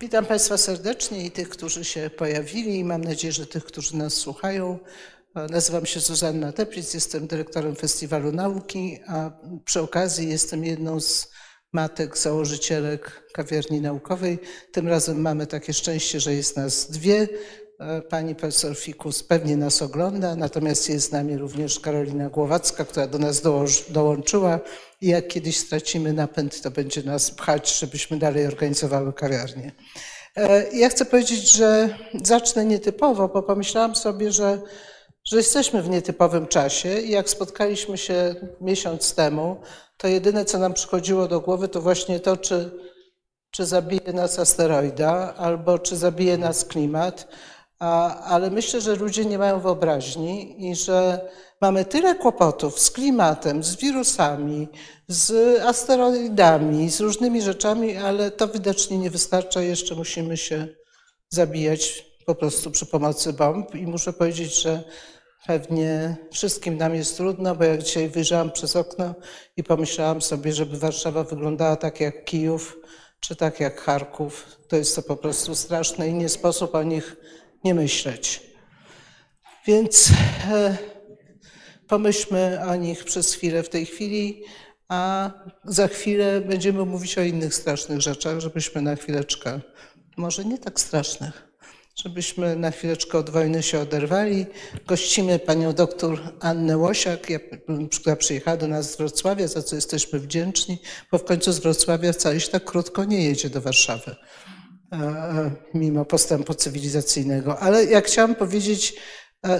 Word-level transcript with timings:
Witam 0.00 0.26
Państwa 0.26 0.56
serdecznie 0.56 1.24
i 1.24 1.30
tych, 1.30 1.48
którzy 1.48 1.84
się 1.84 2.10
pojawili 2.10 2.78
i 2.78 2.84
mam 2.84 3.04
nadzieję, 3.04 3.32
że 3.32 3.46
tych, 3.46 3.64
którzy 3.64 3.96
nas 3.96 4.14
słuchają. 4.14 4.78
Nazywam 5.50 5.86
się 5.86 6.00
Zuzanna 6.00 6.52
Teplic, 6.52 6.94
jestem 6.94 7.26
dyrektorem 7.26 7.76
Festiwalu 7.76 8.32
Nauki, 8.32 8.98
a 9.06 9.30
przy 9.64 9.80
okazji 9.80 10.28
jestem 10.28 10.64
jedną 10.64 11.00
z 11.00 11.30
matek 11.72 12.18
założycielek 12.18 13.30
kawiarni 13.32 13.80
naukowej. 13.80 14.38
Tym 14.72 14.88
razem 14.88 15.20
mamy 15.20 15.46
takie 15.46 15.72
szczęście, 15.72 16.20
że 16.20 16.34
jest 16.34 16.56
nas 16.56 16.90
dwie. 16.90 17.28
Pani 18.08 18.34
profesor 18.34 18.76
Fikus 18.76 19.22
pewnie 19.22 19.56
nas 19.56 19.82
ogląda, 19.82 20.36
natomiast 20.36 20.88
jest 20.88 21.08
z 21.08 21.12
nami 21.12 21.36
również 21.36 21.80
Karolina 21.80 22.28
Głowacka, 22.28 22.84
która 22.84 23.06
do 23.06 23.18
nas 23.18 23.42
dołączyła 23.88 24.60
i 25.00 25.08
jak 25.08 25.28
kiedyś 25.28 25.58
stracimy 25.58 26.12
napęd, 26.12 26.62
to 26.62 26.70
będzie 26.70 27.02
nas 27.02 27.30
pchać, 27.30 27.78
żebyśmy 27.78 28.18
dalej 28.18 28.46
organizowały 28.46 29.12
kawiarnię. 29.12 29.72
Ja 30.72 30.88
chcę 30.88 31.04
powiedzieć, 31.04 31.52
że 31.52 31.98
zacznę 32.24 32.64
nietypowo, 32.64 33.28
bo 33.28 33.42
pomyślałam 33.42 33.96
sobie, 33.96 34.32
że, 34.32 34.60
że 35.24 35.36
jesteśmy 35.36 35.82
w 35.82 35.88
nietypowym 35.88 36.46
czasie 36.46 37.00
i 37.00 37.10
jak 37.10 37.30
spotkaliśmy 37.30 37.98
się 37.98 38.34
miesiąc 38.60 39.14
temu, 39.14 39.56
to 39.96 40.08
jedyne, 40.08 40.44
co 40.44 40.58
nam 40.58 40.74
przychodziło 40.74 41.28
do 41.28 41.40
głowy, 41.40 41.68
to 41.68 41.80
właśnie 41.80 42.20
to, 42.20 42.36
czy, 42.36 42.70
czy 43.50 43.66
zabije 43.66 44.12
nas 44.12 44.38
asteroida 44.38 45.34
albo 45.36 45.78
czy 45.78 45.96
zabije 45.96 46.38
nas 46.38 46.64
klimat. 46.64 47.28
A, 47.78 48.20
ale 48.24 48.50
myślę, 48.50 48.80
że 48.80 48.96
ludzie 48.96 49.24
nie 49.24 49.38
mają 49.38 49.60
wyobraźni 49.60 50.66
i 50.70 50.76
że 50.76 51.28
mamy 51.60 51.84
tyle 51.84 52.14
kłopotów 52.14 52.80
z 52.80 52.90
klimatem, 52.90 53.62
z 53.62 53.76
wirusami, 53.76 54.68
z 55.08 55.58
asteroidami, 55.60 56.90
z 56.90 57.00
różnymi 57.00 57.42
rzeczami, 57.42 57.96
ale 57.96 58.30
to 58.30 58.48
widocznie 58.48 58.98
nie 58.98 59.10
wystarcza. 59.10 59.62
Jeszcze 59.62 59.94
musimy 59.94 60.36
się 60.36 60.68
zabijać 61.28 62.06
po 62.26 62.34
prostu 62.34 62.70
przy 62.70 62.86
pomocy 62.86 63.32
bomb. 63.32 63.74
I 63.74 63.86
muszę 63.86 64.12
powiedzieć, 64.12 64.62
że 64.62 64.82
pewnie 65.46 66.16
wszystkim 66.32 66.76
nam 66.76 66.94
jest 66.94 67.16
trudno, 67.16 67.54
bo 67.54 67.64
jak 67.64 67.82
dzisiaj 67.82 68.08
wyjrzałam 68.08 68.50
przez 68.50 68.76
okno 68.76 69.14
i 69.56 69.64
pomyślałam 69.64 70.22
sobie, 70.22 70.52
żeby 70.52 70.78
Warszawa 70.78 71.24
wyglądała 71.24 71.76
tak 71.76 72.00
jak 72.00 72.24
Kijów, 72.24 72.76
czy 73.20 73.36
tak 73.36 73.60
jak 73.60 73.80
Charków, 73.80 74.46
to 74.68 74.76
jest 74.76 74.96
to 74.96 75.02
po 75.02 75.16
prostu 75.16 75.54
straszne 75.54 76.08
i 76.08 76.14
nie 76.14 76.28
sposób 76.28 76.74
o 76.74 76.82
nich 76.82 77.16
nie 77.64 77.74
myśleć. 77.74 78.40
Więc 79.66 80.10
e, 80.50 80.76
pomyślmy 81.88 82.60
o 82.66 82.76
nich 82.76 83.04
przez 83.04 83.34
chwilę 83.34 83.62
w 83.62 83.68
tej 83.68 83.86
chwili, 83.86 84.42
a 84.88 85.30
za 85.64 85.88
chwilę 85.88 86.40
będziemy 86.40 86.84
mówić 86.84 87.18
o 87.18 87.22
innych 87.22 87.54
strasznych 87.54 88.00
rzeczach, 88.00 88.40
żebyśmy 88.40 88.82
na 88.82 88.96
chwileczkę, 88.96 89.60
może 90.16 90.44
nie 90.44 90.58
tak 90.58 90.80
strasznych, 90.80 91.48
żebyśmy 91.96 92.56
na 92.56 92.70
chwileczkę 92.70 93.18
od 93.18 93.30
wojny 93.30 93.62
się 93.62 93.80
oderwali. 93.80 94.46
Gościmy 94.86 95.38
panią 95.38 95.72
doktor 95.72 96.20
Annę 96.40 96.76
Łosiak, 96.76 97.26
która 97.92 98.16
przyjechała 98.16 98.56
do 98.56 98.68
nas 98.68 98.92
z 98.92 98.96
Wrocławia, 98.96 99.48
za 99.48 99.62
co 99.62 99.76
jesteśmy 99.76 100.18
wdzięczni, 100.18 100.78
bo 101.12 101.18
w 101.18 101.24
końcu 101.24 101.52
z 101.52 101.58
Wrocławia 101.58 102.12
wcale 102.12 102.40
się 102.40 102.48
tak 102.48 102.64
krótko 102.64 103.04
nie 103.04 103.24
jedzie 103.24 103.50
do 103.50 103.60
Warszawy 103.60 104.16
mimo 105.74 106.04
postępu 106.04 106.54
cywilizacyjnego. 106.54 107.58
Ale 107.58 107.84
ja 107.84 108.00
chciałam 108.00 108.34
powiedzieć, 108.34 108.94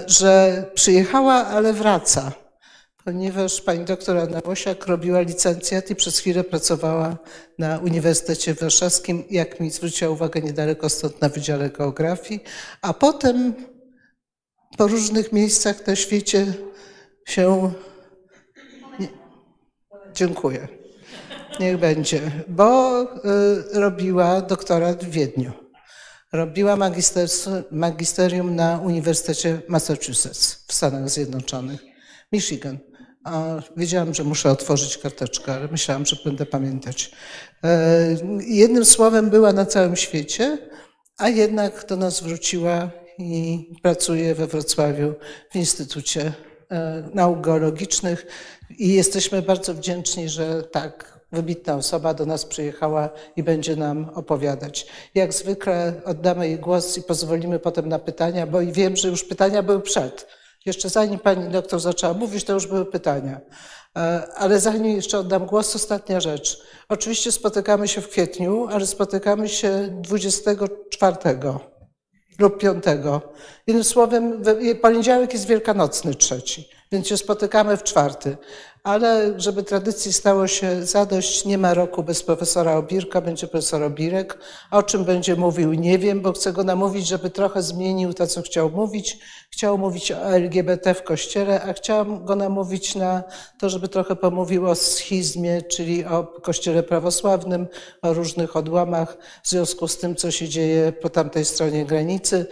że 0.07 0.63
przyjechała, 0.73 1.33
ale 1.33 1.73
wraca, 1.73 2.31
ponieważ 3.05 3.61
pani 3.61 3.85
doktor 3.85 4.17
Anna 4.17 4.41
Łosiak 4.45 4.87
robiła 4.87 5.21
licencjat 5.21 5.89
i 5.89 5.95
przez 5.95 6.19
chwilę 6.19 6.43
pracowała 6.43 7.17
na 7.59 7.77
Uniwersytecie 7.77 8.53
Warszawskim, 8.53 9.23
jak 9.29 9.59
mi 9.59 9.71
zwróciła 9.71 10.11
uwagę 10.11 10.41
niedaleko 10.41 10.89
stąd 10.89 11.21
na 11.21 11.29
Wydziale 11.29 11.69
Geografii, 11.69 12.43
a 12.81 12.93
potem 12.93 13.53
po 14.77 14.87
różnych 14.87 15.31
miejscach 15.33 15.87
na 15.87 15.95
świecie 15.95 16.53
się... 17.27 17.73
Nie... 18.99 19.07
Dziękuję. 20.13 20.78
Niech 21.59 21.77
będzie, 21.77 22.21
bo 22.47 23.05
robiła 23.73 24.41
doktorat 24.41 25.05
w 25.05 25.09
Wiedniu. 25.09 25.51
Robiła 26.33 26.77
magisterium 27.71 28.55
na 28.55 28.77
Uniwersytecie 28.77 29.61
Massachusetts 29.67 30.65
w 30.67 30.73
Stanach 30.73 31.09
Zjednoczonych, 31.09 31.81
Michigan. 32.31 32.77
Wiedziałam, 33.77 34.13
że 34.13 34.23
muszę 34.23 34.51
otworzyć 34.51 34.97
karteczkę, 34.97 35.53
ale 35.53 35.67
myślałam, 35.67 36.05
że 36.05 36.15
będę 36.25 36.45
pamiętać. 36.45 37.11
Jednym 38.39 38.85
słowem 38.85 39.29
była 39.29 39.53
na 39.53 39.65
całym 39.65 39.95
świecie, 39.95 40.57
a 41.17 41.29
jednak 41.29 41.85
do 41.87 41.95
nas 41.95 42.23
wróciła 42.23 42.91
i 43.17 43.65
pracuje 43.83 44.35
we 44.35 44.47
Wrocławiu 44.47 45.13
w 45.51 45.55
Instytucie 45.55 46.33
Nauk 47.13 47.41
Geologicznych 47.41 48.25
i 48.69 48.93
jesteśmy 48.93 49.41
bardzo 49.41 49.73
wdzięczni, 49.73 50.29
że 50.29 50.63
tak 50.63 51.18
wybitna 51.31 51.75
osoba 51.75 52.13
do 52.13 52.25
nas 52.25 52.45
przyjechała 52.45 53.09
i 53.35 53.43
będzie 53.43 53.75
nam 53.75 54.09
opowiadać. 54.15 54.87
Jak 55.15 55.33
zwykle 55.33 55.93
oddamy 56.05 56.47
jej 56.47 56.59
głos 56.59 56.97
i 56.97 57.03
pozwolimy 57.03 57.59
potem 57.59 57.89
na 57.89 57.99
pytania, 57.99 58.47
bo 58.47 58.61
i 58.61 58.71
wiem, 58.71 58.95
że 58.95 59.07
już 59.07 59.23
pytania 59.23 59.63
były 59.63 59.81
przed. 59.81 60.27
Jeszcze 60.65 60.89
zanim 60.89 61.19
pani 61.19 61.49
doktor 61.49 61.79
zaczęła 61.79 62.13
mówić, 62.13 62.43
to 62.43 62.53
już 62.53 62.67
były 62.67 62.85
pytania. 62.85 63.41
Ale 64.35 64.59
zanim 64.59 64.85
jeszcze 64.95 65.19
oddam 65.19 65.45
głos, 65.45 65.75
ostatnia 65.75 66.19
rzecz. 66.19 66.63
Oczywiście 66.89 67.31
spotykamy 67.31 67.87
się 67.87 68.01
w 68.01 68.09
kwietniu, 68.09 68.67
ale 68.71 68.87
spotykamy 68.87 69.49
się 69.49 69.87
24 70.01 71.15
lub 72.39 72.57
5. 72.57 72.83
Jednym 73.67 73.83
słowem, 73.83 74.43
poniedziałek 74.81 75.33
jest 75.33 75.47
wielkanocny 75.47 76.15
trzeci, 76.15 76.69
więc 76.91 77.07
się 77.07 77.17
spotykamy 77.17 77.77
w 77.77 77.83
czwarty 77.83 78.37
ale 78.83 79.39
żeby 79.39 79.63
tradycji 79.63 80.13
stało 80.13 80.47
się 80.47 80.85
zadość, 80.85 81.45
nie 81.45 81.57
ma 81.57 81.73
roku 81.73 82.03
bez 82.03 82.23
profesora 82.23 82.75
Obirka, 82.75 83.21
będzie 83.21 83.47
profesor 83.47 83.83
Obirek. 83.83 84.37
O 84.71 84.83
czym 84.83 85.05
będzie 85.05 85.35
mówił, 85.35 85.73
nie 85.73 85.97
wiem, 85.97 86.21
bo 86.21 86.33
chcę 86.33 86.53
go 86.53 86.63
namówić, 86.63 87.07
żeby 87.07 87.29
trochę 87.29 87.61
zmienił 87.61 88.13
to, 88.13 88.27
co 88.27 88.41
chciał 88.41 88.69
mówić. 88.69 89.19
Chciał 89.51 89.77
mówić 89.77 90.11
o 90.11 90.15
LGBT 90.15 90.93
w 90.93 91.03
Kościele, 91.03 91.63
a 91.63 91.73
chciałam 91.73 92.25
go 92.25 92.35
namówić 92.35 92.95
na 92.95 93.23
to, 93.59 93.69
żeby 93.69 93.87
trochę 93.87 94.15
pomówił 94.15 94.69
o 94.69 94.75
schizmie, 94.75 95.61
czyli 95.61 96.05
o 96.05 96.23
Kościele 96.23 96.83
prawosławnym, 96.83 97.67
o 98.01 98.13
różnych 98.13 98.55
odłamach 98.55 99.17
w 99.43 99.49
związku 99.49 99.87
z 99.87 99.97
tym, 99.97 100.15
co 100.15 100.31
się 100.31 100.49
dzieje 100.49 100.91
po 100.91 101.09
tamtej 101.09 101.45
stronie 101.45 101.85
granicy. 101.85 102.45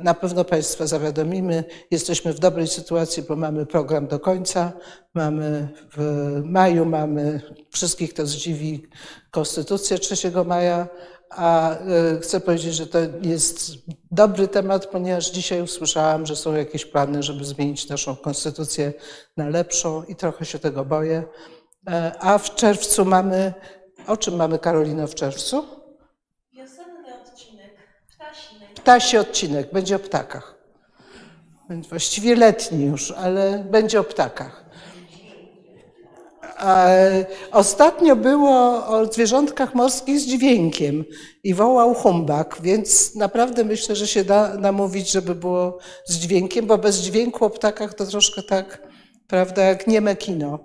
Na 0.00 0.14
pewno 0.14 0.44
Państwa 0.44 0.86
zawiadomimy. 0.86 1.64
Jesteśmy 1.90 2.32
w 2.32 2.38
dobrej 2.38 2.66
sytuacji, 2.66 3.22
bo 3.22 3.36
mamy 3.36 3.66
program 3.66 4.06
do 4.06 4.20
końca. 4.20 4.72
Mamy 5.14 5.68
w 5.96 6.40
maju, 6.44 6.84
mamy 6.84 7.40
wszystkich 7.70 8.14
to 8.14 8.26
zdziwi 8.26 8.88
Konstytucję 9.30 9.98
3 9.98 10.32
maja, 10.46 10.88
a 11.30 11.76
chcę 12.22 12.40
powiedzieć, 12.40 12.74
że 12.74 12.86
to 12.86 12.98
jest 13.22 13.70
dobry 14.10 14.48
temat, 14.48 14.86
ponieważ 14.86 15.30
dzisiaj 15.30 15.62
usłyszałam, 15.62 16.26
że 16.26 16.36
są 16.36 16.54
jakieś 16.54 16.84
plany, 16.84 17.22
żeby 17.22 17.44
zmienić 17.44 17.88
naszą 17.88 18.16
konstytucję 18.16 18.92
na 19.36 19.48
lepszą 19.48 20.04
i 20.04 20.16
trochę 20.16 20.44
się 20.44 20.58
tego 20.58 20.84
boję. 20.84 21.24
A 22.20 22.38
w 22.38 22.54
czerwcu 22.54 23.04
mamy, 23.04 23.54
o 24.06 24.16
czym 24.16 24.36
mamy 24.36 24.58
Karolino 24.58 25.06
w 25.06 25.14
czerwcu? 25.14 25.64
Wiosenny 26.52 27.14
odcinek, 27.22 27.76
ptasi. 28.14 28.56
Ptasi 28.74 29.18
odcinek, 29.18 29.72
będzie 29.72 29.96
o 29.96 29.98
ptakach. 29.98 30.56
Właściwie 31.88 32.36
letni 32.36 32.84
już, 32.84 33.10
ale 33.10 33.66
będzie 33.70 34.00
o 34.00 34.04
ptakach. 34.04 34.65
Ostatnio 37.52 38.16
było 38.16 38.86
o 38.86 39.12
zwierzątkach 39.12 39.74
morskich 39.74 40.20
z 40.20 40.26
dźwiękiem 40.26 41.04
i 41.44 41.54
wołał 41.54 41.94
humbak, 41.94 42.58
więc 42.62 43.14
naprawdę 43.14 43.64
myślę, 43.64 43.96
że 43.96 44.06
się 44.06 44.24
da 44.24 44.54
namówić, 44.54 45.10
żeby 45.10 45.34
było 45.34 45.78
z 46.06 46.16
dźwiękiem, 46.16 46.66
bo 46.66 46.78
bez 46.78 46.96
dźwięku 46.96 47.44
o 47.44 47.50
ptakach 47.50 47.94
to 47.94 48.06
troszkę 48.06 48.42
tak, 48.42 48.88
prawda, 49.26 49.62
jak 49.62 49.86
nieme 49.86 50.16
kino. 50.16 50.58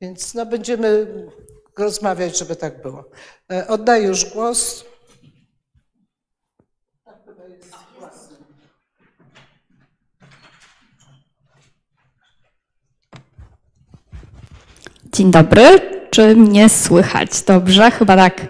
Więc 0.00 0.34
no, 0.34 0.46
będziemy 0.46 1.06
rozmawiać, 1.78 2.38
żeby 2.38 2.56
tak 2.56 2.82
było. 2.82 3.04
Oddaję 3.68 4.06
już 4.06 4.32
głos. 4.32 4.84
Dzień 15.16 15.30
dobry. 15.30 15.62
Czy 16.10 16.36
mnie 16.36 16.68
słychać? 16.68 17.42
Dobrze, 17.46 17.90
chyba 17.90 18.16
tak. 18.16 18.46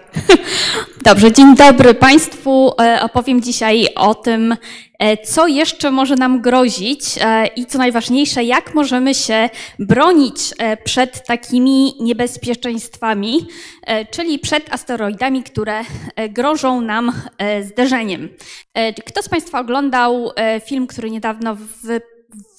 Dobrze, 1.05 1.31
dzień 1.31 1.55
dobry 1.55 1.93
Państwu. 1.93 2.71
Opowiem 3.01 3.41
dzisiaj 3.41 3.87
o 3.95 4.15
tym, 4.15 4.55
e, 4.99 5.17
co 5.17 5.47
jeszcze 5.47 5.91
może 5.91 6.15
nam 6.15 6.41
grozić 6.41 7.01
e, 7.21 7.47
i 7.47 7.65
co 7.65 7.77
najważniejsze, 7.77 8.43
jak 8.43 8.75
możemy 8.75 9.15
się 9.15 9.49
bronić 9.79 10.35
e, 10.57 10.77
przed 10.77 11.27
takimi 11.27 11.93
niebezpieczeństwami, 11.99 13.47
czyli 14.11 14.39
przed 14.39 14.73
asteroidami, 14.73 15.43
które 15.43 15.81
grożą 16.29 16.81
nam 16.81 17.11
zderzeniem. 17.61 18.29
Kto 19.05 19.23
z 19.23 19.29
Państwa 19.29 19.59
oglądał 19.59 20.31
film, 20.65 20.87
który 20.87 21.11
niedawno 21.11 21.57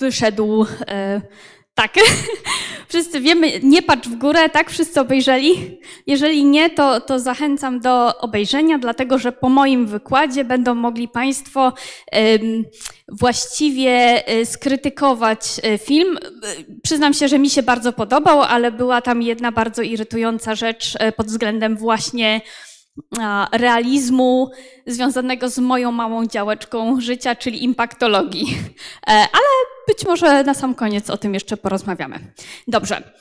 wyszedł? 0.01 0.67
Tak, 1.79 1.95
wszyscy 2.89 3.21
wiemy, 3.21 3.61
nie 3.63 3.83
patrz 3.83 4.09
w 4.09 4.15
górę, 4.15 4.49
tak? 4.49 4.71
Wszyscy 4.71 5.01
obejrzeli? 5.01 5.81
Jeżeli 6.07 6.45
nie, 6.45 6.71
to, 6.71 7.01
to 7.01 7.19
zachęcam 7.19 7.81
do 7.81 8.19
obejrzenia, 8.19 8.79
dlatego 8.79 9.19
że 9.19 9.33
po 9.33 9.49
moim 9.49 9.87
wykładzie 9.87 10.45
będą 10.45 10.75
mogli 10.75 11.09
Państwo 11.09 11.73
właściwie 13.09 13.91
e, 14.27 14.47
skrytykować 14.47 15.41
e, 15.63 15.79
film. 15.79 16.19
Przyznam 16.83 17.15
się, 17.15 17.29
że 17.29 17.39
mi 17.39 17.51
się 17.51 17.63
bardzo 17.63 17.93
podobał, 17.93 18.43
ale 18.43 18.73
była 18.73 19.01
tam 19.01 19.23
jedna 19.23 19.53
bardzo 19.53 19.83
irytująca 19.83 20.55
rzecz 20.55 20.95
e, 20.99 21.13
pod 21.13 21.27
względem 21.27 21.77
właśnie 21.77 22.41
realizmu 23.53 24.51
związanego 24.87 25.49
z 25.49 25.59
moją 25.59 25.93
małą 25.93 26.27
działeczką 26.27 27.01
życia, 27.01 27.35
czyli 27.35 27.65
impaktologii. 27.65 28.59
Ale 29.07 29.49
być 29.89 30.07
może 30.07 30.45
na 30.45 30.55
sam 30.55 30.75
koniec 30.75 31.11
o 31.11 31.17
tym 31.17 31.35
jeszcze 31.35 31.57
porozmawiamy. 31.57 32.33
Dobrze. 32.69 33.13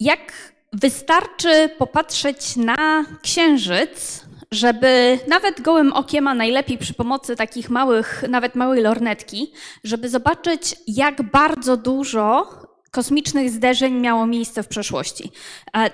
Jak 0.00 0.52
wystarczy 0.72 1.70
popatrzeć 1.78 2.56
na 2.56 3.04
księżyc, 3.22 4.24
żeby 4.50 5.18
nawet 5.28 5.60
gołym 5.60 5.92
okiem, 5.92 6.28
a 6.28 6.34
najlepiej 6.34 6.78
przy 6.78 6.94
pomocy 6.94 7.36
takich 7.36 7.70
małych, 7.70 8.24
nawet 8.28 8.54
małej 8.54 8.82
lornetki, 8.82 9.52
żeby 9.84 10.08
zobaczyć, 10.08 10.76
jak 10.86 11.22
bardzo 11.22 11.76
dużo 11.76 12.48
kosmicznych 12.92 13.50
zderzeń 13.50 13.94
miało 13.94 14.26
miejsce 14.26 14.62
w 14.62 14.68
przeszłości. 14.68 15.30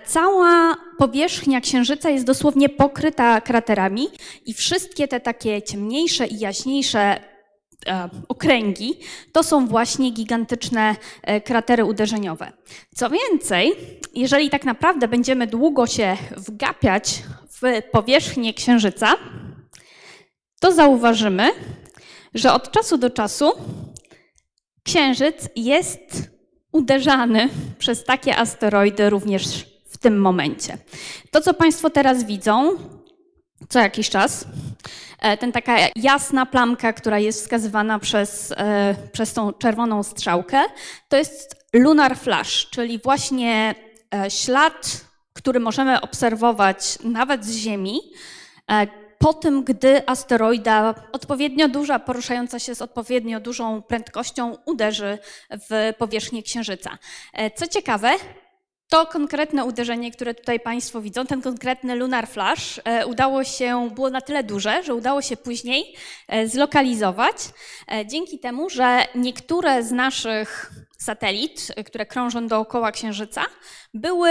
Cała 0.06 0.76
powierzchnia 0.98 1.60
Księżyca 1.60 2.10
jest 2.10 2.26
dosłownie 2.26 2.68
pokryta 2.68 3.40
kraterami 3.40 4.08
i 4.46 4.54
wszystkie 4.54 5.08
te 5.08 5.20
takie 5.20 5.62
ciemniejsze 5.62 6.26
i 6.26 6.38
jaśniejsze 6.38 7.20
E, 7.86 8.08
okręgi, 8.28 8.94
to 9.32 9.42
są 9.42 9.66
właśnie 9.66 10.10
gigantyczne 10.10 10.96
e, 11.22 11.40
kratery 11.40 11.84
uderzeniowe. 11.84 12.52
Co 12.94 13.10
więcej, 13.10 13.72
jeżeli 14.14 14.50
tak 14.50 14.64
naprawdę 14.64 15.08
będziemy 15.08 15.46
długo 15.46 15.86
się 15.86 16.16
wgapiać 16.36 17.22
w 17.50 17.82
powierzchnię 17.90 18.54
Księżyca, 18.54 19.14
to 20.60 20.72
zauważymy, 20.72 21.50
że 22.34 22.52
od 22.52 22.70
czasu 22.70 22.98
do 22.98 23.10
czasu 23.10 23.52
Księżyc 24.82 25.48
jest 25.56 26.30
uderzany 26.72 27.48
przez 27.78 28.04
takie 28.04 28.36
asteroidy 28.36 29.10
również 29.10 29.66
w 29.90 29.98
tym 29.98 30.20
momencie. 30.20 30.78
To, 31.30 31.40
co 31.40 31.54
Państwo 31.54 31.90
teraz 31.90 32.24
widzą, 32.24 32.76
co 33.68 33.78
jakiś 33.78 34.10
czas, 34.10 34.46
E, 35.18 35.36
ten 35.36 35.52
taka 35.52 35.76
jasna 35.96 36.46
plamka, 36.46 36.92
która 36.92 37.18
jest 37.18 37.40
wskazywana 37.40 37.98
przez, 37.98 38.52
e, 38.56 38.94
przez 39.12 39.32
tą 39.32 39.52
czerwoną 39.52 40.02
strzałkę, 40.02 40.62
to 41.08 41.16
jest 41.16 41.66
lunar 41.72 42.18
flash, 42.18 42.70
czyli 42.70 42.98
właśnie 42.98 43.74
e, 44.14 44.30
ślad, 44.30 45.04
który 45.32 45.60
możemy 45.60 46.00
obserwować 46.00 46.98
nawet 47.04 47.44
z 47.44 47.56
Ziemi, 47.56 48.00
po 49.18 49.34
tym, 49.34 49.64
gdy 49.64 50.08
asteroida 50.08 50.94
odpowiednio 51.12 51.68
duża, 51.68 51.98
poruszająca 51.98 52.58
się 52.58 52.74
z 52.74 52.82
odpowiednio 52.82 53.40
dużą 53.40 53.82
prędkością, 53.82 54.56
uderzy 54.66 55.18
w 55.50 55.92
powierzchnię 55.98 56.42
Księżyca. 56.42 56.98
Co 57.56 57.66
ciekawe, 57.66 58.10
to 58.88 59.06
konkretne 59.06 59.64
uderzenie, 59.64 60.12
które 60.12 60.34
tutaj 60.34 60.60
Państwo 60.60 61.00
widzą, 61.00 61.26
ten 61.26 61.42
konkretny 61.42 61.94
lunar 61.94 62.28
flash, 62.28 62.80
e, 62.84 63.06
udało 63.06 63.44
się, 63.44 63.90
było 63.94 64.10
na 64.10 64.20
tyle 64.20 64.42
duże, 64.42 64.82
że 64.82 64.94
udało 64.94 65.22
się 65.22 65.36
później 65.36 65.96
e, 66.28 66.48
zlokalizować, 66.48 67.36
e, 67.92 68.06
dzięki 68.06 68.38
temu, 68.38 68.70
że 68.70 69.06
niektóre 69.14 69.82
z 69.82 69.92
naszych 69.92 70.72
satelit, 70.98 71.72
które 71.86 72.06
krążą 72.06 72.46
dookoła 72.46 72.92
Księżyca, 72.92 73.44
były, 73.94 74.30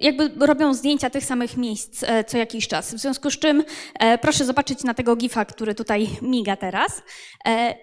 jakby 0.00 0.46
robią 0.46 0.74
zdjęcia 0.74 1.10
tych 1.10 1.24
samych 1.24 1.56
miejsc 1.56 2.04
co 2.26 2.38
jakiś 2.38 2.68
czas. 2.68 2.94
W 2.94 2.98
związku 2.98 3.30
z 3.30 3.38
czym 3.38 3.64
proszę 4.20 4.44
zobaczyć 4.44 4.84
na 4.84 4.94
tego 4.94 5.16
gifa, 5.16 5.44
który 5.44 5.74
tutaj 5.74 6.08
miga 6.22 6.56
teraz. 6.56 7.02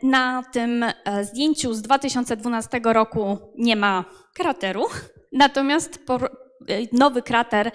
Na 0.04 0.44
tym 0.54 0.86
zdjęciu 1.22 1.74
z 1.74 1.82
2012 1.82 2.82
roku 2.84 3.38
nie 3.58 3.76
ma 3.76 4.06
krateru, 4.34 4.86
Natomiast 5.32 6.00
nowy 6.92 7.22
krater 7.22 7.72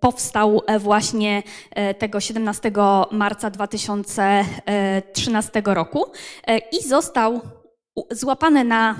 powstał 0.00 0.62
właśnie 0.78 1.42
e, 1.70 1.94
tego 1.94 2.20
17 2.20 2.72
marca 3.10 3.50
2013 3.50 5.62
roku 5.64 6.04
e, 6.46 6.58
i 6.58 6.82
został 6.82 7.40
złapany 8.10 8.64
na 8.64 8.96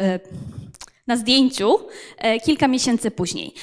e, 0.00 0.20
na 1.12 1.16
zdjęciu 1.16 1.78
kilka 2.44 2.68
miesięcy 2.68 3.10
później. 3.10 3.54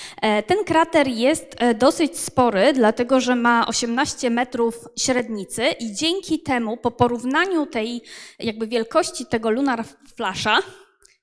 Ten 0.47 0.63
krater 0.65 1.07
jest 1.07 1.55
dosyć 1.75 2.19
spory, 2.19 2.73
dlatego 2.73 3.19
że 3.19 3.35
ma 3.35 3.67
18 3.67 4.29
metrów 4.29 4.75
średnicy 4.97 5.63
i 5.79 5.93
dzięki 5.93 6.39
temu, 6.39 6.77
po 6.77 6.91
porównaniu 6.91 7.65
tej 7.65 8.01
jakby 8.39 8.67
wielkości 8.67 9.25
tego 9.25 9.49
lunar 9.49 9.83
flasha, 10.15 10.59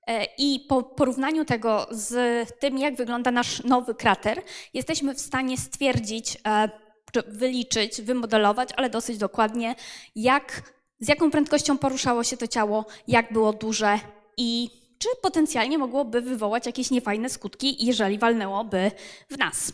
E, 0.06 0.24
I 0.38 0.60
po 0.68 0.82
porównaniu 0.82 1.44
tego 1.44 1.86
z 1.90 2.48
tym, 2.58 2.78
jak 2.78 2.96
wygląda 2.96 3.30
nasz 3.30 3.64
nowy 3.64 3.94
krater, 3.94 4.42
jesteśmy 4.74 5.14
w 5.14 5.20
stanie 5.20 5.58
stwierdzić, 5.58 6.36
e, 6.46 6.70
czy 7.12 7.22
wyliczyć, 7.22 8.02
wymodelować, 8.02 8.68
ale 8.76 8.90
dosyć 8.90 9.18
dokładnie, 9.18 9.74
jak, 10.16 10.62
z 11.00 11.08
jaką 11.08 11.30
prędkością 11.30 11.78
poruszało 11.78 12.24
się 12.24 12.36
to 12.36 12.46
ciało, 12.46 12.84
jak 13.08 13.32
było 13.32 13.52
duże 13.52 13.98
i 14.36 14.70
czy 15.06 15.20
potencjalnie 15.22 15.78
mogłoby 15.78 16.20
wywołać 16.20 16.66
jakieś 16.66 16.90
niefajne 16.90 17.28
skutki, 17.28 17.86
jeżeli 17.86 18.18
walnęłoby 18.18 18.90
w 19.30 19.38
nas. 19.38 19.72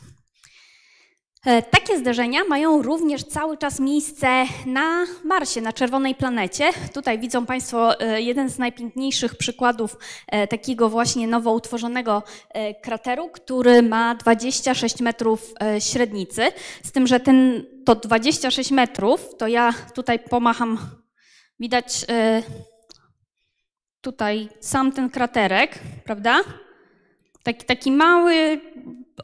E, 1.46 1.62
takie 1.62 1.98
zdarzenia 1.98 2.44
mają 2.48 2.82
również 2.82 3.24
cały 3.24 3.58
czas 3.58 3.80
miejsce 3.80 4.44
na 4.66 5.06
Marsie, 5.24 5.60
na 5.60 5.72
czerwonej 5.72 6.14
planecie. 6.14 6.70
Tutaj 6.94 7.18
widzą 7.18 7.46
Państwo 7.46 8.00
e, 8.00 8.22
jeden 8.22 8.50
z 8.50 8.58
najpiękniejszych 8.58 9.36
przykładów 9.36 9.96
e, 10.26 10.46
takiego 10.46 10.88
właśnie 10.88 11.26
nowo 11.26 11.52
utworzonego 11.52 12.22
krateru, 12.82 13.28
który 13.28 13.82
ma 13.82 14.14
26 14.14 15.00
metrów 15.00 15.54
średnicy. 15.78 16.52
Z 16.82 16.92
tym, 16.92 17.06
że 17.06 17.20
ten, 17.20 17.66
to 17.84 17.94
26 17.94 18.70
metrów, 18.70 19.34
to 19.38 19.46
ja 19.46 19.74
tutaj 19.94 20.18
pomacham, 20.18 20.78
widać 21.60 22.06
tutaj 24.02 24.49
sam 24.61 24.92
ten 24.92 25.11
kraterek, 25.11 25.78
prawda? 26.04 26.40
Taki, 27.42 27.66
taki 27.66 27.92
mały 27.92 28.61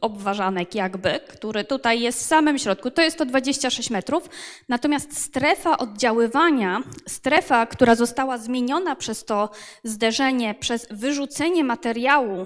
obważanek 0.01 0.75
jakby, 0.75 1.19
który 1.27 1.63
tutaj 1.63 2.01
jest 2.01 2.19
w 2.19 2.25
samym 2.25 2.59
środku, 2.59 2.91
to 2.91 3.01
jest 3.01 3.17
to 3.17 3.25
26 3.25 3.89
metrów. 3.89 4.29
Natomiast 4.69 5.17
strefa 5.17 5.77
oddziaływania, 5.77 6.81
strefa, 7.07 7.65
która 7.65 7.95
została 7.95 8.37
zmieniona 8.37 8.95
przez 8.95 9.25
to 9.25 9.49
zderzenie, 9.83 10.55
przez 10.55 10.87
wyrzucenie 10.91 11.63
materiału 11.63 12.45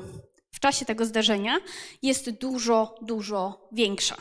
w 0.52 0.60
czasie 0.60 0.86
tego 0.86 1.06
zderzenia, 1.06 1.58
jest 2.02 2.30
dużo, 2.30 2.96
dużo 3.02 3.68
większa. 3.72 4.16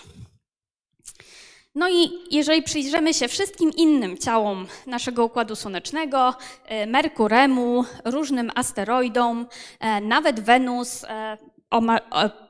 No 1.74 1.88
i 1.88 2.10
jeżeli 2.30 2.62
przyjrzymy 2.62 3.14
się 3.14 3.28
wszystkim 3.28 3.70
innym 3.76 4.18
ciałom 4.18 4.66
naszego 4.86 5.24
Układu 5.24 5.56
Słonecznego, 5.56 6.34
e, 6.64 6.86
Merkuremu, 6.86 7.84
różnym 8.04 8.50
asteroidom, 8.54 9.46
e, 9.80 10.00
nawet 10.00 10.40
Wenus, 10.40 11.04
e, 11.04 11.38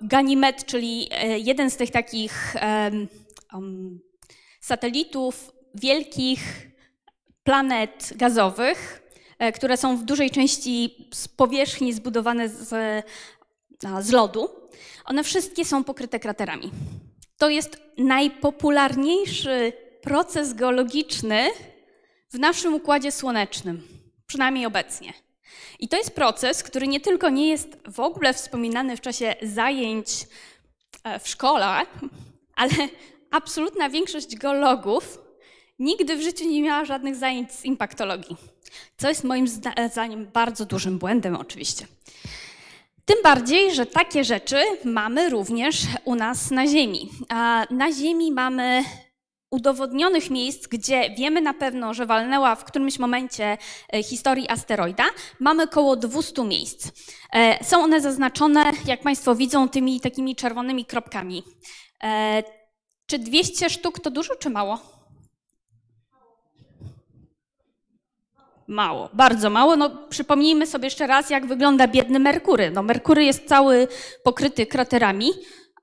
Ganimed, 0.00 0.64
czyli 0.66 1.08
jeden 1.36 1.70
z 1.70 1.76
tych 1.76 1.90
takich 1.90 2.54
um, 3.52 4.00
satelitów 4.60 5.52
wielkich 5.74 6.40
planet 7.44 8.12
gazowych, 8.16 9.02
które 9.54 9.76
są 9.76 9.96
w 9.96 10.04
dużej 10.04 10.30
części 10.30 11.08
z 11.14 11.28
powierzchni 11.28 11.92
zbudowane 11.92 12.48
z, 12.48 12.68
z 14.00 14.10
lodu, 14.10 14.48
one 15.04 15.24
wszystkie 15.24 15.64
są 15.64 15.84
pokryte 15.84 16.20
kraterami. 16.20 16.70
To 17.42 17.48
jest 17.48 17.82
najpopularniejszy 17.98 19.72
proces 20.02 20.54
geologiczny 20.54 21.48
w 22.30 22.38
naszym 22.38 22.74
układzie 22.74 23.12
słonecznym, 23.12 23.88
przynajmniej 24.26 24.66
obecnie. 24.66 25.12
I 25.78 25.88
to 25.88 25.96
jest 25.96 26.14
proces, 26.14 26.62
który 26.62 26.88
nie 26.88 27.00
tylko 27.00 27.30
nie 27.30 27.48
jest 27.48 27.68
w 27.88 28.00
ogóle 28.00 28.34
wspominany 28.34 28.96
w 28.96 29.00
czasie 29.00 29.34
zajęć 29.42 30.08
e, 31.04 31.18
w 31.18 31.28
szkole, 31.28 31.66
ale 32.56 32.72
absolutna 33.30 33.90
większość 33.90 34.36
geologów 34.36 35.18
nigdy 35.78 36.16
w 36.16 36.22
życiu 36.22 36.48
nie 36.48 36.62
miała 36.62 36.84
żadnych 36.84 37.16
zajęć 37.16 37.52
z 37.52 37.64
impaktologii, 37.64 38.36
co 38.96 39.08
jest 39.08 39.24
moim 39.24 39.48
zdaniem 39.48 40.26
bardzo 40.32 40.66
dużym 40.66 40.98
błędem 40.98 41.36
oczywiście. 41.36 41.86
Tym 43.04 43.16
bardziej, 43.22 43.74
że 43.74 43.86
takie 43.86 44.24
rzeczy 44.24 44.56
mamy 44.84 45.30
również 45.30 45.76
u 46.04 46.14
nas 46.14 46.50
na 46.50 46.66
Ziemi. 46.66 47.10
A 47.28 47.66
na 47.70 47.92
Ziemi 47.92 48.32
mamy 48.32 48.84
udowodnionych 49.50 50.30
miejsc, 50.30 50.66
gdzie 50.66 51.10
wiemy 51.10 51.40
na 51.40 51.54
pewno, 51.54 51.94
że 51.94 52.06
walnęła 52.06 52.54
w 52.54 52.64
którymś 52.64 52.98
momencie 52.98 53.58
e, 53.92 54.02
historii 54.02 54.48
asteroida, 54.48 55.04
mamy 55.40 55.62
około 55.62 55.96
200 55.96 56.44
miejsc. 56.44 56.88
E, 57.32 57.64
są 57.64 57.82
one 57.82 58.00
zaznaczone, 58.00 58.72
jak 58.86 59.00
Państwo 59.00 59.34
widzą, 59.34 59.68
tymi 59.68 60.00
takimi 60.00 60.36
czerwonymi 60.36 60.84
kropkami. 60.84 61.42
E, 62.02 62.42
czy 63.06 63.18
200 63.18 63.70
sztuk 63.70 64.00
to 64.00 64.10
dużo, 64.10 64.36
czy 64.36 64.50
mało? 64.50 64.91
Mało, 68.72 69.10
bardzo 69.12 69.50
mało. 69.50 69.76
No, 69.76 69.90
przypomnijmy 70.08 70.66
sobie 70.66 70.86
jeszcze 70.86 71.06
raz, 71.06 71.30
jak 71.30 71.46
wygląda 71.46 71.88
biedny 71.88 72.18
Merkury. 72.18 72.70
No, 72.70 72.82
Merkury 72.82 73.24
jest 73.24 73.48
cały 73.48 73.88
pokryty 74.22 74.66
kraterami, 74.66 75.30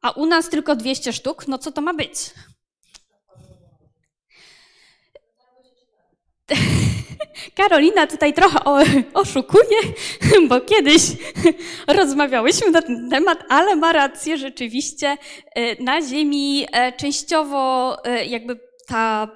a 0.02 0.12
u 0.12 0.26
nas 0.26 0.50
tylko 0.50 0.76
200 0.76 1.14
sztuk. 1.14 1.48
No 1.48 1.58
co 1.58 1.72
to 1.72 1.82
ma 1.82 1.94
być? 1.94 2.16
Karolina 7.58 8.08
tutaj 8.08 8.34
trochę 8.34 8.60
oszukuje, 9.14 9.78
bo 10.50 10.62
kiedyś 10.62 11.02
rozmawiałyśmy 11.88 12.72
na 12.72 12.82
ten 12.82 13.10
temat, 13.10 13.44
ale 13.50 13.76
ma 13.76 13.92
rację 13.92 14.38
rzeczywiście. 14.38 15.18
E, 15.56 15.84
na 15.84 16.02
Ziemi 16.02 16.68
e, 16.72 16.92
częściowo 16.92 17.98
e, 18.06 18.26
jakby 18.26 18.60
ta 18.88 19.28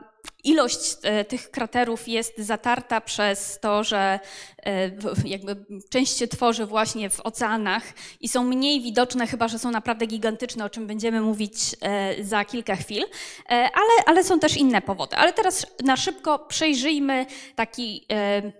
ilość 0.43 0.97
e, 1.03 1.25
tych 1.25 1.51
kraterów 1.51 2.07
jest 2.07 2.37
zatarta 2.37 3.01
przez 3.01 3.59
to, 3.59 3.83
że 3.83 4.19
e, 4.65 4.91
jakby 5.25 5.55
część 5.89 6.17
się 6.17 6.27
tworzy 6.27 6.65
właśnie 6.65 7.09
w 7.09 7.19
oceanach 7.19 7.83
i 8.21 8.27
są 8.27 8.43
mniej 8.43 8.81
widoczne, 8.81 9.27
chyba 9.27 9.47
że 9.47 9.59
są 9.59 9.71
naprawdę 9.71 10.05
gigantyczne, 10.05 10.65
o 10.65 10.69
czym 10.69 10.87
będziemy 10.87 11.21
mówić 11.21 11.55
e, 11.81 12.23
za 12.23 12.45
kilka 12.45 12.75
chwil, 12.75 13.03
ale, 13.49 14.05
ale 14.05 14.23
są 14.23 14.39
też 14.39 14.57
inne 14.57 14.81
powody. 14.81 15.15
Ale 15.15 15.33
teraz 15.33 15.65
na 15.83 15.97
szybko 15.97 16.39
przejrzyjmy 16.39 17.25
taki 17.55 18.07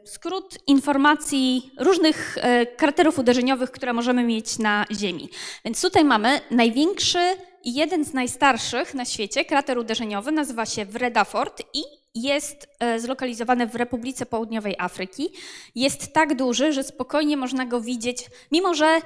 skrót 0.06 0.58
informacji 0.68 1.72
różnych 1.78 2.38
kraterów 2.78 3.20
uderzeniowych, 3.20 3.72
które 3.72 3.94
możemy 3.94 4.24
mieć 4.24 4.60
na 4.60 4.86
Ziemi. 4.92 5.30
Więc 5.66 5.82
tutaj 5.82 6.04
mamy 6.04 6.42
największy 6.52 7.36
i 7.64 7.74
jeden 7.74 8.06
z 8.06 8.14
najstarszych 8.14 8.94
na 8.94 9.06
świecie, 9.06 9.46
krater 9.46 9.78
uderzeniowy, 9.78 10.32
nazywa 10.32 10.66
się 10.66 10.86
Vredafort 10.86 11.64
i 11.74 11.84
jest 12.16 12.68
e, 12.80 13.00
zlokalizowany 13.00 13.68
w 13.68 13.76
Republice 13.76 14.26
Południowej 14.26 14.76
Afryki. 14.80 15.30
Jest 15.76 16.14
tak 16.14 16.36
duży, 16.36 16.74
że 16.74 16.84
spokojnie 16.84 17.38
można 17.38 17.66
go 17.66 17.82
widzieć, 17.82 18.18
mimo 18.52 18.74
że 18.74 19.02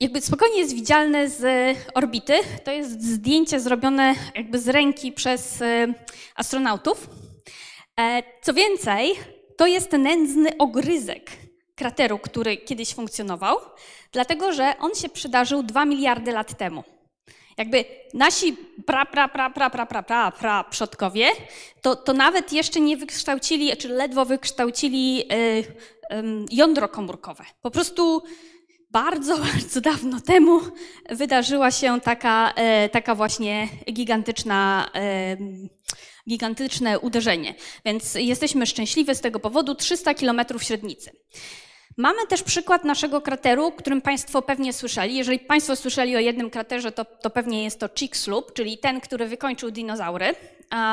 jakby 0.00 0.20
spokojnie 0.20 0.58
jest 0.58 0.74
widzialny 0.74 1.30
z 1.30 1.44
orbity. 1.94 2.34
To 2.64 2.72
jest 2.72 3.02
zdjęcie 3.02 3.60
zrobione 3.60 4.14
jakby 4.34 4.58
z 4.58 4.68
ręki 4.68 5.12
przez 5.12 5.62
e, 5.62 5.94
astronautów. 6.34 7.08
E, 8.00 8.22
co 8.42 8.54
więcej, 8.54 9.14
to 9.56 9.66
jest 9.66 9.92
nędzny 9.92 10.56
ogryzek 10.58 11.30
krateru, 11.74 12.18
który 12.18 12.56
kiedyś 12.56 12.94
funkcjonował, 12.94 13.56
dlatego 14.12 14.52
że 14.52 14.74
on 14.80 14.94
się 14.94 15.08
przydarzył 15.08 15.62
2 15.62 15.84
miliardy 15.84 16.32
lat 16.32 16.58
temu. 16.58 16.84
Jakby 17.56 17.84
nasi 18.14 18.56
pra, 18.86 19.06
pra, 19.06 19.28
pra, 19.28 19.50
pra, 19.50 19.70
pra, 19.70 19.86
pra, 19.86 20.02
pra, 20.02 20.30
pra 20.30 20.64
przodkowie, 20.64 21.28
to, 21.82 21.96
to 21.96 22.12
nawet 22.12 22.52
jeszcze 22.52 22.80
nie 22.80 22.96
wykształcili, 22.96 23.76
czy 23.76 23.88
ledwo 23.88 24.24
wykształcili 24.24 25.20
y, 25.20 25.34
y, 25.34 25.64
jądro 26.50 26.88
komórkowe. 26.88 27.44
Po 27.62 27.70
prostu 27.70 28.22
bardzo, 28.90 29.38
bardzo 29.52 29.80
dawno 29.80 30.20
temu 30.20 30.60
wydarzyła 31.10 31.70
się 31.70 32.00
taka, 32.00 32.54
y, 32.86 32.88
taka 32.88 33.14
właśnie 33.14 33.68
gigantyczna, 33.92 34.90
gigantyczne 36.28 36.98
uderzenie. 36.98 37.54
Więc 37.84 38.14
jesteśmy 38.14 38.66
szczęśliwi 38.66 39.14
z 39.14 39.20
tego 39.20 39.40
powodu. 39.40 39.74
300 39.74 40.14
kilometrów 40.14 40.64
średnicy. 40.64 41.10
Mamy 41.96 42.26
też 42.28 42.42
przykład 42.42 42.84
naszego 42.84 43.20
krateru, 43.20 43.72
którym 43.72 44.02
Państwo 44.02 44.42
pewnie 44.42 44.72
słyszeli. 44.72 45.14
Jeżeli 45.14 45.38
Państwo 45.38 45.76
słyszeli 45.76 46.16
o 46.16 46.18
jednym 46.18 46.50
kraterze, 46.50 46.92
to, 46.92 47.04
to 47.04 47.30
pewnie 47.30 47.64
jest 47.64 47.80
to 47.80 47.88
Chicxulub, 47.88 48.52
czyli 48.52 48.78
ten, 48.78 49.00
który 49.00 49.26
wykończył 49.26 49.70
dinozaury. 49.70 50.34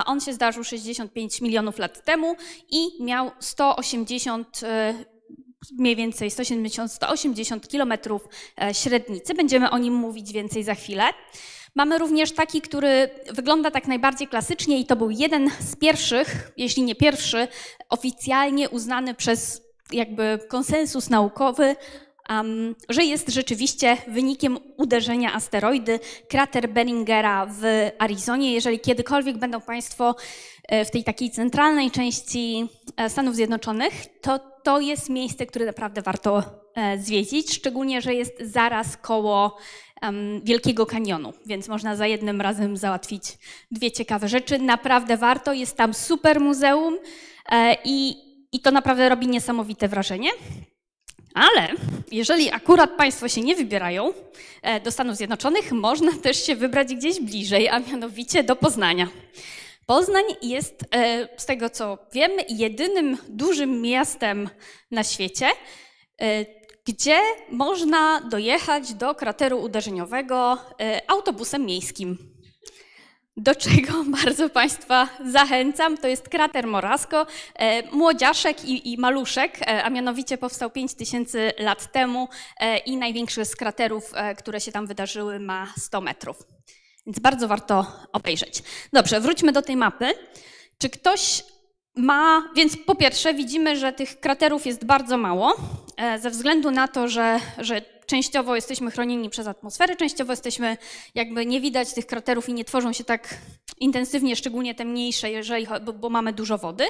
On 0.06 0.22
się 0.22 0.34
zdarzył 0.34 0.63
65 0.63 1.41
milionów 1.41 1.79
lat 1.79 2.06
temu 2.06 2.36
i 2.70 3.03
miał 3.03 3.32
180 3.39 4.62
e, 4.63 4.94
mniej 5.77 5.96
więcej 5.96 6.29
170-180 6.29 7.68
kilometrów 7.68 8.27
e, 8.62 8.74
średnicy. 8.74 9.34
Będziemy 9.34 9.70
o 9.70 9.77
nim 9.77 9.94
mówić 9.94 10.34
więcej 10.34 10.63
za 10.63 10.75
chwilę. 10.75 11.03
Mamy 11.75 11.98
również 11.98 12.32
taki, 12.32 12.62
który 12.62 13.10
wygląda 13.29 13.72
tak 13.72 13.88
najbardziej 13.88 14.27
klasycznie 14.27 14.79
i 14.79 14.86
to 14.86 14.96
był 14.96 15.10
jeden 15.10 15.50
z 15.60 15.75
pierwszych, 15.75 16.51
jeśli 16.58 16.84
nie 16.84 16.96
pierwszy, 16.96 17.48
oficjalnie 17.89 18.70
uznany 18.70 19.13
przez 19.13 19.68
jakby 19.91 20.39
konsensus 20.48 21.10
naukowy, 21.10 21.75
um, 22.29 22.75
że 22.89 23.03
jest 23.03 23.29
rzeczywiście 23.29 23.98
wynikiem 24.08 24.58
uderzenia 24.77 25.34
asteroidy 25.34 26.00
krater 26.29 26.69
Benningera 26.69 27.46
w 27.46 27.89
Arizonie. 28.00 28.53
Jeżeli 28.53 28.79
kiedykolwiek 28.79 29.38
będą 29.38 29.62
Państwo 29.62 30.15
e, 30.67 30.86
w 30.86 30.91
tej 30.91 31.03
takiej 31.03 31.31
centralnej 31.31 31.91
części 31.91 32.67
e, 32.98 33.10
Stanów 33.10 33.36
Zjednoczonych, 33.36 33.93
to 34.22 34.39
to 34.63 34.79
jest 34.79 35.10
miejsce, 35.10 35.46
które 35.46 35.65
naprawdę 35.65 36.01
warto 36.01 36.43
e, 36.75 36.98
zwiedzić, 36.98 37.53
szczególnie, 37.53 38.01
że 38.01 38.13
jest 38.13 38.34
zaraz 38.41 38.98
koło 38.98 39.58
um, 40.01 40.41
Wielkiego 40.43 40.86
Kanionu, 40.86 41.34
więc 41.46 41.67
można 41.67 41.96
za 41.96 42.08
jednym 42.08 42.41
razem 42.41 42.77
załatwić 42.77 43.24
dwie 43.72 43.91
ciekawe 43.91 44.27
rzeczy. 44.27 44.60
Naprawdę 44.60 45.17
warto, 45.17 45.53
jest 45.53 45.77
tam 45.77 45.93
super 45.93 46.39
muzeum 46.39 46.98
i 47.86 48.28
i 48.51 48.60
to 48.60 48.72
naprawdę 48.72 49.10
robi 49.10 49.27
niesamowite 49.27 49.88
wrażenie. 49.88 50.29
Ale 51.34 51.68
jeżeli 52.12 52.51
akurat 52.51 52.98
Państwo 52.98 53.27
się 53.27 53.41
nie 53.41 53.56
wybierają 53.56 54.13
e, 54.62 54.79
do 54.79 54.91
Stanów 54.91 55.15
Zjednoczonych, 55.15 55.72
można 55.72 56.12
też 56.12 56.46
się 56.46 56.56
wybrać 56.56 56.96
gdzieś 56.96 57.20
bliżej, 57.20 57.70
a 57.70 57.79
mianowicie 57.79 58.44
do 58.44 58.56
Poznania. 58.56 59.08
Poznań 59.86 60.24
jest, 60.41 60.86
e, 60.96 61.29
z 61.38 61.46
tego 61.46 61.70
co 61.70 61.98
wiem, 62.13 62.32
jedynym 62.50 63.18
dużym 63.27 63.82
miastem 63.82 64.50
na 64.91 65.03
świecie, 65.03 65.48
e, 66.22 66.46
gdzie 66.86 67.20
można 67.51 68.22
dojechać 68.22 68.94
do 68.94 69.15
krateru 69.15 69.62
uderzeniowego 69.62 70.58
autobusem 71.08 71.65
miejskim 71.65 72.28
do 73.39 73.55
czego 73.55 74.03
bardzo 74.24 74.50
Państwa 74.50 75.10
zachęcam. 75.25 75.98
To 75.98 76.08
jest 76.08 76.29
krater 76.29 76.67
Morasko, 76.67 77.27
e, 77.55 77.91
młodziaszek 77.91 78.65
i, 78.65 78.93
i 78.93 78.98
maluszek, 78.98 79.62
e, 79.62 79.84
a 79.84 79.89
mianowicie 79.89 80.38
powstał 80.38 80.69
5000 80.69 81.53
lat 81.60 81.91
temu 81.91 82.29
e, 82.60 82.77
i 82.77 82.98
największy 82.98 83.46
z 83.46 83.55
kraterów, 83.55 84.12
które 84.38 84.62
się 84.62 84.72
tam 84.72 84.88
wydarzyły, 84.88 85.39
ma 85.39 85.74
100 85.77 86.01
metrów. 86.01 86.43
Więc 87.05 87.19
bardzo 87.19 87.48
warto 87.48 87.86
obejrzeć. 88.13 88.63
Dobrze, 88.93 89.19
wróćmy 89.19 89.51
do 89.51 89.62
tej 89.62 89.77
mapy. 89.77 90.13
Czy 90.77 90.89
ktoś 90.89 91.43
ma, 91.96 92.50
więc 92.55 92.77
po 92.86 92.96
pierwsze 92.96 93.34
widzimy, 93.34 93.77
że 93.77 93.93
tych 93.93 94.19
kraterów 94.19 94.65
jest 94.65 94.86
bardzo 94.86 95.17
mało, 95.17 95.55
ze 96.19 96.29
względu 96.29 96.72
na 96.72 96.88
to, 96.88 97.08
że, 97.08 97.39
że 97.58 97.81
częściowo 98.09 98.55
jesteśmy 98.55 98.91
chronieni 98.91 99.29
przez 99.29 99.47
atmosferę, 99.47 99.95
częściowo 99.95 100.33
jesteśmy, 100.33 100.77
jakby 101.15 101.45
nie 101.45 101.61
widać 101.61 101.93
tych 101.93 102.05
kraterów 102.05 102.49
i 102.49 102.53
nie 102.53 102.65
tworzą 102.65 102.93
się 102.93 103.03
tak 103.03 103.35
intensywnie, 103.79 104.35
szczególnie 104.35 104.75
te 104.75 104.85
mniejsze, 104.85 105.31
jeżeli, 105.31 105.67
bo, 105.85 105.93
bo 105.93 106.09
mamy 106.09 106.33
dużo 106.33 106.57
wody. 106.57 106.83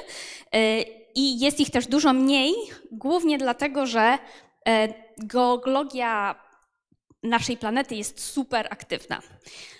E, 0.52 0.82
I 1.14 1.40
jest 1.40 1.60
ich 1.60 1.70
też 1.70 1.86
dużo 1.86 2.12
mniej, 2.12 2.54
głównie 2.92 3.38
dlatego, 3.38 3.86
że 3.86 4.18
e, 4.68 4.94
geologia 5.18 6.34
naszej 7.22 7.56
planety 7.56 7.94
jest 7.94 8.20
super 8.20 8.66
aktywna. 8.70 9.22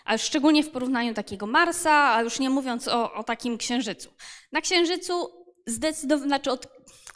A 0.04 0.18
szczególnie 0.18 0.62
w 0.62 0.70
porównaniu 0.70 1.14
takiego 1.14 1.47
Marsa, 1.47 2.14
a 2.14 2.23
już 2.23 2.38
nie 2.38 2.50
mówiąc 2.50 2.88
o, 2.88 3.12
o 3.12 3.25
takim 3.25 3.59
Księżycu. 3.59 4.11
Na 4.52 4.61
Księżycu 4.61 5.30
zdecydowanie, 5.66 6.28
znaczy 6.28 6.50
od 6.50 6.66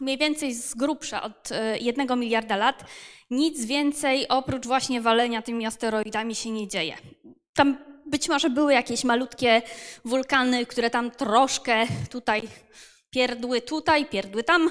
mniej 0.01 0.19
więcej 0.19 0.55
z 0.55 0.75
grubsza 0.75 1.23
od 1.23 1.53
e, 1.53 1.79
jednego 1.79 2.17
miliarda 2.17 2.57
lat, 2.57 2.85
nic 3.31 3.65
więcej 3.65 4.29
oprócz 4.29 4.67
właśnie 4.67 5.01
walenia 5.01 5.43
tymi 5.43 5.67
asteroidami 5.67 6.35
się 6.35 6.51
nie 6.51 6.69
dzieje. 6.69 6.97
Tam 7.55 7.77
być 8.07 8.29
może 8.29 8.51
były 8.51 8.73
jakieś 8.73 9.05
malutkie 9.05 9.63
wulkany, 10.05 10.67
które 10.67 10.91
tam 10.91 11.11
troszkę 11.11 11.87
tutaj 12.11 12.43
pierdły 13.11 13.61
tutaj, 13.61 14.07
pierdły 14.07 14.45
tam, 14.45 14.71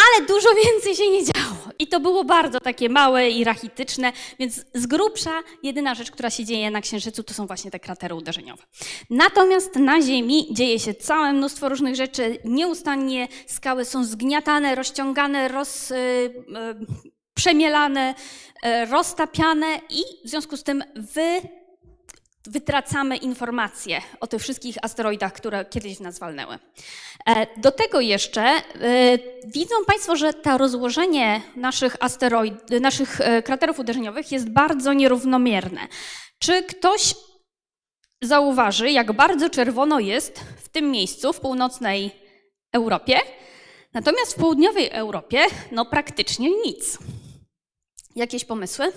ale 0.00 0.26
dużo 0.26 0.48
więcej 0.64 0.96
się 0.96 1.10
nie 1.10 1.24
działo. 1.24 1.56
I 1.78 1.86
to 1.86 2.00
było 2.00 2.24
bardzo 2.24 2.60
takie 2.60 2.88
małe 2.88 3.30
i 3.30 3.44
rachityczne, 3.44 4.12
więc 4.38 4.64
z 4.74 4.86
grubsza 4.86 5.42
jedyna 5.62 5.94
rzecz, 5.94 6.10
która 6.10 6.30
się 6.30 6.44
dzieje 6.44 6.70
na 6.70 6.80
Księżycu, 6.80 7.22
to 7.22 7.34
są 7.34 7.46
właśnie 7.46 7.70
te 7.70 7.80
kratery 7.80 8.14
uderzeniowe. 8.14 8.62
Natomiast 9.10 9.76
na 9.76 10.02
Ziemi 10.02 10.48
dzieje 10.54 10.78
się 10.78 10.94
całe 10.94 11.32
mnóstwo 11.32 11.68
różnych 11.68 11.96
rzeczy. 11.96 12.38
Nieustannie 12.44 13.28
skały 13.46 13.84
są 13.84 14.04
zgniatane, 14.04 14.74
rozciągane, 14.74 15.48
roz, 15.48 15.90
y, 15.90 15.94
y, 15.94 16.34
przemielane, 17.34 18.14
y, 18.66 18.86
roztapiane 18.86 19.80
i 19.90 20.02
w 20.24 20.28
związku 20.28 20.56
z 20.56 20.62
tym 20.62 20.84
wy 20.96 21.40
wytracamy 22.46 23.16
informacje 23.16 24.00
o 24.20 24.26
tych 24.26 24.42
wszystkich 24.42 24.76
asteroidach, 24.82 25.32
które 25.32 25.64
kiedyś 25.64 26.00
nas 26.00 26.18
walnęły. 26.18 26.58
E, 27.26 27.60
do 27.60 27.72
tego 27.72 28.00
jeszcze 28.00 28.42
e, 28.42 28.62
widzą 29.46 29.74
Państwo, 29.86 30.16
że 30.16 30.34
to 30.34 30.58
rozłożenie 30.58 31.42
naszych 31.56 31.96
asteroid, 32.00 32.54
naszych 32.80 33.20
e, 33.20 33.42
kraterów 33.42 33.78
uderzeniowych 33.78 34.32
jest 34.32 34.50
bardzo 34.50 34.92
nierównomierne. 34.92 35.80
Czy 36.38 36.62
ktoś 36.62 37.14
zauważy, 38.22 38.90
jak 38.90 39.12
bardzo 39.12 39.50
czerwono 39.50 40.00
jest 40.00 40.40
w 40.40 40.68
tym 40.68 40.90
miejscu, 40.90 41.32
w 41.32 41.40
północnej 41.40 42.10
Europie, 42.72 43.18
natomiast 43.94 44.32
w 44.32 44.40
południowej 44.40 44.90
Europie, 44.90 45.40
no 45.72 45.84
praktycznie 45.84 46.50
nic. 46.50 46.98
Jakieś 48.16 48.44
pomysły? 48.44 48.92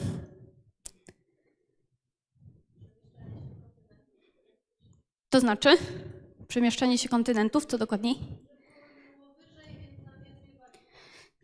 To 5.34 5.40
znaczy? 5.40 5.78
Przemieszczanie 6.48 6.98
się 6.98 7.10
kontynentów, 7.10 7.66
co 7.66 7.78
dokładniej? 7.78 8.16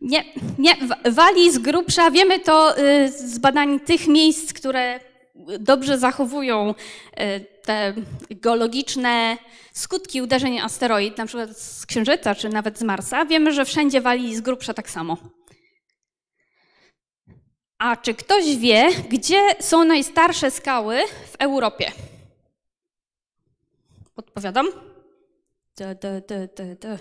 Nie, 0.00 0.24
nie, 0.58 0.76
wali 1.10 1.52
z 1.52 1.58
grubsza. 1.58 2.10
Wiemy 2.10 2.38
to 2.40 2.78
y, 2.78 3.08
z 3.12 3.38
badań 3.38 3.80
tych 3.80 4.08
miejsc, 4.08 4.52
które 4.52 5.00
dobrze 5.60 5.98
zachowują 5.98 6.70
y, 6.70 6.74
te 7.62 7.94
geologiczne 8.30 9.38
skutki 9.72 10.22
uderzeń 10.22 10.58
asteroid, 10.58 11.18
na 11.18 11.26
przykład 11.26 11.56
z 11.56 11.86
Księżyca 11.86 12.34
czy 12.34 12.48
nawet 12.48 12.78
z 12.78 12.82
Marsa. 12.82 13.24
Wiemy, 13.24 13.52
że 13.52 13.64
wszędzie 13.64 14.00
wali 14.00 14.36
z 14.36 14.40
grubsza 14.40 14.74
tak 14.74 14.90
samo. 14.90 15.16
A 17.78 17.96
czy 17.96 18.14
ktoś 18.14 18.56
wie, 18.56 18.88
gdzie 19.08 19.40
są 19.60 19.84
najstarsze 19.84 20.50
skały 20.50 20.98
w 21.32 21.36
Europie? 21.38 21.92
Da, 25.76 25.94
da. 25.94 26.96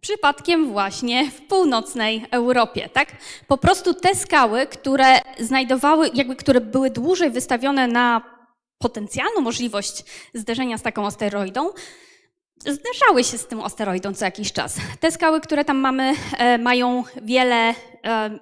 Przypadkiem 0.00 0.72
właśnie 0.72 1.30
w 1.30 1.40
północnej 1.40 2.26
Europie, 2.30 2.88
tak? 2.92 3.08
Po 3.48 3.58
prostu 3.58 3.94
te 3.94 4.14
skały, 4.14 4.66
które 4.66 5.20
znajdowały, 5.40 6.10
jakby 6.14 6.36
które 6.36 6.60
były 6.60 6.90
dłużej 6.90 7.30
wystawione 7.30 7.86
na 7.86 8.22
potencjalną 8.78 9.40
możliwość 9.40 10.04
zderzenia 10.34 10.78
z 10.78 10.82
taką 10.82 11.06
asteroidą, 11.06 11.70
zderzały 12.58 13.24
się 13.24 13.38
z 13.38 13.46
tym 13.46 13.60
asteroidą 13.60 14.14
co 14.14 14.24
jakiś 14.24 14.52
czas. 14.52 14.76
Te 15.00 15.12
skały, 15.12 15.40
które 15.40 15.64
tam 15.64 15.76
mamy, 15.76 16.14
e, 16.38 16.58
mają 16.58 17.04
wiele 17.22 17.74
e, 18.04 18.38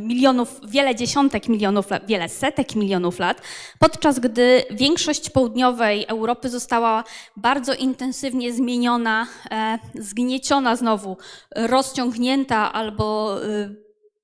milionów, 0.00 0.60
wiele 0.68 0.94
dziesiątek 0.94 1.48
milionów 1.48 1.86
wiele 2.06 2.28
setek 2.28 2.74
milionów 2.74 3.18
lat, 3.18 3.42
podczas 3.78 4.18
gdy 4.18 4.64
większość 4.70 5.30
południowej 5.30 6.04
Europy 6.08 6.48
została 6.48 7.04
bardzo 7.36 7.74
intensywnie 7.74 8.52
zmieniona, 8.52 9.26
e, 9.50 9.78
zgnieciona 9.94 10.76
znowu, 10.76 11.16
rozciągnięta 11.56 12.72
albo 12.72 13.36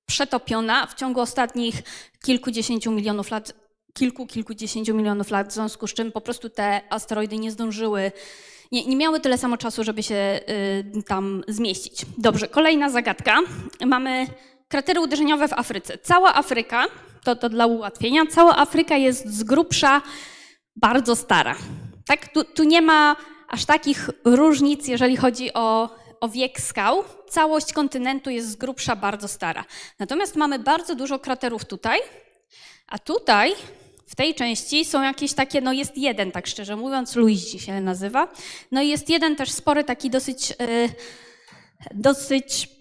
przetopiona 0.06 0.86
w 0.86 0.94
ciągu 0.94 1.20
ostatnich 1.20 1.82
kilkudziesięciu 2.24 2.90
milionów 2.90 3.30
lat, 3.30 3.52
kilku, 3.92 4.26
kilkudziesięciu 4.26 4.94
milionów 4.94 5.30
lat, 5.30 5.48
w 5.48 5.52
związku 5.52 5.87
z 5.87 5.94
czym 5.94 6.12
po 6.12 6.20
prostu 6.20 6.50
te 6.50 6.80
asteroidy 6.90 7.38
nie 7.38 7.50
zdążyły 7.50 8.12
nie, 8.72 8.87
nie 8.87 8.96
miały 8.96 9.20
tyle 9.20 9.38
samo 9.38 9.57
czasu, 9.57 9.85
żeby 9.85 10.02
się 10.02 10.40
y, 10.94 11.02
tam 11.02 11.44
zmieścić. 11.48 12.07
Dobrze, 12.18 12.48
kolejna 12.48 12.90
zagadka. 12.90 13.38
Mamy 13.87 14.26
kratery 14.74 15.00
uderzeniowe 15.00 15.48
w 15.48 15.52
Afryce. 15.52 15.98
Cała 15.98 16.34
Afryka, 16.34 16.87
to, 17.24 17.37
to 17.37 17.48
dla 17.48 17.66
ułatwienia, 17.66 18.26
cała 18.26 18.56
Afryka 18.56 18.96
jest 18.96 19.26
z 19.26 19.42
grubsza 19.44 20.02
bardzo 20.76 21.16
stara. 21.16 21.56
Tak? 22.06 22.28
Tu, 22.28 22.44
tu 22.44 22.64
nie 22.64 22.82
ma 22.82 23.16
aż 23.48 23.64
takich 23.64 24.10
różnic, 24.24 24.88
jeżeli 24.88 25.16
chodzi 25.16 25.52
o, 25.52 25.88
o 26.20 26.28
wiek 26.28 26.60
skał. 26.60 27.04
Całość 27.28 27.72
kontynentu 27.72 28.30
jest 28.30 28.50
z 28.50 28.56
grubsza 28.56 28.96
bardzo 28.96 29.28
stara. 29.28 29.64
Natomiast 29.98 30.37
mamy 30.37 30.58
bardzo 30.58 30.94
dużo 30.94 31.18
kraterów 31.18 31.64
tutaj, 31.64 32.00
a 32.87 32.98
tutaj 32.98 33.52
w 34.06 34.14
tej 34.14 34.34
części 34.34 34.84
są 34.84 35.02
jakieś 35.02 35.32
takie, 35.32 35.60
no 35.60 35.72
jest 35.72 35.98
jeden, 35.98 36.32
tak 36.32 36.46
szczerze 36.46 36.76
mówiąc, 36.76 37.16
Luigi 37.16 37.60
się 37.60 37.80
nazywa. 37.80 38.28
No 38.72 38.82
i 38.82 38.88
jest 38.88 39.10
jeden 39.10 39.37
też 39.37 39.50
spory, 39.50 39.84
taki 39.84 40.10
dosyć, 40.10 40.50
yy, 40.50 40.88
dosyć 41.94 42.74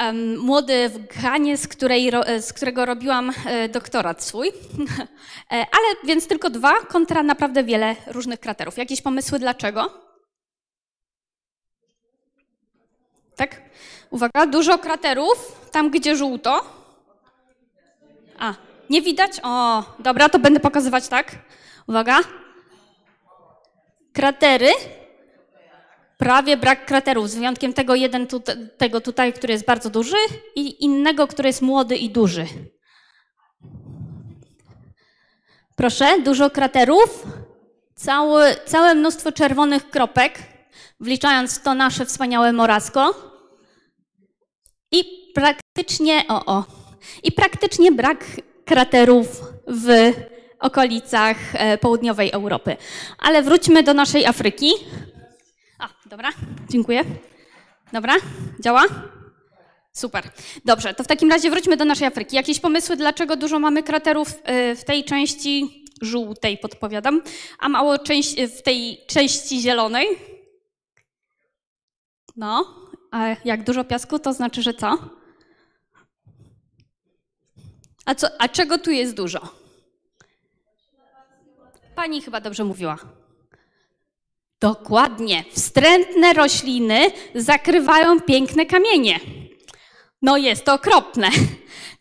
um, 0.00 0.38
młody 0.38 0.88
w 0.88 1.06
Ghanie, 1.06 1.56
z, 1.56 1.68
której, 1.68 2.10
z 2.40 2.52
którego 2.52 2.84
robiłam 2.84 3.32
yy, 3.46 3.68
doktorat 3.68 4.24
swój. 4.24 4.50
E, 5.52 5.56
ale 5.56 5.96
więc 6.04 6.26
tylko 6.26 6.50
dwa 6.50 6.80
kontra 6.80 7.22
naprawdę 7.22 7.64
wiele 7.64 7.96
różnych 8.06 8.40
kraterów. 8.40 8.76
Jakieś 8.76 9.02
pomysły 9.02 9.38
dlaczego? 9.38 9.90
Tak? 13.36 13.60
Uwaga, 14.10 14.46
dużo 14.46 14.78
kraterów, 14.78 15.60
tam 15.70 15.90
gdzie 15.90 16.16
żółto. 16.16 16.60
A, 18.38 18.54
nie 18.90 19.02
widać? 19.02 19.40
O, 19.42 19.82
dobra, 19.98 20.28
to 20.28 20.38
będę 20.38 20.60
pokazywać 20.60 21.08
tak. 21.08 21.36
Uwaga. 21.86 22.20
Kratery. 24.12 24.70
Prawie 26.18 26.56
brak 26.56 26.86
kraterów, 26.86 27.30
z 27.30 27.34
wyjątkiem 27.34 27.72
tego, 27.72 27.94
jeden 27.94 28.26
tu, 28.26 28.42
tego 28.78 29.00
tutaj, 29.00 29.32
który 29.32 29.52
jest 29.52 29.64
bardzo 29.64 29.90
duży 29.90 30.16
i 30.54 30.84
innego, 30.84 31.26
który 31.26 31.48
jest 31.48 31.62
młody 31.62 31.96
i 31.96 32.10
duży. 32.10 32.46
Proszę, 35.76 36.20
dużo 36.22 36.50
kraterów, 36.50 37.26
całe, 37.94 38.56
całe 38.66 38.94
mnóstwo 38.94 39.32
czerwonych 39.32 39.90
kropek, 39.90 40.38
wliczając 41.00 41.62
to 41.62 41.74
nasze 41.74 42.06
wspaniałe 42.06 42.52
morasko. 42.52 43.14
I 44.92 45.04
praktycznie, 45.34 46.22
o, 46.28 46.44
o, 46.44 46.64
i 47.22 47.32
praktycznie 47.32 47.92
brak 47.92 48.24
kraterów 48.64 49.42
w 49.66 50.12
okolicach 50.60 51.36
e, 51.54 51.78
południowej 51.78 52.30
Europy. 52.30 52.76
Ale 53.18 53.42
wróćmy 53.42 53.82
do 53.82 53.94
naszej 53.94 54.26
Afryki. 54.26 54.70
A, 55.78 55.88
dobra, 56.06 56.30
dziękuję. 56.70 57.04
Dobra, 57.92 58.14
działa? 58.60 58.84
Super. 59.92 60.30
Dobrze, 60.64 60.94
to 60.94 61.04
w 61.04 61.06
takim 61.06 61.30
razie 61.30 61.50
wróćmy 61.50 61.76
do 61.76 61.84
naszej 61.84 62.06
Afryki. 62.06 62.36
Jakieś 62.36 62.60
pomysły, 62.60 62.96
dlaczego 62.96 63.36
dużo 63.36 63.58
mamy 63.58 63.82
kraterów 63.82 64.28
e, 64.44 64.76
w 64.76 64.84
tej 64.84 65.04
części 65.04 65.84
żółtej, 66.02 66.58
podpowiadam, 66.58 67.22
a 67.58 67.68
mało 67.68 67.98
w 68.56 68.62
tej 68.62 69.06
części 69.06 69.60
zielonej? 69.60 70.06
No, 72.36 72.74
a 73.10 73.26
jak 73.44 73.64
dużo 73.64 73.84
piasku, 73.84 74.18
to 74.18 74.32
znaczy, 74.32 74.62
że 74.62 74.74
co? 74.74 74.98
A, 78.04 78.14
co, 78.14 78.28
a 78.38 78.48
czego 78.48 78.78
tu 78.78 78.90
jest 78.90 79.14
dużo? 79.14 79.40
Pani 81.94 82.22
chyba 82.22 82.40
dobrze 82.40 82.64
mówiła. 82.64 83.23
Dokładnie. 84.64 85.44
Wstrętne 85.52 86.32
rośliny 86.32 87.10
zakrywają 87.34 88.20
piękne 88.20 88.66
kamienie. 88.66 89.20
No 90.22 90.36
jest 90.36 90.64
to 90.64 90.74
okropne. 90.74 91.28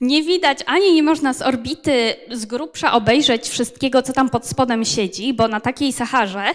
Nie 0.02 0.23
widać 0.23 0.60
ani 0.65 0.93
nie 0.93 1.04
można 1.04 1.34
z 1.34 1.41
orbity 1.41 2.15
z 2.32 2.45
grubsza 2.45 2.93
obejrzeć 2.93 3.49
wszystkiego, 3.49 4.02
co 4.02 4.13
tam 4.13 4.30
pod 4.30 4.47
spodem 4.47 4.86
siedzi, 4.86 5.34
bo 5.34 5.47
na 5.47 5.60
takiej 5.60 5.93
Saharze 5.93 6.45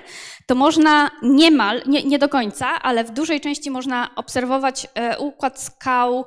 to 0.47 0.55
można 0.55 1.11
niemal, 1.23 1.83
nie, 1.87 2.03
nie 2.03 2.19
do 2.19 2.29
końca, 2.29 2.83
ale 2.83 3.05
w 3.05 3.11
dużej 3.11 3.41
części 3.41 3.71
można 3.71 4.11
obserwować 4.17 4.87
e, 4.95 5.19
układ 5.19 5.63
skał, 5.63 6.25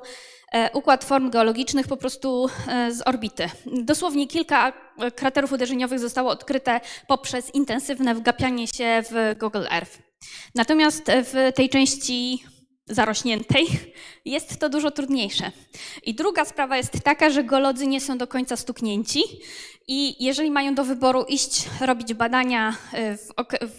układ 0.72 1.04
form 1.04 1.30
geologicznych 1.30 1.88
po 1.88 1.96
prostu 1.96 2.48
e, 2.68 2.92
z 2.92 3.02
orbity. 3.08 3.50
Dosłownie 3.66 4.26
kilka 4.26 4.72
kraterów 5.16 5.52
uderzeniowych 5.52 5.98
zostało 5.98 6.30
odkryte 6.30 6.80
poprzez 7.06 7.54
intensywne 7.54 8.14
wgapianie 8.14 8.66
się 8.66 9.02
w 9.10 9.38
Google 9.38 9.64
Earth. 9.70 9.98
Natomiast 10.54 11.02
w 11.06 11.52
tej 11.54 11.68
części 11.68 12.44
zarośniętej, 12.94 13.66
jest 14.24 14.60
to 14.60 14.68
dużo 14.68 14.90
trudniejsze. 14.90 15.52
I 16.02 16.14
druga 16.14 16.44
sprawa 16.44 16.76
jest 16.76 16.92
taka, 17.04 17.30
że 17.30 17.44
geolodzy 17.44 17.86
nie 17.86 18.00
są 18.00 18.18
do 18.18 18.26
końca 18.26 18.56
stuknięci 18.56 19.22
i 19.88 20.24
jeżeli 20.24 20.50
mają 20.50 20.74
do 20.74 20.84
wyboru 20.84 21.24
iść 21.28 21.68
robić 21.80 22.14
badania 22.14 22.76
e, 22.92 23.16
w, 23.16 23.28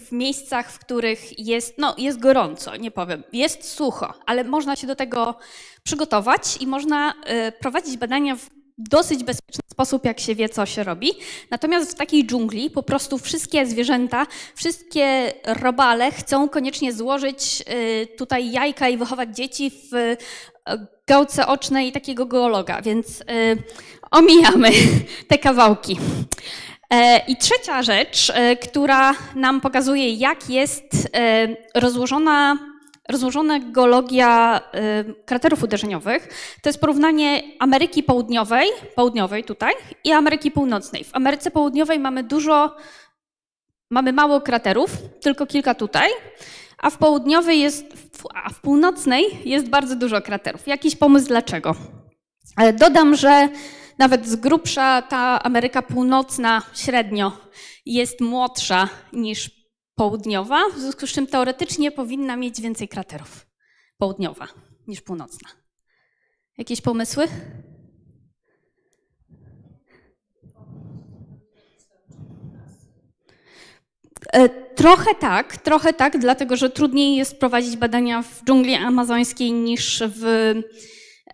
w, 0.08 0.12
miejscach, 0.12 0.72
w 0.72 0.78
których 0.78 1.38
jest, 1.38 1.74
no, 1.78 1.94
jest 1.98 2.20
gorąco, 2.20 2.76
nie 2.76 2.90
powiem, 2.90 3.22
jest 3.32 3.68
sucho, 3.68 4.14
ale 4.26 4.44
można 4.44 4.76
się 4.76 4.86
do 4.86 4.96
tego 4.96 5.34
przygotować 5.82 6.56
i 6.60 6.66
można 6.66 7.14
y, 7.48 7.52
prowadzić 7.52 7.96
badania 7.96 8.36
w 8.36 8.63
dosyć 8.78 9.24
bezpieczny 9.24 9.64
sposób, 9.70 10.04
jak 10.04 10.20
się 10.20 10.34
wie, 10.34 10.48
co 10.48 10.66
się 10.66 10.84
robi. 10.84 11.12
Natomiast 11.50 11.92
w 11.92 11.94
takiej 11.94 12.26
dżungli 12.26 12.70
po 12.70 12.82
prostu 12.82 13.18
wszystkie 13.18 13.66
zwierzęta, 13.66 14.26
wszystkie 14.54 15.32
robale 15.44 16.12
chcą 16.12 16.48
koniecznie 16.48 16.92
złożyć 16.92 17.64
y, 18.02 18.06
tutaj 18.06 18.50
jajka 18.50 18.88
i 18.88 18.96
wychować 18.96 19.36
dzieci 19.36 19.70
w 19.70 19.94
y, 19.94 20.16
gałce 21.06 21.46
ocznej 21.46 21.92
takiego 21.92 22.26
geologa, 22.26 22.82
więc 22.82 23.20
y, 23.20 23.24
omijamy 24.10 24.70
te 25.28 25.38
kawałki. 25.38 25.98
E, 26.90 27.18
I 27.28 27.36
trzecia 27.36 27.82
rzecz, 27.82 28.32
która 28.62 29.14
nam 29.34 29.60
pokazuje, 29.60 30.14
jak 30.14 30.50
jest 30.50 30.84
rozłożona 31.74 32.58
rozłożona 33.08 33.58
geologia 33.60 34.60
y, 35.08 35.24
kraterów 35.24 35.62
uderzeniowych 35.62 36.28
to 36.62 36.68
jest 36.68 36.80
porównanie 36.80 37.42
Ameryki 37.58 38.02
Południowej, 38.02 38.68
południowej 38.94 39.44
tutaj, 39.44 39.74
i 40.04 40.12
Ameryki 40.12 40.50
Północnej. 40.50 41.04
W 41.04 41.16
Ameryce 41.16 41.50
Południowej 41.50 41.98
mamy 41.98 42.22
dużo, 42.22 42.76
mamy 43.90 44.12
mało 44.12 44.40
kraterów, 44.40 44.90
tylko 45.20 45.46
kilka 45.46 45.74
tutaj, 45.74 46.10
a 46.78 46.90
w 46.90 46.98
południowej 46.98 47.60
jest, 47.60 47.84
a 48.34 48.50
w 48.50 48.60
północnej 48.60 49.24
jest 49.44 49.68
bardzo 49.68 49.96
dużo 49.96 50.22
kraterów. 50.22 50.66
Jakiś 50.66 50.96
pomysł 50.96 51.28
dlaczego? 51.28 51.74
Dodam, 52.74 53.16
że 53.16 53.48
nawet 53.98 54.26
z 54.26 54.36
grubsza 54.36 55.02
ta 55.02 55.42
Ameryka 55.42 55.82
Północna 55.82 56.62
średnio 56.74 57.32
jest 57.86 58.20
młodsza 58.20 58.88
niż 59.12 59.50
południowa, 59.94 60.68
w 60.74 60.78
związku 60.78 61.06
z 61.06 61.10
czym 61.10 61.26
teoretycznie 61.26 61.92
powinna 61.92 62.36
mieć 62.36 62.60
więcej 62.60 62.88
kraterów 62.88 63.46
południowa 63.98 64.48
niż 64.86 65.00
północna. 65.00 65.48
Jakieś 66.58 66.80
pomysły? 66.80 67.28
E, 74.32 74.48
trochę 74.48 75.14
tak, 75.14 75.56
trochę 75.56 75.92
tak, 75.92 76.18
dlatego 76.18 76.56
że 76.56 76.70
trudniej 76.70 77.16
jest 77.16 77.40
prowadzić 77.40 77.76
badania 77.76 78.22
w 78.22 78.44
dżungli 78.44 78.74
amazońskiej 78.74 79.52
niż 79.52 80.02
w, 80.06 80.24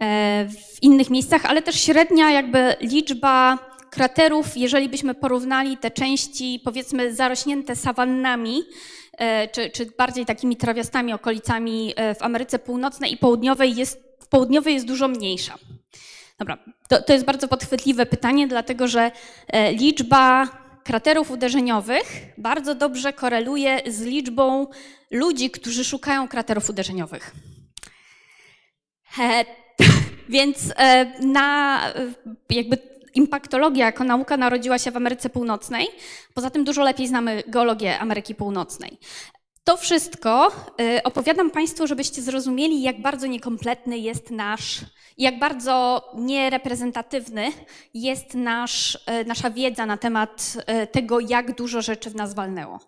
e, 0.01 0.49
w 0.49 0.83
innych 0.83 1.11
miejscach, 1.11 1.47
ale 1.47 1.63
też 1.63 1.81
średnia 1.81 2.31
jakby 2.31 2.77
liczba 2.81 3.59
kraterów, 3.91 4.57
jeżeli 4.57 4.89
byśmy 4.89 5.15
porównali 5.15 5.77
te 5.77 5.91
części, 5.91 6.61
powiedzmy, 6.65 7.15
zarośnięte 7.15 7.77
sawannami, 7.77 8.63
e, 9.19 9.49
czy, 9.49 9.71
czy 9.71 9.87
bardziej 9.87 10.27
takimi 10.27 10.57
trawiastami 10.57 11.13
okolicami 11.13 11.93
e, 11.97 12.15
w 12.15 12.23
Ameryce 12.23 12.59
Północnej 12.59 13.13
i 13.13 13.17
Południowej, 13.17 13.77
jest, 13.77 14.03
w 14.21 14.27
Południowej 14.27 14.75
jest 14.75 14.87
dużo 14.87 15.09
mniejsza. 15.09 15.55
Dobra, 16.39 16.59
to, 16.89 17.03
to 17.03 17.13
jest 17.13 17.25
bardzo 17.25 17.49
podchwytliwe 17.49 18.07
pytanie, 18.07 18.49
dlatego 18.49 18.89
że 18.89 19.11
e, 19.49 19.73
liczba 19.73 20.49
kraterów 20.85 21.31
uderzeniowych 21.31 22.07
bardzo 22.39 22.75
dobrze 22.75 23.13
koreluje 23.13 23.81
z 23.87 24.01
liczbą 24.01 24.67
ludzi, 25.11 25.51
którzy 25.51 25.85
szukają 25.85 26.29
kraterów 26.29 26.71
uderzeniowych. 26.71 27.35
Więc 30.29 30.73
na 31.21 31.81
jakby 32.51 32.79
impaktologia 33.15 33.87
jako 33.87 34.05
nauka 34.05 34.37
narodziła 34.37 34.79
się 34.79 34.91
w 34.91 34.97
Ameryce 34.97 35.31
Północnej. 35.31 35.89
Poza 36.35 36.51
tym 36.51 36.65
dużo 36.65 36.83
lepiej 36.83 37.09
znamy 37.09 37.43
geologię 37.47 37.99
Ameryki 37.99 38.35
Północnej. 38.35 38.99
To 39.65 39.77
wszystko 39.77 40.53
y, 40.81 41.03
opowiadam 41.03 41.51
Państwu, 41.51 41.87
żebyście 41.87 42.23
zrozumieli, 42.23 42.83
jak 42.83 43.03
bardzo 43.03 43.27
niekompletny 43.27 43.99
jest 43.99 44.31
nasz, 44.31 44.81
jak 45.19 45.39
bardzo 45.39 46.05
niereprezentatywny 46.15 47.53
jest 47.95 48.35
nasz, 48.35 48.95
y, 48.95 49.25
nasza 49.25 49.51
wiedza 49.51 49.87
na 49.87 49.97
temat 49.97 50.53
y, 50.83 50.87
tego, 50.87 51.21
jak 51.21 51.57
dużo 51.57 51.83
rzeczy 51.83 52.11
w 52.11 52.15
nas 52.15 52.35
walnęło. 52.35 52.81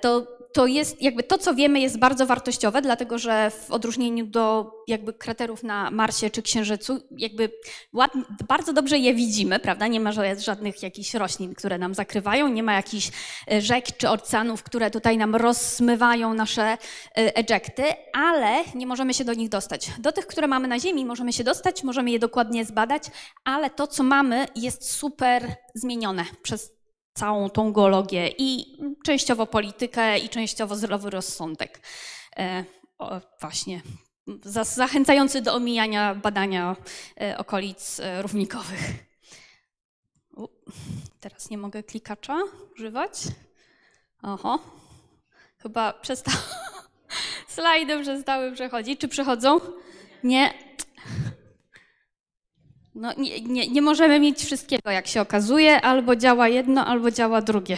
To, 0.00 0.26
to 0.52 0.66
jest 0.66 1.02
jakby 1.02 1.22
to, 1.22 1.38
co 1.38 1.54
wiemy, 1.54 1.80
jest 1.80 1.98
bardzo 1.98 2.26
wartościowe, 2.26 2.82
dlatego 2.82 3.18
że 3.18 3.50
w 3.50 3.70
odróżnieniu 3.70 4.26
do 4.26 4.72
jakby 4.88 5.12
kraterów 5.12 5.62
na 5.62 5.90
Marsie 5.90 6.30
czy 6.30 6.42
Księżycu, 6.42 7.00
jakby 7.10 7.50
bardzo 8.48 8.72
dobrze 8.72 8.98
je 8.98 9.14
widzimy, 9.14 9.58
prawda? 9.58 9.86
Nie 9.86 10.00
ma 10.00 10.12
żadnych 10.38 10.82
jakichś 10.82 11.14
roślin, 11.14 11.54
które 11.54 11.78
nam 11.78 11.94
zakrywają, 11.94 12.48
nie 12.48 12.62
ma 12.62 12.72
jakichś 12.72 13.10
e, 13.52 13.60
rzek 13.60 13.96
czy 13.96 14.08
oceanów, 14.08 14.62
które 14.62 14.90
tutaj 14.90 15.16
nam 15.16 15.36
rozsmywają 15.36 16.34
nasze 16.34 16.62
e, 16.62 16.78
ejekty, 17.14 17.82
ale 18.12 18.64
nie 18.74 18.86
możemy 18.86 19.14
się 19.14 19.24
do 19.24 19.34
nich 19.34 19.48
dostać. 19.48 19.90
Do 19.98 20.12
tych, 20.12 20.26
które 20.26 20.46
mamy 20.46 20.68
na 20.68 20.78
Ziemi, 20.78 21.04
możemy 21.04 21.32
się 21.32 21.44
dostać, 21.44 21.82
możemy 21.82 22.10
je 22.10 22.18
dokładnie 22.18 22.64
zbadać, 22.64 23.02
ale 23.44 23.70
to, 23.70 23.86
co 23.86 24.02
mamy, 24.02 24.46
jest 24.56 24.90
super 24.90 25.54
zmienione 25.74 26.24
przez 26.42 26.81
całą 27.14 27.50
tą 27.50 27.72
geologię 27.72 28.28
i 28.38 28.78
częściowo 29.04 29.46
politykę 29.46 30.18
i 30.18 30.28
częściowo 30.28 30.76
zdrowy 30.76 31.10
rozsądek. 31.10 31.80
E, 32.36 32.64
o, 32.98 33.20
właśnie, 33.40 33.82
za, 34.44 34.64
zachęcający 34.64 35.42
do 35.42 35.54
omijania 35.54 36.14
badania 36.14 36.76
e, 37.20 37.38
okolic 37.38 38.00
e, 38.00 38.22
równikowych. 38.22 38.80
U, 40.36 40.48
teraz 41.20 41.50
nie 41.50 41.58
mogę 41.58 41.82
klikacza 41.82 42.38
używać. 42.74 43.12
Oho, 44.22 44.58
chyba 45.58 45.92
przestał. 45.92 46.34
Slajdy 47.48 48.02
przestały 48.02 48.52
przechodzić. 48.52 49.00
Czy 49.00 49.08
przechodzą? 49.08 49.60
Nie. 50.24 50.54
No, 52.94 53.12
nie, 53.18 53.40
nie, 53.40 53.68
nie 53.68 53.82
możemy 53.82 54.20
mieć 54.20 54.44
wszystkiego, 54.44 54.90
jak 54.90 55.06
się 55.06 55.20
okazuje. 55.20 55.80
Albo 55.80 56.16
działa 56.16 56.48
jedno, 56.48 56.86
albo 56.86 57.10
działa 57.10 57.42
drugie. 57.42 57.76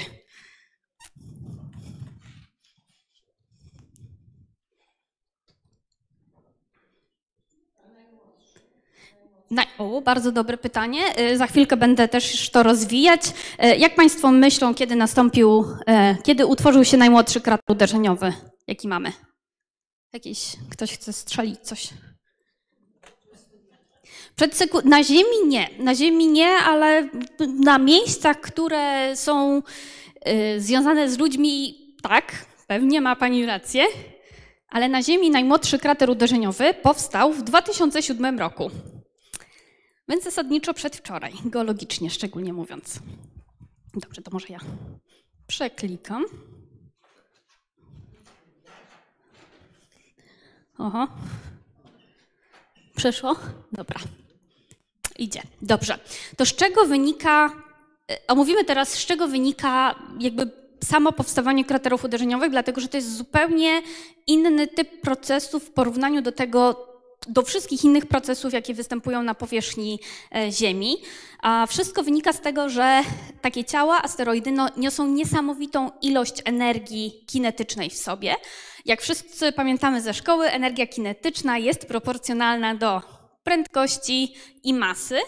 O, 9.78 10.00
bardzo 10.00 10.32
dobre 10.32 10.58
pytanie. 10.58 11.18
Y, 11.20 11.38
za 11.38 11.46
chwilkę 11.46 11.76
będę 11.76 12.08
też 12.08 12.50
to 12.50 12.62
rozwijać. 12.62 13.20
Y, 13.64 13.76
jak 13.76 13.94
Państwo 13.94 14.30
myślą, 14.30 14.74
kiedy 14.74 14.96
nastąpił, 14.96 15.60
y, 15.60 16.22
kiedy 16.22 16.46
utworzył 16.46 16.84
się 16.84 16.96
najmłodszy 16.96 17.40
krater 17.40 17.64
uderzeniowy, 17.68 18.32
jaki 18.66 18.88
mamy? 18.88 19.12
Jakiś, 20.12 20.56
ktoś 20.70 20.92
chce 20.92 21.12
strzelić 21.12 21.60
coś? 21.60 21.88
Przed 24.36 24.54
seku- 24.54 24.84
na 24.84 25.04
Ziemi 25.04 25.46
nie, 25.46 25.68
na 25.78 25.94
Ziemi 25.94 26.26
nie, 26.26 26.48
ale 26.48 27.08
na 27.64 27.78
miejscach, 27.78 28.40
które 28.40 29.16
są 29.16 29.62
y, 30.28 30.60
związane 30.60 31.10
z 31.10 31.18
ludźmi, 31.18 31.78
tak, 32.02 32.46
pewnie 32.66 33.00
ma 33.00 33.16
Pani 33.16 33.46
rację, 33.46 33.84
ale 34.68 34.88
na 34.88 35.02
Ziemi 35.02 35.30
najmłodszy 35.30 35.78
krater 35.78 36.10
uderzeniowy 36.10 36.74
powstał 36.74 37.32
w 37.32 37.42
2007 37.42 38.38
roku. 38.38 38.70
Więc 40.08 40.24
zasadniczo 40.24 40.74
przedwczoraj, 40.74 41.32
geologicznie 41.44 42.10
szczególnie 42.10 42.52
mówiąc. 42.52 42.98
Dobrze, 43.94 44.22
to 44.22 44.30
może 44.30 44.46
ja 44.48 44.58
przeklikam. 45.46 46.24
Oho. 50.78 51.08
Przeszło? 52.96 53.36
Dobra. 53.72 54.00
Idzie. 55.18 55.42
Dobrze. 55.62 55.98
To 56.36 56.46
z 56.46 56.54
czego 56.54 56.84
wynika, 56.84 57.52
e, 58.10 58.18
omówimy 58.28 58.64
teraz, 58.64 58.88
z 58.88 59.06
czego 59.06 59.28
wynika 59.28 59.94
jakby 60.20 60.50
samo 60.84 61.12
powstawanie 61.12 61.64
kraterów 61.64 62.04
uderzeniowych, 62.04 62.50
dlatego 62.50 62.80
że 62.80 62.88
to 62.88 62.96
jest 62.96 63.16
zupełnie 63.16 63.82
inny 64.26 64.66
typ 64.66 65.00
procesów 65.00 65.64
w 65.64 65.70
porównaniu 65.70 66.22
do 66.22 66.32
tego, 66.32 66.86
do 67.28 67.42
wszystkich 67.42 67.84
innych 67.84 68.06
procesów, 68.06 68.52
jakie 68.52 68.74
występują 68.74 69.22
na 69.22 69.34
powierzchni 69.34 70.00
e, 70.34 70.52
Ziemi. 70.52 70.96
A 71.42 71.66
wszystko 71.66 72.02
wynika 72.02 72.32
z 72.32 72.40
tego, 72.40 72.68
że 72.68 73.02
takie 73.40 73.64
ciała, 73.64 74.02
asteroidy, 74.02 74.52
no, 74.52 74.68
niosą 74.76 75.06
niesamowitą 75.06 75.90
ilość 76.02 76.42
energii 76.44 77.24
kinetycznej 77.26 77.90
w 77.90 77.96
sobie. 77.96 78.34
Jak 78.84 79.02
wszyscy 79.02 79.52
pamiętamy 79.52 80.00
ze 80.00 80.14
szkoły, 80.14 80.46
energia 80.46 80.86
kinetyczna 80.86 81.58
jest 81.58 81.86
proporcjonalna 81.86 82.74
do 82.74 83.02
prędkości 83.44 84.34
i 84.62 84.74
masy, 84.74 85.18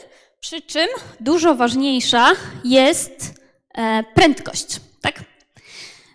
przy 0.40 0.62
czym 0.62 0.88
dużo 1.20 1.54
ważniejsza 1.54 2.32
jest 2.64 3.34
e, 3.74 4.04
prędkość. 4.14 4.80
Tak? 5.00 5.24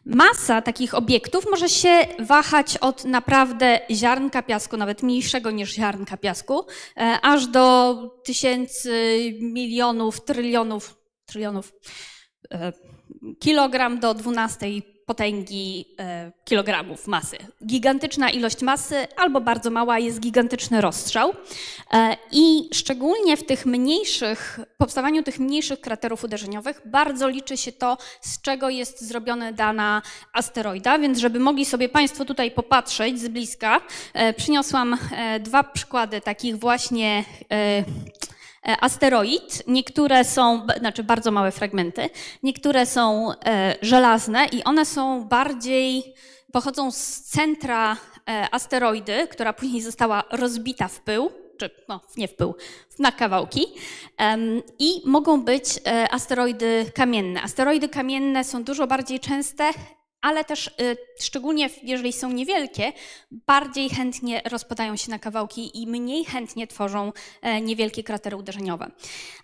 Masa 0.06 0.62
takich 0.62 0.94
obiektów 0.94 1.46
może 1.52 1.70
się 1.70 2.08
wahać 2.20 2.78
od 2.78 3.06
naprawdę 3.06 3.80
ziarnka 3.92 4.42
piasku, 4.44 4.78
nawet 4.78 5.04
mniejszego 5.04 5.52
niż 5.52 5.74
ziarnka 5.74 6.18
piasku, 6.18 6.66
e, 6.98 7.20
aż 7.22 7.48
do 7.48 7.96
tysięcy, 8.24 9.18
milionów, 9.42 10.26
trylionów, 10.26 10.96
trylionów, 11.26 11.74
e, 12.52 12.74
kilogram 13.40 14.00
do 14.00 14.14
dwunastej 14.14 14.91
potęgi 15.12 15.86
e, 16.00 16.32
kilogramów 16.46 17.08
masy. 17.08 17.38
Gigantyczna 17.66 18.30
ilość 18.30 18.62
masy 18.62 18.96
albo 19.18 19.42
bardzo 19.42 19.70
mała 19.70 20.00
jest 20.00 20.20
gigantyczny 20.20 20.82
rozstrzał. 20.82 21.34
E, 21.94 22.18
I 22.32 22.70
szczególnie 22.74 23.38
w 23.38 23.46
tych 23.46 23.66
mniejszych, 23.66 24.60
powstawaniu 24.78 25.24
tych 25.24 25.40
mniejszych 25.40 25.82
kraterów 25.82 26.24
uderzeniowych 26.24 26.82
bardzo 26.86 27.28
liczy 27.28 27.58
się 27.58 27.72
to, 27.72 27.98
z 28.22 28.42
czego 28.42 28.70
jest 28.70 29.02
zrobiona 29.02 29.52
dana 29.52 30.02
asteroida, 30.34 31.00
więc 31.00 31.20
żeby 31.20 31.40
mogli 31.40 31.66
sobie 31.66 31.90
Państwo 31.90 32.26
tutaj 32.26 32.52
popatrzeć 32.52 33.20
z 33.20 33.28
bliska, 33.28 33.82
e, 34.14 34.34
przyniosłam 34.34 34.98
dwa 35.40 35.64
przykłady 35.64 36.22
takich 36.22 36.60
właśnie 36.60 37.26
asteroid. 38.64 39.64
Niektóre 39.68 40.24
są, 40.24 40.68
znaczy 40.80 41.04
bardzo 41.04 41.32
małe 41.32 41.52
fragmenty, 41.52 42.10
niektóre 42.44 42.86
są 42.86 43.32
e, 43.32 43.76
żelazne 43.82 44.46
i 44.46 44.64
one 44.64 44.86
są 44.86 45.24
bardziej, 45.24 46.14
pochodzą 46.52 46.92
z 46.92 47.22
centra 47.22 47.98
e, 48.30 48.48
asteroidy, 48.52 49.28
która 49.28 49.54
później 49.54 49.82
została 49.82 50.24
rozbita 50.32 50.88
w 50.88 51.00
pył, 51.00 51.32
czy 51.58 51.70
no, 51.88 52.02
nie 52.18 52.28
w 52.28 52.36
pył, 52.36 52.56
na 53.00 53.12
kawałki. 53.12 53.66
I 54.80 55.02
mogą 55.06 55.42
być 55.42 55.80
asteroidy 56.12 56.92
kamienne. 56.96 57.42
Asteroidy 57.42 57.90
kamienne 57.90 58.44
są 58.44 58.64
dużo 58.64 58.88
bardziej 58.88 59.20
częste 59.20 59.72
ale 60.22 60.44
też 60.44 60.68
y, 60.68 60.98
szczególnie 61.20 61.70
jeżeli 61.84 62.14
są 62.14 62.32
niewielkie, 62.32 62.94
bardziej 63.32 63.90
chętnie 63.90 64.42
rozpadają 64.46 64.96
się 64.96 65.12
na 65.12 65.20
kawałki 65.20 65.82
i 65.82 65.88
mniej 65.88 66.26
chętnie 66.26 66.68
tworzą 66.68 67.12
e, 67.42 67.62
niewielkie 67.62 68.04
kratery 68.04 68.38
uderzeniowe. 68.38 68.92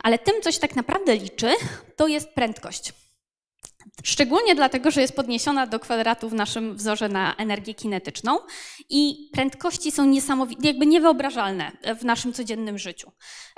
Ale 0.04 0.20
tym, 0.20 0.42
coś 0.42 0.58
tak 0.58 0.76
naprawdę 0.76 1.16
liczy, 1.16 1.54
to 1.96 2.08
jest 2.08 2.30
prędkość. 2.30 2.94
Szczególnie 4.04 4.56
dlatego, 4.56 4.92
że 4.92 5.02
jest 5.02 5.16
podniesiona 5.16 5.68
do 5.68 5.80
kwadratu 5.80 6.30
w 6.30 6.34
naszym 6.34 6.76
wzorze 6.76 7.10
na 7.10 7.36
energię 7.36 7.74
kinetyczną 7.74 8.40
i 8.90 9.30
prędkości 9.34 9.92
są 9.92 10.06
niesamowite, 10.06 10.68
jakby 10.68 10.86
niewyobrażalne 10.86 11.72
w 12.00 12.06
naszym 12.06 12.34
codziennym 12.34 12.78
życiu. 12.78 13.12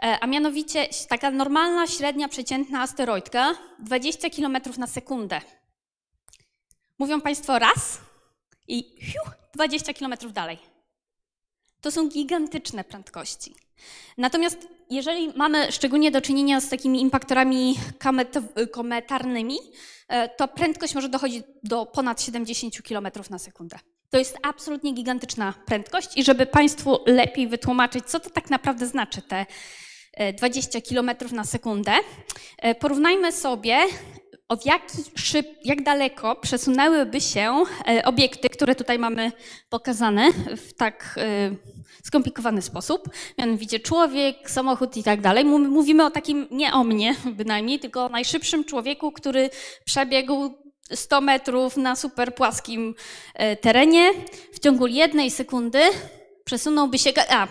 E, 0.03 0.17
a 0.21 0.27
mianowicie 0.27 0.87
taka 1.09 1.31
normalna, 1.31 1.87
średnia, 1.87 2.27
przeciętna 2.27 2.81
asteroidka 2.81 3.55
20 3.79 4.29
km 4.29 4.57
na 4.77 4.87
sekundę 4.87 5.41
Mówią 6.99 7.21
Państwo 7.21 7.59
raz 7.59 8.01
i 8.67 8.83
hiu, 9.01 9.21
20 9.53 9.93
km 9.93 10.13
dalej. 10.33 10.57
To 11.81 11.91
są 11.91 12.09
gigantyczne 12.09 12.83
prędkości. 12.83 13.55
Natomiast 14.17 14.67
jeżeli 14.89 15.33
mamy 15.35 15.71
szczególnie 15.71 16.11
do 16.11 16.21
czynienia 16.21 16.61
z 16.61 16.69
takimi 16.69 17.01
impaktorami 17.01 17.75
kometarnymi, 18.71 19.57
e, 20.07 20.29
to 20.29 20.47
prędkość 20.47 20.95
może 20.95 21.09
dochodzić 21.09 21.43
do 21.63 21.85
ponad 21.85 22.21
70 22.21 22.81
km 22.81 23.07
na 23.29 23.39
sekundę. 23.39 23.79
To 24.09 24.17
jest 24.17 24.37
absolutnie 24.43 24.93
gigantyczna 24.93 25.53
prędkość 25.65 26.17
i 26.17 26.23
żeby 26.23 26.45
Państwu 26.45 26.97
lepiej 27.05 27.47
wytłumaczyć, 27.47 28.05
co 28.05 28.19
to 28.19 28.29
tak 28.29 28.49
naprawdę 28.49 28.87
znaczy 28.87 29.21
te 29.21 29.45
20 30.37 30.81
km 30.81 31.11
na 31.31 31.43
sekundę, 31.43 31.91
e, 32.57 32.75
porównajmy 32.75 33.31
sobie 33.31 33.77
od 34.49 34.63
szyb, 35.15 35.47
jak 35.63 35.83
daleko 35.83 36.35
przesunęłyby 36.35 37.21
się 37.21 37.63
e, 37.87 38.05
obiekty, 38.05 38.49
które 38.49 38.75
tutaj 38.75 38.99
mamy 38.99 39.31
pokazane 39.69 40.31
w 40.57 40.73
tak 40.73 41.15
e, 41.17 41.51
skomplikowany 42.03 42.61
sposób, 42.61 43.09
mianowicie 43.37 43.79
człowiek, 43.79 44.51
samochód 44.51 44.97
i 44.97 45.03
tak 45.03 45.21
dalej. 45.21 45.45
Mówimy 45.45 46.05
o 46.05 46.11
takim, 46.11 46.47
nie 46.51 46.73
o 46.73 46.83
mnie 46.83 47.15
bynajmniej, 47.25 47.79
tylko 47.79 48.05
o 48.05 48.09
najszybszym 48.09 48.63
człowieku, 48.63 49.11
który 49.11 49.49
przebiegł 49.85 50.53
100 50.93 51.21
metrów 51.21 51.77
na 51.77 51.95
super 51.95 52.35
płaskim 52.35 52.95
e, 53.33 53.55
terenie 53.55 54.11
w 54.53 54.59
ciągu 54.59 54.87
jednej 54.87 55.31
sekundy 55.31 55.79
przesunąłby 56.45 56.97
się, 56.97 57.11
a 57.29 57.47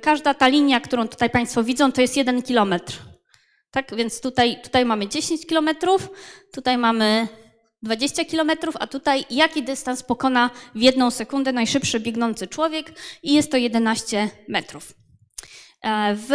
każda 0.00 0.34
ta 0.34 0.48
linia, 0.48 0.80
którą 0.80 1.08
tutaj 1.08 1.30
Państwo 1.30 1.64
widzą, 1.64 1.92
to 1.92 2.00
jest 2.00 2.16
jeden 2.16 2.42
kilometr. 2.42 3.03
Tak, 3.74 3.94
więc 3.96 4.20
tutaj, 4.20 4.60
tutaj 4.62 4.84
mamy 4.84 5.08
10 5.08 5.46
km, 5.46 5.68
tutaj 6.52 6.78
mamy 6.78 7.28
20 7.82 8.24
km, 8.24 8.50
a 8.80 8.86
tutaj 8.86 9.24
jaki 9.30 9.62
dystans 9.62 10.02
pokona 10.02 10.50
w 10.74 10.80
jedną 10.80 11.10
sekundę 11.10 11.52
najszybszy 11.52 12.00
biegnący 12.00 12.46
człowiek 12.46 12.92
i 13.22 13.34
jest 13.34 13.50
to 13.50 13.56
11 13.56 14.30
metrów. 14.48 14.92
E, 15.82 16.14
w 16.14 16.30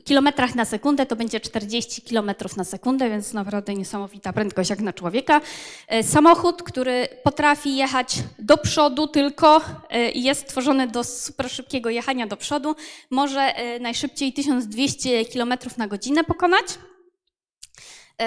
kilometrach 0.00 0.54
na 0.54 0.64
sekundę 0.64 1.06
to 1.06 1.16
będzie 1.16 1.40
40 1.40 2.02
kilometrów 2.02 2.56
na 2.56 2.64
sekundę, 2.64 3.10
więc 3.10 3.32
naprawdę 3.32 3.74
niesamowita 3.74 4.32
prędkość 4.32 4.70
jak 4.70 4.80
na 4.80 4.92
człowieka. 4.92 5.40
E, 5.88 6.02
samochód, 6.02 6.62
który 6.62 7.08
potrafi 7.22 7.76
jechać 7.76 8.16
do 8.38 8.56
przodu 8.56 9.06
tylko 9.06 9.60
e, 9.90 10.10
i 10.10 10.22
jest 10.22 10.40
stworzony 10.40 10.86
do 10.86 11.04
super 11.04 11.50
szybkiego 11.50 11.90
jechania 11.90 12.26
do 12.26 12.36
przodu, 12.36 12.76
może 13.10 13.40
e, 13.40 13.78
najszybciej 13.78 14.32
1200 14.32 15.24
kilometrów 15.24 15.78
na 15.78 15.88
godzinę 15.88 16.24
pokonać. 16.24 16.66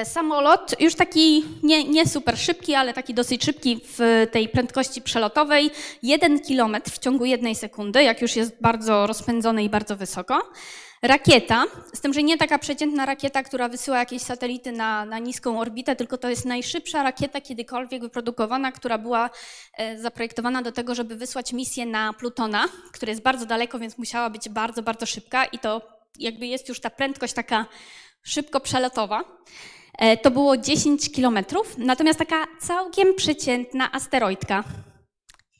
Samolot, 0.03 0.81
już 0.81 0.95
taki 0.95 1.45
nie, 1.63 1.83
nie 1.83 2.07
super 2.07 2.37
szybki, 2.37 2.75
ale 2.75 2.93
taki 2.93 3.13
dosyć 3.13 3.45
szybki 3.45 3.79
w 3.97 4.27
tej 4.31 4.49
prędkości 4.49 5.01
przelotowej, 5.01 5.71
jeden 6.03 6.39
kilometr 6.39 6.91
w 6.91 6.99
ciągu 6.99 7.25
jednej 7.25 7.55
sekundy, 7.55 8.03
jak 8.03 8.21
już 8.21 8.35
jest 8.35 8.61
bardzo 8.61 9.07
rozpędzony 9.07 9.63
i 9.63 9.69
bardzo 9.69 9.95
wysoko. 9.95 10.41
Rakieta, 11.07 11.65
z 11.93 12.01
tym, 12.01 12.13
że 12.13 12.23
nie 12.23 12.37
taka 12.37 12.59
przeciętna 12.59 13.05
rakieta, 13.05 13.43
która 13.43 13.69
wysyła 13.69 13.97
jakieś 13.99 14.21
satelity 14.21 14.71
na, 14.71 15.05
na 15.05 15.19
niską 15.19 15.59
orbitę, 15.59 15.95
tylko 15.95 16.17
to 16.17 16.29
jest 16.29 16.45
najszybsza 16.45 17.03
rakieta 17.03 17.41
kiedykolwiek 17.41 18.01
wyprodukowana, 18.01 18.71
która 18.71 18.97
była 18.97 19.29
e, 19.73 19.99
zaprojektowana 19.99 20.61
do 20.61 20.71
tego, 20.71 20.95
żeby 20.95 21.15
wysłać 21.15 21.53
misję 21.53 21.85
na 21.85 22.13
Plutona, 22.13 22.65
który 22.91 23.11
jest 23.11 23.21
bardzo 23.21 23.45
daleko, 23.45 23.79
więc 23.79 23.97
musiała 23.97 24.29
być 24.29 24.49
bardzo, 24.49 24.83
bardzo 24.83 25.05
szybka 25.05 25.45
i 25.45 25.59
to 25.59 25.81
jakby 26.19 26.47
jest 26.47 26.69
już 26.69 26.79
ta 26.79 26.89
prędkość 26.89 27.33
taka 27.33 27.65
szybko 28.23 28.59
przelotowa. 28.59 29.23
E, 29.97 30.17
to 30.17 30.31
było 30.31 30.57
10 30.57 31.11
kilometrów, 31.11 31.77
natomiast 31.77 32.19
taka 32.19 32.45
całkiem 32.61 33.15
przeciętna 33.15 33.91
asteroidka 33.91 34.63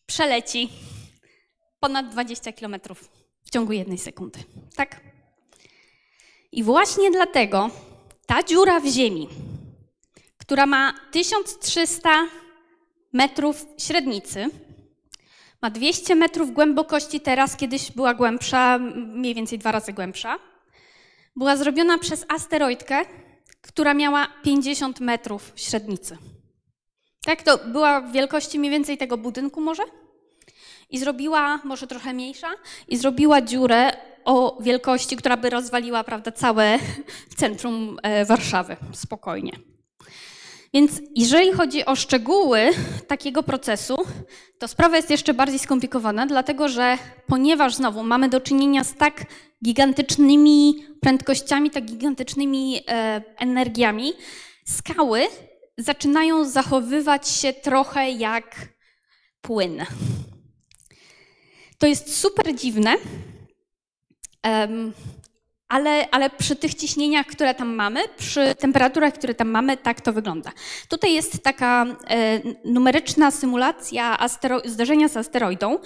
przeleci 0.05 0.69
ponad 1.79 2.09
20 2.09 2.53
kilometrów 2.53 3.09
w 3.43 3.49
ciągu 3.49 3.73
jednej 3.73 3.97
sekundy. 3.97 4.39
Tak? 4.75 5.14
I 6.55 6.63
właśnie 6.63 7.11
dlatego 7.11 7.69
ta 8.25 8.43
dziura 8.43 8.79
w 8.79 8.85
ziemi, 8.85 9.29
która 10.37 10.65
ma 10.65 10.93
1300 11.11 12.27
metrów 13.13 13.65
średnicy, 13.77 14.49
ma 15.61 15.69
200 15.69 16.15
metrów 16.15 16.53
głębokości 16.53 17.21
teraz, 17.21 17.55
kiedyś 17.55 17.91
była 17.91 18.13
głębsza, 18.13 18.77
mniej 18.95 19.35
więcej 19.35 19.59
dwa 19.59 19.71
razy 19.71 19.93
głębsza, 19.93 20.39
była 21.35 21.55
zrobiona 21.55 21.97
przez 21.97 22.25
asteroidkę, 22.27 23.05
która 23.61 23.93
miała 23.93 24.27
50 24.43 24.99
metrów 24.99 25.53
średnicy. 25.55 26.17
Tak, 27.25 27.43
to 27.43 27.57
była 27.57 28.01
wielkości 28.01 28.59
mniej 28.59 28.71
więcej 28.71 28.97
tego 28.97 29.17
budynku 29.17 29.61
może? 29.61 29.83
I 30.89 30.99
zrobiła, 30.99 31.59
może 31.63 31.87
trochę 31.87 32.13
mniejsza, 32.13 32.47
i 32.87 32.97
zrobiła 32.97 33.41
dziurę 33.41 33.91
o 34.25 34.57
wielkości, 34.61 35.15
która 35.15 35.37
by 35.37 35.49
rozwaliła 35.49 36.03
prawda, 36.03 36.31
całe 36.31 36.79
centrum 37.37 37.97
e, 38.03 38.25
Warszawy 38.25 38.77
spokojnie. 38.93 39.51
Więc 40.73 41.01
jeżeli 41.15 41.51
chodzi 41.51 41.85
o 41.85 41.95
szczegóły 41.95 42.69
takiego 43.07 43.43
procesu, 43.43 43.97
to 44.59 44.67
sprawa 44.67 44.95
jest 44.97 45.09
jeszcze 45.09 45.33
bardziej 45.33 45.59
skomplikowana, 45.59 46.25
dlatego 46.25 46.69
że 46.69 46.97
ponieważ 47.27 47.75
znowu 47.75 48.03
mamy 48.03 48.29
do 48.29 48.41
czynienia 48.41 48.83
z 48.83 48.95
tak 48.95 49.25
gigantycznymi 49.65 50.85
prędkościami, 51.01 51.71
tak 51.71 51.85
gigantycznymi 51.85 52.81
e, 52.87 53.21
energiami, 53.37 54.13
skały 54.65 55.21
zaczynają 55.77 56.45
zachowywać 56.45 57.29
się 57.29 57.53
trochę 57.53 58.11
jak 58.11 58.55
płyn. 59.41 59.85
To 61.85 61.89
jest 61.89 62.17
super 62.19 62.55
dziwne, 62.55 62.95
ale, 65.67 66.09
ale 66.11 66.29
przy 66.29 66.55
tych 66.55 66.75
ciśnieniach, 66.75 67.25
które 67.25 67.55
tam 67.55 67.75
mamy, 67.75 67.99
przy 68.17 68.55
temperaturach, 68.55 69.13
które 69.13 69.35
tam 69.35 69.49
mamy, 69.49 69.77
tak 69.77 70.01
to 70.01 70.13
wygląda. 70.13 70.51
Tutaj 70.89 71.13
jest 71.13 71.43
taka 71.43 71.85
e, 72.07 72.41
numeryczna 72.63 73.31
symulacja 73.31 74.17
zdarzenia 74.65 75.07
z 75.07 75.17
asteroidą. 75.17 75.79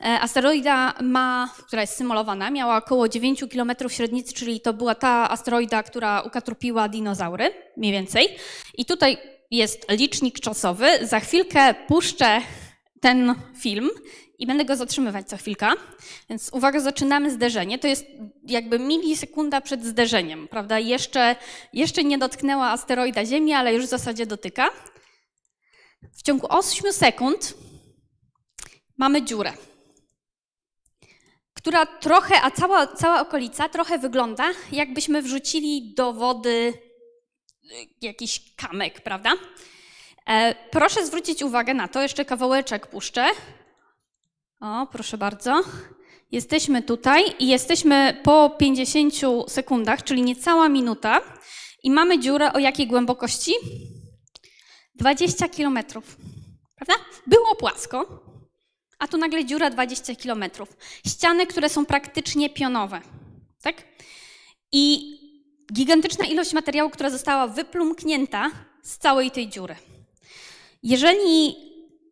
E, 0.00 0.20
asteroida 0.20 0.94
ma, 1.02 1.54
która 1.66 1.82
jest 1.82 1.96
symulowana, 1.96 2.50
miała 2.50 2.76
około 2.76 3.08
9 3.08 3.44
km 3.52 3.72
średnicy, 3.88 4.34
czyli 4.34 4.60
to 4.60 4.72
była 4.72 4.94
ta 4.94 5.30
asteroida, 5.30 5.82
która 5.82 6.22
ukatrupiła 6.22 6.88
dinozaury, 6.88 7.50
mniej 7.76 7.92
więcej. 7.92 8.28
I 8.78 8.84
tutaj 8.84 9.16
jest 9.50 9.86
licznik 9.90 10.40
czasowy. 10.40 10.86
Za 11.02 11.20
chwilkę 11.20 11.74
puszczę 11.88 12.40
ten 13.00 13.34
film 13.60 13.90
i 14.44 14.46
będę 14.46 14.64
go 14.64 14.76
zatrzymywać 14.76 15.28
co 15.28 15.36
chwilkę. 15.36 15.68
Więc 16.30 16.50
uwaga, 16.52 16.80
zaczynamy 16.80 17.30
zderzenie. 17.30 17.78
To 17.78 17.88
jest 17.88 18.06
jakby 18.46 18.78
milisekunda 18.78 19.60
przed 19.60 19.84
zderzeniem, 19.84 20.48
prawda? 20.48 20.78
Jeszcze, 20.78 21.36
jeszcze 21.72 22.04
nie 22.04 22.18
dotknęła 22.18 22.70
asteroida 22.70 23.24
Ziemi, 23.26 23.52
ale 23.52 23.74
już 23.74 23.84
w 23.84 23.88
zasadzie 23.88 24.26
dotyka. 24.26 24.70
W 26.12 26.22
ciągu 26.22 26.46
8 26.50 26.92
sekund 26.92 27.54
mamy 28.98 29.22
dziurę, 29.22 29.52
która 31.54 31.86
trochę, 31.86 32.42
a 32.42 32.50
cała, 32.50 32.86
cała 32.86 33.20
okolica 33.20 33.68
trochę 33.68 33.98
wygląda, 33.98 34.44
jakbyśmy 34.72 35.22
wrzucili 35.22 35.94
do 35.94 36.12
wody 36.12 36.72
y, 37.64 37.70
jakiś 38.00 38.54
kamek, 38.56 39.00
prawda? 39.00 39.32
E, 40.28 40.54
proszę 40.70 41.06
zwrócić 41.06 41.42
uwagę 41.42 41.74
na 41.74 41.88
to, 41.88 42.02
jeszcze 42.02 42.24
kawałeczek 42.24 42.86
puszczę. 42.86 43.26
O, 44.64 44.86
proszę 44.86 45.18
bardzo. 45.18 45.62
Jesteśmy 46.32 46.82
tutaj 46.82 47.24
i 47.38 47.48
jesteśmy 47.48 48.20
po 48.22 48.50
50 48.50 49.14
sekundach, 49.48 50.04
czyli 50.04 50.22
niecała 50.22 50.68
minuta, 50.68 51.20
i 51.82 51.90
mamy 51.90 52.18
dziurę 52.18 52.52
o 52.52 52.58
jakiej 52.58 52.86
głębokości? 52.86 53.52
20 54.94 55.48
kilometrów. 55.48 56.16
Prawda? 56.76 56.94
Było 57.26 57.54
płasko, 57.54 58.24
a 58.98 59.08
tu 59.08 59.16
nagle 59.16 59.44
dziura 59.44 59.70
20 59.70 60.14
kilometrów. 60.14 60.76
Ściany, 61.06 61.46
które 61.46 61.68
są 61.68 61.86
praktycznie 61.86 62.50
pionowe. 62.50 63.00
Tak? 63.62 63.82
I 64.72 65.14
gigantyczna 65.72 66.24
ilość 66.24 66.52
materiału, 66.52 66.90
która 66.90 67.10
została 67.10 67.46
wyplumknięta 67.46 68.50
z 68.82 68.98
całej 68.98 69.30
tej 69.30 69.48
dziury. 69.48 69.76
Jeżeli 70.82 71.56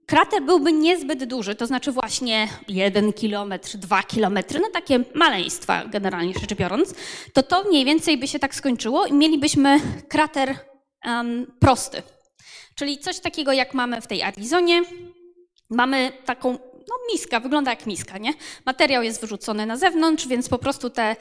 krater 0.06 0.42
byłby 0.42 0.72
niezbyt 0.72 1.24
duży, 1.24 1.54
to 1.54 1.66
znaczy 1.66 1.92
właśnie 1.92 2.48
1 2.68 3.12
kilometr, 3.12 3.76
2 3.76 4.02
kilometry, 4.02 4.60
no 4.60 4.68
takie 4.72 5.04
maleństwa 5.14 5.84
generalnie 5.84 6.34
rzecz 6.34 6.54
biorąc, 6.54 6.94
to 7.32 7.42
to 7.42 7.64
mniej 7.64 7.84
więcej 7.84 8.18
by 8.18 8.28
się 8.28 8.38
tak 8.38 8.54
skończyło 8.54 9.06
i 9.06 9.12
mielibyśmy 9.12 9.80
krater 10.08 10.56
um, 11.04 11.46
prosty. 11.60 12.02
Czyli 12.74 12.98
coś 12.98 13.20
takiego 13.20 13.52
jak 13.52 13.74
mamy 13.74 14.00
w 14.00 14.06
tej 14.06 14.22
Arizonie. 14.22 14.82
Mamy 15.70 16.12
taką 16.24 16.58
no, 16.88 16.94
miska, 17.12 17.40
wygląda 17.40 17.70
jak 17.70 17.86
miska, 17.86 18.18
nie? 18.18 18.34
Materiał 18.66 19.02
jest 19.02 19.20
wyrzucony 19.20 19.66
na 19.66 19.76
zewnątrz, 19.76 20.26
więc 20.26 20.48
po 20.48 20.58
prostu 20.58 20.90
te, 20.90 21.16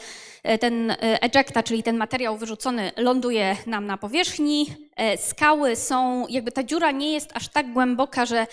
ten 0.60 0.96
ejecta, 1.00 1.64
czyli 1.64 1.84
ten 1.84 1.98
materiał 1.98 2.38
wyrzucony 2.38 2.92
ląduje 2.98 3.58
nam 3.66 3.86
na 3.86 3.98
powierzchni. 3.98 4.68
Skały 5.28 5.76
są, 5.76 6.28
jakby 6.28 6.52
ta 6.52 6.64
dziura 6.64 6.92
nie 6.92 7.14
jest 7.14 7.30
aż 7.34 7.48
tak 7.48 7.74
głęboka, 7.74 8.26
że 8.26 8.48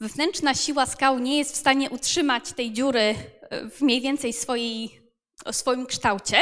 wewnętrzna 0.00 0.54
siła 0.54 0.86
skał 0.86 1.18
nie 1.18 1.38
jest 1.38 1.52
w 1.52 1.56
stanie 1.56 1.90
utrzymać 1.90 2.52
tej 2.52 2.72
dziury 2.72 3.14
w 3.70 3.80
mniej 3.80 4.00
więcej 4.00 4.32
swojej, 4.32 5.00
swoim 5.50 5.86
kształcie. 5.86 6.36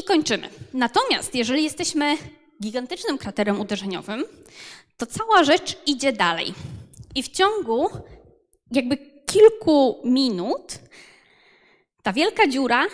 I 0.00 0.04
kończymy. 0.04 0.48
Natomiast 0.72 1.34
jeżeli 1.34 1.64
jesteśmy 1.64 2.16
gigantycznym 2.62 3.18
kraterem 3.18 3.60
uderzeniowym, 3.60 4.24
to 4.96 5.06
cała 5.06 5.44
rzecz 5.44 5.78
idzie 5.86 6.12
dalej. 6.12 6.54
I 7.14 7.22
w 7.22 7.28
ciągu 7.28 7.90
jakby 8.76 8.96
kilku 9.26 10.00
minut 10.04 10.78
ta 12.02 12.12
wielka 12.12 12.48
dziura 12.48 12.86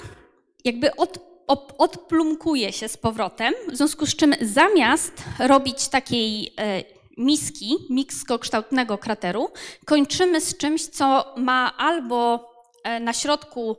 jakby 0.64 0.96
od, 0.96 1.18
od, 1.46 1.74
odplumkuje 1.78 2.72
się 2.72 2.88
z 2.88 2.96
powrotem, 2.96 3.54
w 3.68 3.76
związku 3.76 4.06
z 4.06 4.16
czym 4.16 4.34
zamiast 4.40 5.12
robić 5.38 5.88
takiej 5.88 6.54
e, 6.58 6.84
miski, 7.16 7.76
miskokształtnego 7.90 8.98
krateru, 8.98 9.50
kończymy 9.84 10.40
z 10.40 10.56
czymś, 10.56 10.86
co 10.86 11.34
ma 11.36 11.76
albo 11.76 12.50
e, 12.84 13.00
na 13.00 13.12
środku 13.12 13.76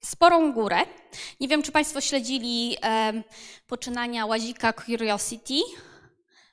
sporą 0.00 0.52
górę. 0.52 0.78
Nie 1.40 1.48
wiem, 1.48 1.62
czy 1.62 1.72
Państwo 1.72 2.00
śledzili 2.00 2.76
e, 2.82 3.22
poczynania 3.66 4.26
łazika 4.26 4.72
Curiosity. 4.72 5.60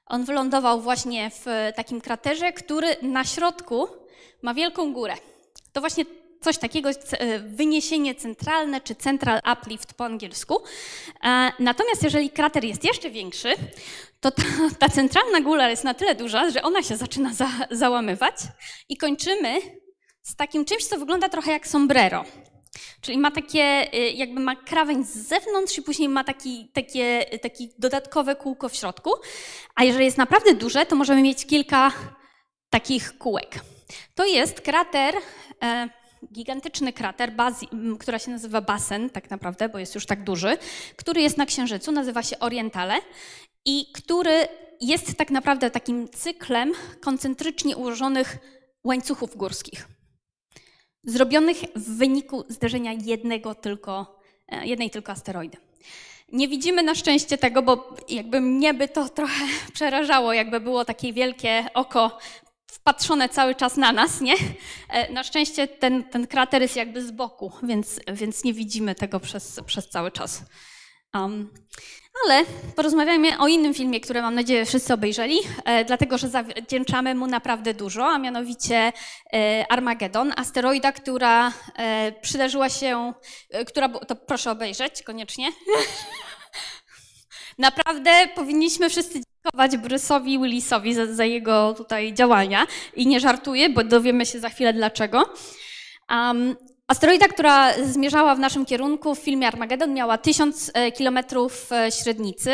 On 0.05 0.25
wylądował 0.25 0.81
właśnie 0.81 1.29
w 1.29 1.45
takim 1.75 2.01
kraterze, 2.01 2.53
który 2.53 2.95
na 3.01 3.23
środku 3.23 3.87
ma 4.41 4.53
wielką 4.53 4.93
górę. 4.93 5.13
To 5.73 5.81
właśnie 5.81 6.05
coś 6.41 6.57
takiego, 6.57 6.89
wyniesienie 7.39 8.15
centralne, 8.15 8.81
czy 8.81 8.95
central 8.95 9.41
uplift 9.53 9.93
po 9.93 10.05
angielsku. 10.05 10.63
E, 11.23 11.51
natomiast 11.59 12.03
jeżeli 12.03 12.29
krater 12.29 12.63
jest 12.63 12.83
jeszcze 12.83 13.09
większy, 13.09 13.53
to 14.19 14.31
ta, 14.31 14.43
ta 14.79 14.89
centralna 14.89 15.41
góra 15.41 15.69
jest 15.69 15.83
na 15.83 15.93
tyle 15.93 16.15
duża, 16.15 16.49
że 16.49 16.61
ona 16.61 16.83
się 16.83 16.97
zaczyna 16.97 17.33
za, 17.33 17.49
załamywać 17.71 18.35
i 18.89 18.97
kończymy 18.97 19.61
z 20.23 20.35
takim 20.35 20.65
czymś, 20.65 20.85
co 20.85 20.97
wygląda 20.97 21.29
trochę 21.29 21.51
jak 21.51 21.67
sombrero. 21.67 22.25
Czyli 23.01 23.17
ma 23.17 23.31
takie, 23.31 23.93
y, 23.93 24.11
jakby 24.11 24.39
ma 24.39 24.55
krawędź 24.55 25.07
z 25.07 25.27
zewnątrz 25.27 25.77
i 25.77 25.81
później 25.81 26.09
ma 26.09 26.23
taki, 26.23 26.71
takie, 26.73 27.25
takie 27.41 27.63
dodatkowe 27.77 28.35
kółko 28.35 28.69
w 28.69 28.75
środku. 28.75 29.11
A 29.75 29.83
jeżeli 29.83 30.05
jest 30.05 30.17
naprawdę 30.17 30.53
duże, 30.53 30.85
to 30.85 30.95
możemy 30.95 31.21
mieć 31.21 31.45
kilka 31.45 31.91
takich 32.69 33.17
kółek. 33.17 33.59
To 34.15 34.25
jest 34.25 34.61
krater, 34.61 35.15
e, 35.63 35.89
gigantyczny 36.33 36.93
krater, 36.93 37.31
bazi, 37.31 37.67
która 37.99 38.19
się 38.19 38.31
nazywa 38.31 38.61
Basen, 38.61 39.09
tak 39.09 39.29
naprawdę, 39.29 39.69
bo 39.69 39.79
jest 39.79 39.95
już 39.95 40.05
tak 40.05 40.23
duży, 40.23 40.57
który 40.95 41.21
jest 41.21 41.37
na 41.37 41.45
Księżycu, 41.45 41.91
nazywa 41.91 42.23
się 42.23 42.39
Orientale 42.39 42.95
i 43.65 43.91
który 43.93 44.47
jest 44.81 45.17
tak 45.17 45.31
naprawdę 45.31 45.71
takim 45.71 46.09
cyklem 46.09 46.73
koncentrycznie 47.01 47.77
ułożonych 47.77 48.37
łańcuchów 48.83 49.37
górskich 49.37 49.87
zrobionych 51.03 51.57
w 51.75 51.97
wyniku 51.97 52.43
zderzenia 52.49 52.93
jednego 52.93 53.55
tylko, 53.55 54.19
e, 54.47 54.67
jednej 54.67 54.89
tylko 54.89 55.11
asteroidy. 55.11 55.57
Nie 56.31 56.47
widzimy 56.47 56.83
na 56.83 56.95
szczęście 56.95 57.37
tego, 57.37 57.61
bo 57.61 57.95
jakby 58.09 58.41
mnie 58.41 58.73
by 58.73 58.87
to 58.87 59.09
trochę 59.09 59.45
przerażało, 59.73 60.33
jakby 60.33 60.59
było 60.59 60.85
takie 60.85 61.13
wielkie 61.13 61.65
oko 61.73 62.17
wpatrzone 62.71 63.29
cały 63.29 63.55
czas 63.55 63.77
na 63.77 63.91
nas, 63.91 64.21
nie? 64.21 64.35
E, 64.89 65.13
na 65.13 65.23
szczęście 65.23 65.67
ten, 65.67 66.03
ten 66.03 66.27
krater 66.27 66.61
jest 66.61 66.75
jakby 66.75 67.01
z 67.01 67.11
boku, 67.11 67.51
więc, 67.63 67.99
więc 68.13 68.43
nie 68.43 68.53
widzimy 68.53 68.95
tego 68.95 69.19
przez, 69.19 69.59
przez 69.65 69.89
cały 69.89 70.11
czas. 70.11 70.43
Um, 71.13 71.53
ale 72.25 72.45
porozmawiajmy 72.75 73.39
o 73.39 73.47
innym 73.47 73.73
filmie, 73.73 73.99
który 73.99 74.21
mam 74.21 74.35
nadzieję 74.35 74.65
wszyscy 74.65 74.93
obejrzeli, 74.93 75.39
e, 75.65 75.85
dlatego 75.85 76.17
że 76.17 76.29
zawdzięczamy 76.29 77.15
mu 77.15 77.27
naprawdę 77.27 77.73
dużo, 77.73 78.07
a 78.07 78.17
mianowicie 78.17 78.93
e, 79.33 79.65
Armageddon, 79.69 80.33
asteroida, 80.37 80.91
która 80.91 81.51
e, 81.75 82.11
przydarzyła 82.21 82.69
się, 82.69 83.13
e, 83.49 83.65
która, 83.65 83.89
to 83.89 84.15
proszę 84.15 84.51
obejrzeć 84.51 85.03
koniecznie. 85.03 85.51
Naprawdę 87.57 88.27
powinniśmy 88.35 88.89
wszyscy 88.89 89.21
dziękować 89.45 89.71
Bruce'owi 89.71 90.41
Willisowi 90.41 90.93
za, 90.93 91.13
za, 91.13 91.25
jego 91.25 91.73
tutaj 91.73 92.13
działania 92.13 92.67
i 92.95 93.07
nie 93.07 93.19
żartuję, 93.19 93.69
bo 93.69 93.83
dowiemy 93.83 94.25
się 94.25 94.39
za 94.39 94.49
chwilę 94.49 94.73
dlaczego. 94.73 95.33
Um, 96.09 96.55
Asteroida, 96.87 97.27
która 97.27 97.73
zmierzała 97.83 98.35
w 98.35 98.39
naszym 98.39 98.65
kierunku 98.65 99.15
w 99.15 99.19
filmie 99.19 99.47
Armageddon, 99.47 99.93
miała 99.93 100.17
1000 100.17 100.71
e, 100.73 100.91
kilometrów 100.91 101.71
e, 101.71 101.91
średnicy 101.91 102.51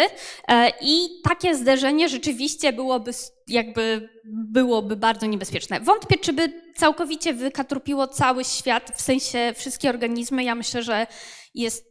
e, 0.47 0.71
i 0.81 1.21
takie 1.23 1.55
zderzenie 1.55 2.09
rzeczywiście 2.09 2.73
byłoby 2.73 3.11
jakby 3.47 4.09
byłoby 4.25 4.95
bardzo 4.95 5.25
niebezpieczne. 5.25 5.79
Wątpię, 5.79 6.17
czy 6.17 6.33
by 6.33 6.61
całkowicie 6.75 7.33
wykatrupiło 7.33 8.07
cały 8.07 8.43
świat, 8.43 8.91
w 8.95 9.01
sensie 9.01 9.53
wszystkie 9.55 9.89
organizmy. 9.89 10.43
Ja 10.43 10.55
myślę, 10.55 10.83
że 10.83 11.07
jest 11.55 11.86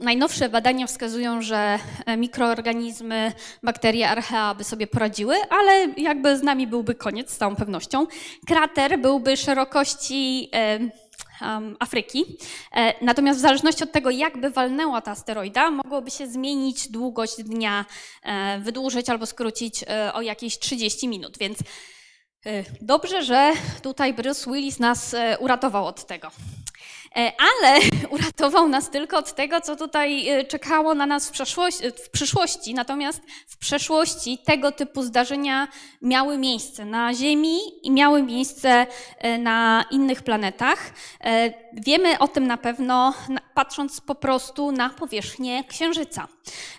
Najnowsze 0.00 0.48
badania 0.48 0.86
wskazują, 0.86 1.42
że 1.42 1.78
mikroorganizmy, 2.16 3.32
bakterie 3.62 4.08
archea 4.08 4.54
by 4.54 4.64
sobie 4.64 4.86
poradziły, 4.86 5.36
ale 5.50 5.86
jakby 5.96 6.38
z 6.38 6.42
nami 6.42 6.66
byłby 6.66 6.94
koniec 6.94 7.30
z 7.30 7.36
całą 7.36 7.56
pewnością. 7.56 8.06
Krater 8.46 9.00
byłby 9.00 9.36
szerokości 9.36 10.50
um, 11.40 11.76
Afryki. 11.80 12.24
E, 12.72 13.04
natomiast 13.04 13.38
w 13.38 13.42
zależności 13.42 13.84
od 13.84 13.92
tego, 13.92 14.10
jak 14.10 14.40
by 14.40 14.50
walnęła 14.50 15.00
ta 15.00 15.10
asteroida, 15.10 15.70
mogłoby 15.70 16.10
się 16.10 16.26
zmienić 16.26 16.88
długość 16.88 17.42
dnia, 17.42 17.84
e, 18.22 18.58
wydłużyć 18.58 19.10
albo 19.10 19.26
skrócić 19.26 19.82
e, 19.82 20.12
o 20.14 20.22
jakieś 20.22 20.58
30 20.58 21.08
minut. 21.08 21.38
Więc 21.38 21.58
dobrze, 22.80 23.22
że 23.22 23.52
tutaj 23.82 24.14
Bruce 24.14 24.52
Willis 24.52 24.78
nas 24.78 25.16
uratował 25.38 25.86
od 25.86 26.06
tego. 26.06 26.30
E, 27.16 27.32
ale 27.38 27.80
uratował 28.14 28.68
nas 28.68 28.90
tylko 28.90 29.18
od 29.18 29.34
tego, 29.34 29.60
co 29.60 29.76
tutaj 29.76 30.28
e, 30.28 30.44
czekało 30.44 30.94
na 30.94 31.06
nas 31.06 31.30
w, 31.30 31.32
w 32.04 32.10
przyszłości. 32.10 32.74
Natomiast 32.74 33.22
w 33.46 33.56
przeszłości 33.56 34.38
tego 34.38 34.72
typu 34.72 35.02
zdarzenia 35.02 35.68
miały 36.02 36.38
miejsce 36.38 36.84
na 36.84 37.14
Ziemi 37.14 37.58
i 37.82 37.90
miały 37.90 38.22
miejsce 38.22 38.86
e, 39.18 39.38
na 39.38 39.84
innych 39.90 40.22
planetach. 40.22 40.92
Wiemy 41.72 42.18
o 42.18 42.28
tym 42.28 42.46
na 42.46 42.56
pewno, 42.56 43.14
patrząc 43.54 44.00
po 44.00 44.14
prostu 44.14 44.72
na 44.72 44.90
powierzchnię 44.90 45.64
Księżyca. 45.64 46.28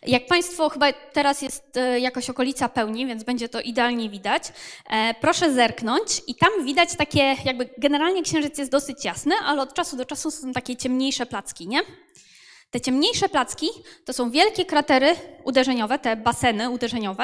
Jak 0.08 0.26
Państwo, 0.28 0.70
chyba 0.70 0.94
teraz 0.94 1.42
jest 1.42 1.80
jakoś 2.00 2.30
okolica 2.30 2.70
pełni, 2.70 3.06
więc 3.08 3.24
będzie 3.24 3.50
to 3.50 3.62
idealnie 3.62 4.10
widać. 4.10 4.44
Proszę 5.22 5.54
zerknąć 5.54 6.22
i 6.28 6.36
tam 6.36 6.66
widać 6.66 6.96
takie, 6.96 7.36
jakby 7.46 7.70
generalnie 7.78 8.24
Księżyc 8.24 8.58
jest 8.58 8.72
dosyć 8.72 9.06
jasny, 9.06 9.36
ale 9.46 9.62
od 9.62 9.74
czasu 9.74 9.98
do 9.98 10.06
czasu 10.06 10.32
są 10.32 10.54
takie 10.54 10.76
ciemniejsze 10.76 11.26
placki, 11.26 11.68
nie? 11.68 11.82
Te 12.72 12.82
ciemniejsze 12.82 13.30
placki 13.30 13.68
to 14.06 14.14
są 14.14 14.32
wielkie 14.32 14.66
kratery 14.66 15.16
uderzeniowe, 15.44 16.00
te 16.00 16.16
baseny 16.16 16.70
uderzeniowe, 16.70 17.24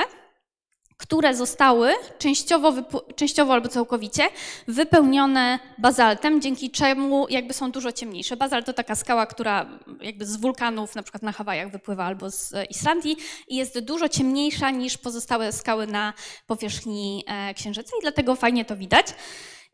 które 1.02 1.36
zostały 1.36 1.94
częściowo, 2.18 2.74
częściowo 3.16 3.54
albo 3.54 3.70
całkowicie 3.70 4.24
wypełnione 4.68 5.60
bazaltem, 5.78 6.42
dzięki 6.42 6.72
czemu 6.72 7.28
jakby 7.30 7.54
są 7.54 7.72
dużo 7.72 7.92
ciemniejsze. 7.92 8.38
Bazalt 8.38 8.66
to 8.66 8.74
taka 8.74 8.96
skała, 8.96 9.26
która 9.26 9.66
jakby 10.02 10.26
z 10.26 10.38
wulkanów 10.38 10.96
na 10.96 11.04
przykład 11.04 11.24
na 11.24 11.32
Hawajach 11.32 11.72
wypływa 11.72 12.06
albo 12.06 12.32
z 12.32 12.54
Islandii 12.70 13.18
i 13.48 13.56
jest 13.56 13.80
dużo 13.80 14.10
ciemniejsza 14.10 14.70
niż 14.70 14.98
pozostałe 14.98 15.52
skały 15.52 15.88
na 15.88 16.14
powierzchni 16.48 17.24
e, 17.28 17.54
Księżyca 17.54 17.92
i 18.00 18.02
dlatego 18.02 18.36
fajnie 18.36 18.66
to 18.66 18.76
widać. 18.78 19.08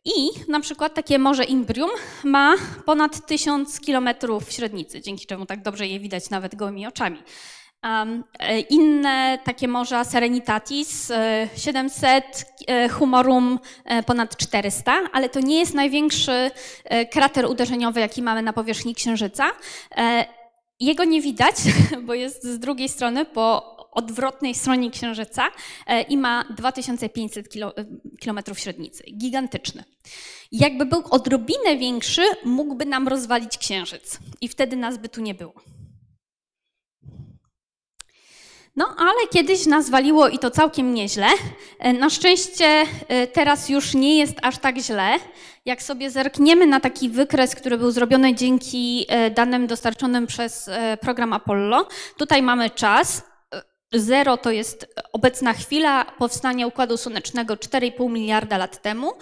I 0.05 0.29
na 0.47 0.59
przykład 0.59 0.93
takie 0.93 1.19
Morze 1.19 1.43
Imbrium 1.43 1.89
ma 2.23 2.55
ponad 2.85 3.25
1000 3.25 3.79
kilometrów 3.79 4.51
średnicy, 4.51 5.01
dzięki 5.01 5.25
czemu 5.25 5.45
tak 5.45 5.61
dobrze 5.61 5.87
je 5.87 5.99
widać 5.99 6.29
nawet 6.29 6.55
gołymi 6.55 6.87
oczami. 6.87 7.23
Um, 7.83 8.23
inne 8.69 9.39
takie 9.43 9.67
morza 9.67 10.03
Serenitatis 10.03 11.11
700, 11.55 12.45
e, 12.67 12.73
e, 12.73 12.89
Humorum 12.89 13.59
ponad 14.05 14.37
400, 14.37 14.93
ale 15.13 15.29
to 15.29 15.39
nie 15.39 15.59
jest 15.59 15.73
największy 15.73 16.51
krater 17.11 17.45
uderzeniowy, 17.45 17.99
jaki 17.99 18.21
mamy 18.21 18.41
na 18.41 18.53
powierzchni 18.53 18.95
Księżyca. 18.95 19.51
Jego 20.79 21.03
nie 21.03 21.21
widać, 21.21 21.55
bo 22.05 22.13
jest 22.13 22.43
z 22.43 22.59
drugiej 22.59 22.89
strony 22.89 23.25
po 23.25 23.77
odwrotnej 23.97 24.55
stronie 24.55 24.91
Księżyca 24.91 25.51
e, 25.87 26.01
i 26.01 26.17
ma 26.17 26.43
2500 26.57 27.47
km 28.23 28.39
średnicy. 28.55 29.03
Gigantyczny. 29.03 29.83
Jakby 30.51 30.85
był 30.85 31.03
odrobinę 31.09 31.77
większy, 31.77 32.21
mógłby 32.45 32.85
nam 32.85 33.07
rozwalić 33.07 33.57
Księżyc 33.57 34.19
i 34.41 34.47
wtedy 34.47 34.75
nas 34.75 34.97
by 34.97 35.09
tu 35.09 35.21
nie 35.21 35.33
było. 35.33 35.53
No, 38.77 38.95
ale 38.97 39.27
kiedyś 39.31 39.65
nas 39.65 39.89
waliło 39.89 40.27
i 40.27 40.39
to 40.39 40.51
całkiem 40.51 40.93
nieźle. 40.93 41.27
E, 41.79 41.93
na 41.93 42.09
szczęście 42.09 42.85
e, 43.07 43.27
teraz 43.27 43.69
już 43.69 43.93
nie 43.93 44.17
jest 44.17 44.35
aż 44.41 44.57
tak 44.57 44.77
źle. 44.77 45.15
Jak 45.65 45.83
sobie 45.83 46.11
zerkniemy 46.11 46.65
na 46.65 46.79
taki 46.79 47.09
wykres, 47.09 47.55
który 47.55 47.77
był 47.77 47.91
zrobiony 47.91 48.35
dzięki 48.35 49.07
danym 49.35 49.67
dostarczonym 49.67 50.27
przez 50.27 50.69
program 51.01 51.33
Apollo, 51.33 51.87
tutaj 52.17 52.41
mamy 52.41 52.69
czas. 52.69 53.23
Zero 53.93 54.37
to 54.37 54.51
jest 54.51 54.87
obecna 55.13 55.53
chwila 55.53 56.05
powstania 56.05 56.67
Układu 56.67 56.97
Słonecznego 56.97 57.53
4,5 57.53 58.09
miliarda 58.09 58.57
lat 58.57 58.81
temu 58.81 59.13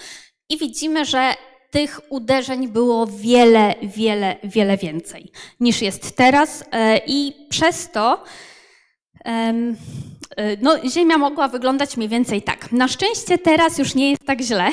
i 0.49 0.57
widzimy, 0.57 1.05
że 1.05 1.33
tych 1.71 1.99
uderzeń 2.09 2.67
było 2.67 3.07
wiele, 3.07 3.75
wiele, 3.83 4.35
wiele 4.43 4.77
więcej 4.77 5.31
niż 5.59 5.81
jest 5.81 6.15
teraz 6.15 6.63
e, 6.71 7.01
i 7.07 7.33
przez 7.49 7.91
to 7.91 8.23
e, 8.23 8.54
no, 10.61 10.89
Ziemia 10.89 11.17
mogła 11.17 11.47
wyglądać 11.47 11.97
mniej 11.97 12.09
więcej 12.09 12.41
tak. 12.41 12.71
Na 12.71 12.87
szczęście 12.87 13.37
teraz 13.37 13.77
już 13.77 13.95
nie 13.95 14.09
jest 14.09 14.25
tak 14.25 14.41
źle. 14.41 14.69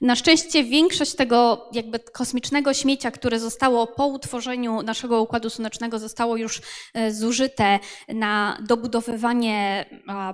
Na 0.00 0.16
szczęście 0.16 0.64
większość 0.64 1.14
tego 1.14 1.68
jakby 1.72 1.98
kosmicznego 1.98 2.74
śmiecia, 2.74 3.10
które 3.10 3.40
zostało 3.40 3.86
po 3.86 4.06
utworzeniu 4.06 4.82
naszego 4.82 5.22
Układu 5.22 5.50
Słonecznego, 5.50 5.98
zostało 5.98 6.36
już 6.36 6.60
e, 6.94 7.12
zużyte 7.12 7.78
na 8.08 8.58
dobudowywanie 8.66 9.86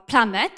planet 0.07 0.53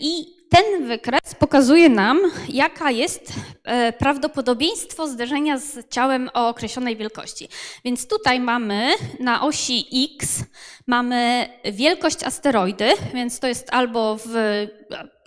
i 0.00 0.40
ten 0.50 0.86
wykres 0.86 1.34
pokazuje 1.38 1.88
nam, 1.88 2.20
jaka 2.48 2.90
jest 2.90 3.32
e, 3.64 3.92
prawdopodobieństwo 3.92 5.08
zderzenia 5.08 5.58
z 5.58 5.88
ciałem 5.88 6.30
o 6.34 6.48
określonej 6.48 6.96
wielkości. 6.96 7.48
Więc 7.84 8.06
tutaj 8.06 8.40
mamy 8.40 8.90
na 9.20 9.42
osi 9.42 9.86
X 10.12 10.44
mamy 10.86 11.48
wielkość 11.72 12.24
asteroidy, 12.24 12.88
więc 13.14 13.40
to 13.40 13.46
jest 13.46 13.68
albo 13.72 14.16
w 14.16 14.66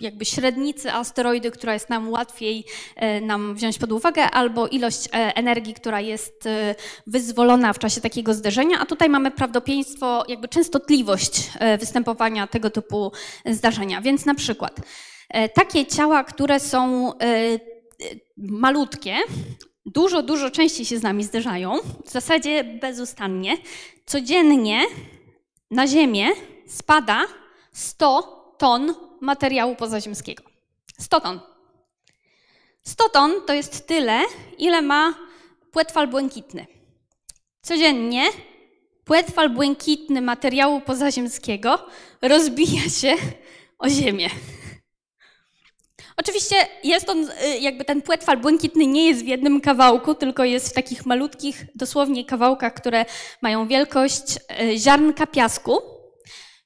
jakby 0.00 0.24
średnicy 0.24 0.92
asteroidy, 0.92 1.50
która 1.50 1.72
jest 1.74 1.90
nam 1.90 2.10
łatwiej 2.10 2.64
e, 2.96 3.20
nam 3.20 3.54
wziąć 3.54 3.78
pod 3.78 3.92
uwagę, 3.92 4.22
albo 4.30 4.66
ilość 4.68 5.06
e, 5.06 5.10
energii, 5.36 5.74
która 5.74 6.00
jest 6.00 6.48
wyzwolona 7.06 7.72
w 7.72 7.78
czasie 7.78 8.00
takiego 8.00 8.34
zderzenia, 8.34 8.78
a 8.80 8.86
tutaj 8.86 9.08
mamy 9.08 9.30
prawdopodobieństwo, 9.30 10.24
jakby 10.28 10.48
częstotliwość 10.48 11.50
występowania 11.78 12.46
tego 12.46 12.70
typu 12.70 13.12
zdarzenia. 13.46 14.00
Więc 14.00 14.26
na 14.26 14.34
przykład 14.34 14.80
E, 15.28 15.48
takie 15.48 15.86
ciała, 15.86 16.24
które 16.24 16.60
są 16.60 17.12
e, 17.12 17.18
e, 17.20 17.58
malutkie, 18.36 19.16
dużo, 19.86 20.22
dużo 20.22 20.50
częściej 20.50 20.86
się 20.86 20.98
z 20.98 21.02
nami 21.02 21.24
zderzają, 21.24 21.78
w 22.04 22.10
zasadzie 22.10 22.64
bezustannie. 22.64 23.56
Codziennie 24.06 24.82
na 25.74 25.86
Ziemię 25.86 26.30
spada 26.66 27.26
100 27.72 28.22
ton 28.58 28.94
materiału 29.20 29.76
pozaziemskiego. 29.76 30.42
100 30.98 31.20
ton. 31.20 31.40
100 32.82 33.08
ton 33.08 33.32
to 33.46 33.52
jest 33.52 33.86
tyle, 33.86 34.20
ile 34.58 34.82
ma 34.82 35.14
płetwal 35.72 36.08
błękitny. 36.08 36.66
Codziennie 37.62 38.24
płetwal 39.04 39.50
błękitny 39.50 40.22
materiału 40.22 40.80
pozaziemskiego 40.80 41.86
rozbija 42.22 42.82
się 43.00 43.14
o 43.78 43.88
Ziemię. 43.88 44.30
Oczywiście 46.16 46.56
jest 46.84 47.08
on, 47.08 47.30
y, 47.30 47.58
jakby 47.60 47.84
ten 47.84 48.02
płetwal 48.02 48.36
błękitny 48.36 48.86
nie 48.86 49.08
jest 49.08 49.24
w 49.24 49.26
jednym 49.26 49.60
kawałku, 49.60 50.14
tylko 50.14 50.44
jest 50.44 50.68
w 50.68 50.72
takich 50.72 51.06
malutkich, 51.06 51.66
dosłownie 51.74 52.24
kawałkach, 52.24 52.74
które 52.74 53.04
mają 53.42 53.68
wielkość 53.68 54.22
y, 54.36 54.78
ziarnka 54.78 55.26
piasku, 55.26 55.78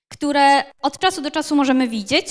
które 0.08 0.64
od 0.82 0.98
czasu 0.98 1.20
do 1.20 1.30
czasu 1.30 1.56
możemy 1.56 1.88
widzieć, 1.88 2.26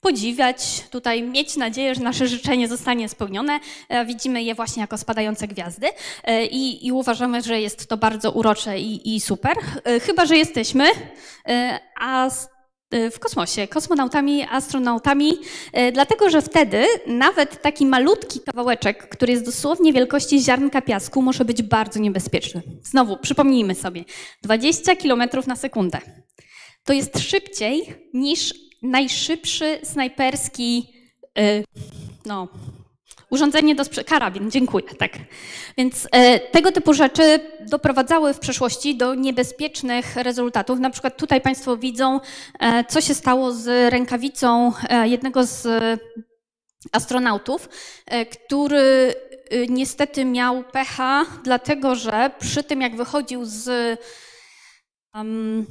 podziwiać, 0.00 0.82
tutaj 0.90 1.22
mieć 1.22 1.56
nadzieję, 1.56 1.94
że 1.94 2.00
nasze 2.00 2.28
życzenie 2.28 2.68
zostanie 2.68 3.08
spełnione. 3.08 3.60
Widzimy 4.06 4.42
je 4.42 4.54
właśnie 4.54 4.80
jako 4.80 4.98
spadające 4.98 5.48
gwiazdy 5.48 5.86
e, 6.24 6.46
i, 6.46 6.86
i 6.86 6.92
uważamy, 6.92 7.42
że 7.42 7.60
jest 7.60 7.88
to 7.88 7.96
bardzo 7.96 8.32
urocze 8.32 8.78
i, 8.78 9.14
i 9.14 9.20
super. 9.20 9.56
Chyba, 10.02 10.26
że 10.26 10.36
jesteśmy, 10.36 10.84
a 12.00 12.30
Y, 12.30 12.55
w 12.90 13.18
kosmosie, 13.18 13.68
kosmonautami, 13.68 14.42
astronautami, 14.50 15.32
y, 15.78 15.92
dlatego 15.92 16.30
że 16.30 16.42
wtedy 16.42 16.84
nawet 17.06 17.62
taki 17.62 17.86
malutki 17.86 18.40
kawałeczek, 18.40 19.08
który 19.08 19.32
jest 19.32 19.44
dosłownie 19.44 19.92
wielkości 19.92 20.40
ziarnka 20.40 20.82
piasku, 20.82 21.22
może 21.22 21.44
być 21.44 21.62
bardzo 21.62 22.00
niebezpieczny. 22.00 22.62
Znowu, 22.82 23.16
przypomnijmy 23.16 23.74
sobie, 23.74 24.04
20 24.42 24.96
km 24.96 25.22
na 25.46 25.56
sekundę. 25.56 25.98
To 26.84 26.92
jest 26.92 27.18
szybciej 27.18 27.94
niż 28.14 28.54
najszybszy 28.82 29.78
snajperski, 29.82 30.92
y, 31.38 31.64
no, 32.26 32.48
Urządzenie 33.30 33.74
do 33.74 33.84
karabin, 34.06 34.50
dziękuję, 34.50 34.84
tak. 34.98 35.12
Więc 35.78 36.08
e, 36.12 36.40
tego 36.40 36.72
typu 36.72 36.94
rzeczy 36.94 37.40
doprowadzały 37.60 38.34
w 38.34 38.38
przeszłości 38.38 38.96
do 38.96 39.14
niebezpiecznych 39.14 40.16
rezultatów. 40.16 40.78
Na 40.78 40.90
przykład 40.90 41.16
tutaj 41.16 41.40
Państwo 41.40 41.76
widzą, 41.76 42.20
e, 42.60 42.84
co 42.84 43.00
się 43.00 43.14
stało 43.14 43.52
z 43.52 43.92
rękawicą 43.92 44.72
e, 44.88 45.08
jednego 45.08 45.46
z 45.46 45.66
astronautów, 46.92 47.68
e, 48.06 48.26
który 48.26 49.14
e, 49.50 49.66
niestety 49.66 50.24
miał 50.24 50.64
pecha, 50.64 51.24
dlatego 51.44 51.94
że 51.94 52.30
przy 52.38 52.64
tym, 52.64 52.80
jak 52.80 52.96
wychodził 52.96 53.44
z 53.44 53.68
um, 55.14 55.66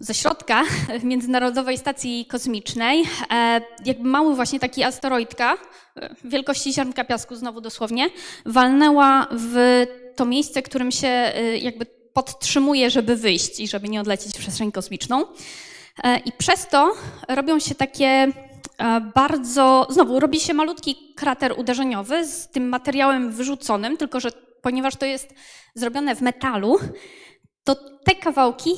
ze 0.00 0.14
środka 0.14 0.62
Międzynarodowej 1.02 1.78
Stacji 1.78 2.26
Kosmicznej, 2.26 3.04
e, 3.30 3.60
jakby 3.84 4.08
mały 4.08 4.34
właśnie 4.34 4.60
taki 4.60 4.82
asteroidka 4.82 5.54
e, 5.96 6.14
wielkości 6.24 6.72
ziarnka 6.72 7.04
piasku, 7.04 7.36
znowu 7.36 7.60
dosłownie, 7.60 8.10
walnęła 8.46 9.26
w 9.30 9.84
to 10.16 10.24
miejsce, 10.24 10.62
którym 10.62 10.92
się 10.92 11.08
e, 11.08 11.58
jakby 11.58 11.86
podtrzymuje, 12.12 12.90
żeby 12.90 13.16
wyjść 13.16 13.60
i 13.60 13.68
żeby 13.68 13.88
nie 13.88 14.00
odlecieć 14.00 14.36
w 14.36 14.38
przestrzeń 14.38 14.72
kosmiczną. 14.72 15.24
I 16.24 16.32
przez 16.32 16.68
to 16.68 16.94
robią 17.28 17.58
się 17.58 17.74
takie 17.74 18.32
bardzo, 19.14 19.86
znowu 19.90 20.20
robi 20.20 20.40
się 20.40 20.54
malutki 20.54 21.14
krater 21.16 21.54
uderzeniowy 21.58 22.26
z 22.26 22.48
tym 22.48 22.68
materiałem 22.68 23.32
wyrzuconym, 23.32 23.96
tylko 23.96 24.20
że 24.20 24.30
ponieważ 24.62 24.96
to 24.96 25.06
jest 25.06 25.34
zrobione 25.74 26.16
w 26.16 26.20
metalu, 26.20 26.78
to 27.64 27.74
te 28.04 28.14
kawałki 28.14 28.70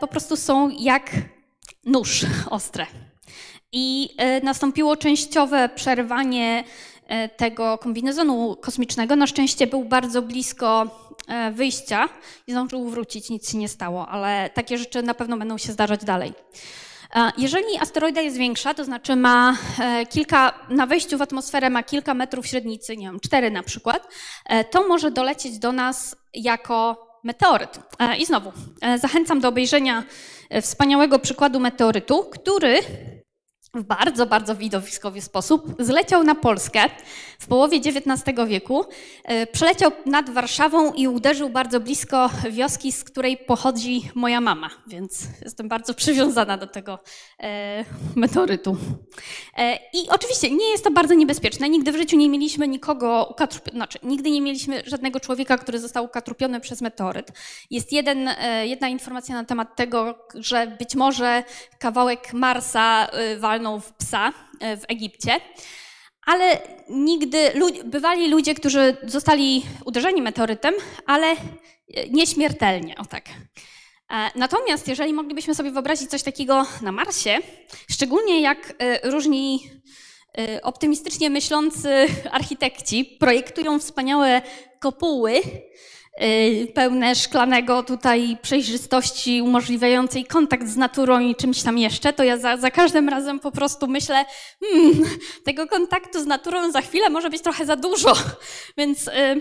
po 0.00 0.06
prostu 0.06 0.36
są 0.36 0.70
jak 0.78 1.10
nóż 1.84 2.26
ostre. 2.50 2.86
I 3.72 4.08
e, 4.18 4.40
nastąpiło 4.40 4.96
częściowe 4.96 5.68
przerwanie 5.74 6.64
e, 7.06 7.28
tego 7.28 7.78
kombinezonu 7.78 8.56
kosmicznego. 8.60 9.16
Na 9.16 9.26
szczęście 9.26 9.66
był 9.66 9.84
bardzo 9.84 10.22
blisko 10.22 10.86
e, 11.28 11.50
wyjścia 11.50 12.08
i 12.46 12.52
zdążył 12.52 12.88
wrócić, 12.88 13.30
nic 13.30 13.50
się 13.52 13.58
nie 13.58 13.68
stało, 13.68 14.08
ale 14.08 14.50
takie 14.54 14.78
rzeczy 14.78 15.02
na 15.02 15.14
pewno 15.14 15.36
będą 15.36 15.58
się 15.58 15.72
zdarzać 15.72 16.04
dalej. 16.04 16.32
E, 17.14 17.32
Jeżeli 17.38 17.78
asteroida 17.80 18.20
jest 18.20 18.36
większa, 18.36 18.74
to 18.74 18.84
znaczy 18.84 19.16
ma 19.16 19.56
e, 19.80 20.06
kilka, 20.06 20.52
na 20.68 20.86
wejściu 20.86 21.18
w 21.18 21.22
atmosferę 21.22 21.70
ma 21.70 21.82
kilka 21.82 22.14
metrów 22.14 22.46
średnicy, 22.46 22.96
nie 22.96 23.06
wiem, 23.06 23.20
cztery 23.20 23.50
na 23.50 23.62
przykład, 23.62 24.08
e, 24.46 24.64
to 24.64 24.88
może 24.88 25.10
dolecieć 25.10 25.58
do 25.58 25.72
nas 25.72 26.16
jako 26.34 27.09
meteoryt. 27.24 27.80
E, 27.98 28.16
I 28.16 28.26
znowu, 28.26 28.52
e, 28.80 28.98
zachęcam 28.98 29.40
do 29.40 29.48
obejrzenia 29.48 30.04
e, 30.50 30.62
wspaniałego 30.62 31.18
przykładu 31.18 31.60
meteorytu, 31.60 32.24
który 32.24 32.80
w 33.74 33.82
bardzo, 33.82 34.26
bardzo 34.26 34.56
widowiskowy 34.56 35.20
sposób 35.20 35.74
zleciał 35.78 36.24
na 36.24 36.34
Polskę 36.34 36.80
w 37.38 37.46
połowie 37.46 37.78
XIX 37.78 38.38
wieku. 38.48 38.84
E, 39.24 39.46
Przeleciał 39.46 39.92
nad 40.06 40.30
Warszawą 40.30 40.92
i 40.92 41.08
uderzył 41.08 41.50
bardzo 41.50 41.80
blisko 41.80 42.30
wioski, 42.50 42.92
z 42.92 43.04
której 43.04 43.36
pochodzi 43.36 44.10
moja 44.14 44.40
mama, 44.40 44.70
więc 44.86 45.26
jestem 45.42 45.68
bardzo 45.68 45.94
przywiązana 45.94 46.56
do 46.56 46.66
tego 46.66 46.98
e, 47.40 47.84
meteorytu. 48.16 48.76
E, 49.56 49.76
I 49.76 50.08
oczywiście 50.08 50.50
nie 50.50 50.70
jest 50.70 50.84
to 50.84 50.90
bardzo 50.90 51.14
niebezpieczne. 51.14 51.68
Nigdy 51.68 51.92
w 51.92 51.96
życiu 51.96 52.16
nie 52.16 52.28
mieliśmy 52.28 52.68
nikogo 52.68 53.28
ukatrupione, 53.30 53.76
znaczy 53.76 53.98
nigdy 54.02 54.30
nie 54.30 54.40
mieliśmy 54.40 54.82
żadnego 54.86 55.20
człowieka, 55.20 55.58
który 55.58 55.78
został 55.78 56.04
ukatrupiony 56.04 56.60
przez 56.60 56.80
meteoryt. 56.80 57.32
Jest 57.70 57.92
jeden, 57.92 58.30
jedna 58.62 58.88
informacja 58.88 59.34
na 59.34 59.44
temat 59.44 59.76
tego, 59.76 60.18
że 60.34 60.66
być 60.66 60.94
może 60.94 61.44
kawałek 61.78 62.32
Marsa 62.32 63.06
e, 63.06 63.38
w 63.80 63.92
psa 63.92 64.32
e, 64.60 64.76
w 64.76 64.84
Egipcie. 64.88 65.40
Ale 66.26 66.58
nigdy, 66.88 67.52
bywali 67.84 68.28
ludzie, 68.28 68.54
którzy 68.54 68.96
zostali 69.02 69.62
uderzeni 69.84 70.22
meteorytem, 70.22 70.74
ale 71.06 71.26
e, 71.32 71.36
nieśmiertelnie, 72.10 72.94
o 72.98 73.04
tak. 73.04 73.28
E, 73.28 74.30
Natomiast 74.34 74.88
jeżeli 74.88 75.12
moglibyśmy 75.12 75.54
sobie 75.54 75.70
wyobrazić 75.70 76.10
coś 76.10 76.22
takiego 76.22 76.66
na 76.82 76.92
Marsie, 76.92 77.38
szczególnie 77.90 78.40
jak 78.40 78.74
różni 79.02 79.70
optymistycznie 80.62 81.30
myślący 81.30 82.06
architekci 82.30 83.04
projektują 83.04 83.78
wspaniałe 83.78 84.42
kopuły 84.80 85.42
pełne 86.74 87.14
szklanego 87.14 87.82
tutaj 87.82 88.36
przejrzystości 88.42 89.42
umożliwiającej 89.42 90.24
kontakt 90.24 90.68
z 90.68 90.76
naturą 90.76 91.20
i 91.20 91.36
czymś 91.36 91.62
tam 91.62 91.78
jeszcze, 91.78 92.12
to 92.12 92.24
ja 92.24 92.38
za, 92.38 92.56
za 92.56 92.70
każdym 92.70 93.08
razem 93.08 93.40
po 93.40 93.50
prostu 93.50 93.86
myślę, 93.86 94.24
hmm, 94.60 95.02
tego 95.44 95.66
kontaktu 95.66 96.22
z 96.22 96.26
naturą 96.26 96.72
za 96.72 96.80
chwilę 96.80 97.10
może 97.10 97.30
być 97.30 97.42
trochę 97.42 97.66
za 97.66 97.76
dużo. 97.76 98.12
Więc 98.78 99.08
e, 99.08 99.36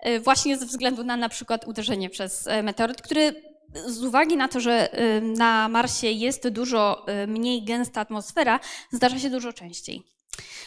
e, 0.00 0.20
właśnie 0.20 0.56
ze 0.56 0.66
względu 0.66 1.04
na 1.04 1.16
na 1.16 1.28
przykład 1.28 1.68
uderzenie 1.68 2.10
przez 2.10 2.48
meteoryt, 2.62 3.02
który 3.02 3.56
z 3.86 4.04
uwagi 4.04 4.36
na 4.36 4.48
to, 4.48 4.60
że 4.60 5.00
y, 5.00 5.20
na 5.20 5.68
Marsie 5.68 6.10
jest 6.10 6.48
dużo 6.48 7.06
y, 7.08 7.26
mniej 7.26 7.64
gęsta 7.64 8.00
atmosfera, 8.00 8.60
zdarza 8.92 9.18
się 9.18 9.30
dużo 9.30 9.52
częściej. 9.52 10.15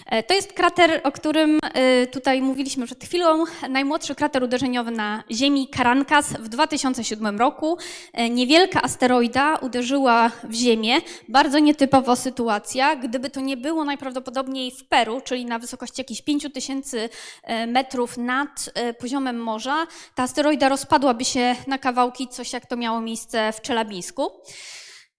E, 0.06 0.24
To 0.24 0.34
jest 0.34 0.54
krater, 0.54 1.02
o 1.04 1.12
którym 1.12 1.60
y, 2.04 2.08
tutaj 2.08 2.42
mówiliśmy 2.42 2.86
przed 2.86 3.04
chwilą. 3.04 3.44
Najmłodszy 3.70 4.16
krater 4.16 4.44
uderzeniowy 4.44 4.92
na 4.92 5.24
Ziemi, 5.32 5.68
Karankas, 5.68 6.34
w 6.34 6.48
2007 6.48 7.40
roku. 7.40 7.78
E, 8.14 8.30
Niewielka 8.30 8.82
asteroida 8.82 9.56
uderzyła 9.56 10.32
w 10.44 10.54
Ziemię. 10.54 10.98
Bardzo 11.28 11.60
nietypowa 11.60 12.16
sytuacja. 12.16 12.96
Gdyby 12.96 13.30
to 13.30 13.40
nie 13.42 13.58
było 13.58 13.86
najprawdopodobniej 13.86 14.72
w 14.72 14.88
Peru, 14.88 15.22
czyli 15.22 15.46
na 15.46 15.60
wysokości 15.60 16.02
jakichś 16.02 16.22
5000 16.22 17.10
e, 17.44 17.68
metrów 17.68 18.18
nad 18.18 18.70
e, 18.74 18.94
poziomem 18.94 19.44
morza, 19.44 19.88
ta 20.16 20.24
asteroida 20.24 20.70
rozpadłaby 20.70 21.26
się 21.26 21.56
na 21.68 21.78
kawałki, 21.78 22.28
coś 22.28 22.54
jak 22.54 22.66
to 22.66 22.78
miało 22.78 23.02
miejsce 23.02 23.54
w 23.54 23.62
Czelabińsku. 23.62 24.32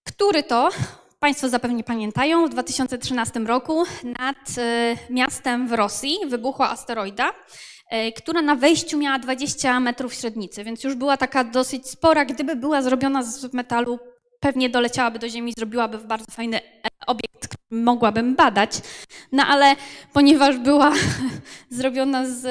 Który 0.04 0.42
to 0.42 0.68
Państwo 1.20 1.48
zapewne 1.48 1.84
pamiętają, 1.84 2.46
w 2.46 2.50
2013 2.50 3.40
roku 3.40 3.84
nad 4.04 4.58
e, 4.58 4.96
miastem 5.10 5.68
w 5.68 5.72
Rosji 5.72 6.16
wybuchła 6.28 6.70
asteroida, 6.70 7.32
e, 7.90 8.12
która 8.12 8.42
na 8.42 8.54
wejściu 8.54 8.98
miała 8.98 9.18
20 9.18 9.80
metrów 9.80 10.14
średnicy, 10.14 10.64
więc 10.64 10.84
już 10.84 10.94
była 10.94 11.16
taka 11.16 11.44
dosyć 11.44 11.90
spora. 11.90 12.24
Gdyby 12.24 12.56
była 12.56 12.82
zrobiona 12.82 13.22
z 13.22 13.52
metalu, 13.52 13.98
pewnie 14.40 14.70
doleciałaby 14.70 15.18
do 15.18 15.28
Ziemi, 15.28 15.52
zrobiłaby 15.58 15.98
bardzo 15.98 16.32
fajny 16.32 16.60
obiekt, 17.10 17.48
który 17.48 17.82
mogłabym 17.82 18.36
badać. 18.36 18.70
No 19.32 19.46
ale 19.46 19.76
ponieważ 20.12 20.58
była 20.58 20.92
zrobiona 21.70 22.26
z, 22.26 22.44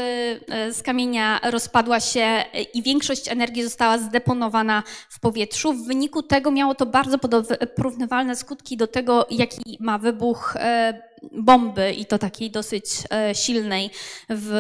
e, 0.49 0.73
z 0.73 0.83
kamienia, 0.83 1.39
rozpadła 1.43 1.99
się 1.99 2.43
i 2.73 2.83
większość 2.83 3.27
energii 3.27 3.63
została 3.63 3.97
zdeponowana 3.97 4.83
w 5.09 5.19
powietrzu. 5.19 5.73
W 5.73 5.87
wyniku 5.87 6.23
tego 6.23 6.51
miało 6.51 6.75
to 6.75 6.85
bardzo 6.85 7.17
porównywalne 7.75 8.35
skutki 8.35 8.77
do 8.77 8.87
tego, 8.87 9.27
jaki 9.29 9.77
ma 9.79 9.97
wybuch 9.97 10.55
e, 10.55 11.09
bomby 11.31 11.91
i 11.91 12.05
to 12.05 12.17
takiej 12.17 12.51
dosyć 12.51 12.85
e, 13.11 13.35
silnej 13.35 13.89
w 14.29 14.51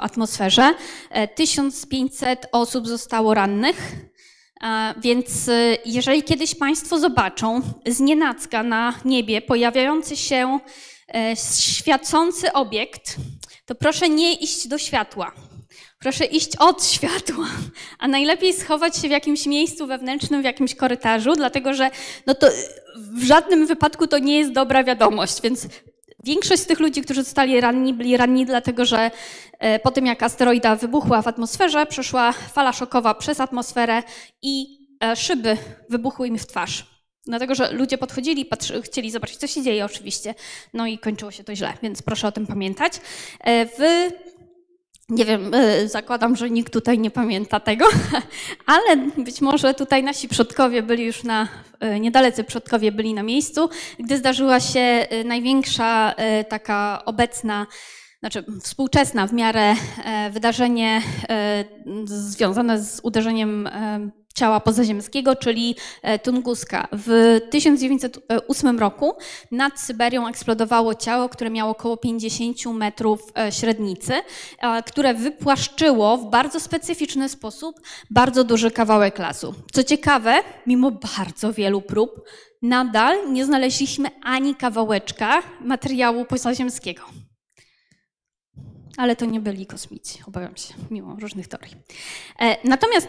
atmosferze. 0.00 0.74
E, 1.10 1.28
1500 1.28 2.46
osób 2.52 2.88
zostało 2.88 3.34
rannych. 3.34 3.92
Więc 4.96 5.48
y, 5.48 5.78
jeżeli 5.84 6.22
kiedyś 6.22 6.54
Państwo 6.54 6.98
zobaczą 6.98 7.60
z 7.86 8.00
na 8.62 8.94
niebie 9.04 9.42
pojawiający 9.42 10.16
się 10.16 10.58
e, 11.14 11.36
świecący 11.60 12.52
obiekt, 12.52 13.16
to 13.66 13.74
proszę 13.74 14.08
nie 14.08 14.34
iść 14.34 14.68
do 14.68 14.78
światła. 14.78 15.32
Proszę 15.98 16.24
iść 16.24 16.56
od 16.58 16.84
światła, 16.84 17.46
a 17.98 18.08
najlepiej 18.08 18.52
schować 18.52 18.96
się 18.96 19.08
w 19.08 19.10
jakimś 19.10 19.46
miejscu 19.46 19.86
wewnętrznym, 19.86 20.42
w 20.42 20.44
jakimś 20.44 20.74
korytarzu, 20.74 21.34
dlatego 21.34 21.74
że 21.74 21.90
no 22.26 22.34
to 22.34 22.46
w 22.96 23.22
żadnym 23.22 23.66
wypadku 23.66 24.06
to 24.06 24.18
nie 24.18 24.38
jest 24.38 24.52
dobra 24.52 24.84
wiadomość, 24.84 25.42
więc 25.42 25.68
Większość 26.24 26.62
z 26.62 26.66
tych 26.66 26.80
ludzi, 26.80 27.02
którzy 27.02 27.22
zostali 27.22 27.60
ranni, 27.60 27.94
byli 27.94 28.16
ranni 28.16 28.46
dlatego, 28.46 28.84
że 28.84 29.10
po 29.82 29.90
tym 29.90 30.06
jak 30.06 30.22
asteroida 30.22 30.76
wybuchła 30.76 31.22
w 31.22 31.28
atmosferze, 31.28 31.86
przeszła 31.86 32.32
fala 32.32 32.72
szokowa 32.72 33.14
przez 33.14 33.40
atmosferę 33.40 34.02
i 34.42 34.78
e, 35.04 35.16
szyby 35.16 35.56
wybuchły 35.90 36.28
im 36.28 36.38
w 36.38 36.46
twarz. 36.46 36.86
Dlatego, 37.26 37.54
że 37.54 37.72
ludzie 37.72 37.98
podchodzili, 37.98 38.44
patrzy, 38.44 38.82
chcieli 38.82 39.10
zobaczyć, 39.10 39.36
co 39.36 39.46
się 39.46 39.62
dzieje 39.62 39.84
oczywiście. 39.84 40.34
No 40.74 40.86
i 40.86 40.98
kończyło 40.98 41.30
się 41.30 41.44
to 41.44 41.56
źle, 41.56 41.72
więc 41.82 42.02
proszę 42.02 42.28
o 42.28 42.32
tym 42.32 42.46
pamiętać. 42.46 42.92
E, 43.40 43.66
W 43.66 44.10
nie 45.08 45.24
wiem, 45.24 45.54
e, 45.54 45.88
zakładam, 45.88 46.36
że 46.36 46.50
nikt 46.50 46.72
tutaj 46.72 46.98
nie 46.98 47.10
pamięta 47.10 47.60
tego, 47.60 47.86
ale 48.66 48.96
być 49.18 49.40
może 49.40 49.74
tutaj 49.74 50.02
nasi 50.02 50.28
przodkowie 50.28 50.82
byli 50.82 51.04
już 51.04 51.24
na, 51.24 51.48
e, 51.80 52.00
niedalecy 52.00 52.44
przodkowie 52.44 52.92
byli 52.92 53.14
na 53.14 53.22
miejscu, 53.22 53.70
gdy 53.98 54.18
zdarzyła 54.18 54.60
się 54.60 54.80
e, 54.80 55.24
największa 55.24 56.14
e, 56.16 56.44
taka 56.44 57.02
obecna, 57.04 57.66
znaczy 58.22 58.44
współczesna 58.60 59.26
w 59.26 59.32
miarę 59.32 59.74
e, 60.04 60.30
wydarzenie 60.30 61.02
e, 61.28 61.64
związane 62.04 62.82
z 62.82 63.00
uderzeniem 63.02 63.66
e, 63.66 64.10
ciała 64.34 64.60
pozaziemskiego, 64.60 65.36
czyli 65.36 65.76
Tunguska. 66.22 66.88
W 66.92 67.40
1908 67.50 68.78
roku 68.78 69.14
nad 69.50 69.80
Syberią 69.80 70.28
eksplodowało 70.28 70.94
ciało, 70.94 71.28
które 71.28 71.50
miało 71.50 71.70
około 71.70 71.96
50 71.96 72.66
metrów 72.66 73.32
średnicy, 73.50 74.12
które 74.86 75.14
wypłaszczyło 75.14 76.18
w 76.18 76.30
bardzo 76.30 76.60
specyficzny 76.60 77.28
sposób 77.28 77.80
bardzo 78.10 78.44
duży 78.44 78.70
kawałek 78.70 79.18
lasu. 79.18 79.54
Co 79.72 79.84
ciekawe, 79.84 80.34
mimo 80.66 80.90
bardzo 80.90 81.52
wielu 81.52 81.80
prób, 81.80 82.24
nadal 82.62 83.32
nie 83.32 83.44
znaleźliśmy 83.44 84.08
ani 84.22 84.54
kawałeczka 84.54 85.42
materiału 85.60 86.24
pozaziemskiego. 86.24 87.02
Ale 88.96 89.16
to 89.16 89.24
nie 89.24 89.40
byli 89.40 89.66
kosmici, 89.66 90.18
obawiam 90.28 90.56
się, 90.56 90.74
mimo 90.90 91.16
różnych 91.20 91.48
teorii. 91.48 91.76
E, 92.40 92.56
Natomiast 92.68 93.08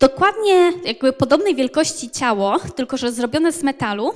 dokładnie 0.00 0.72
jakby 0.84 1.12
podobnej 1.12 1.54
wielkości 1.54 2.10
ciało, 2.10 2.58
tylko 2.58 2.96
że 2.96 3.12
zrobione 3.12 3.52
z 3.52 3.62
metalu, 3.62 4.12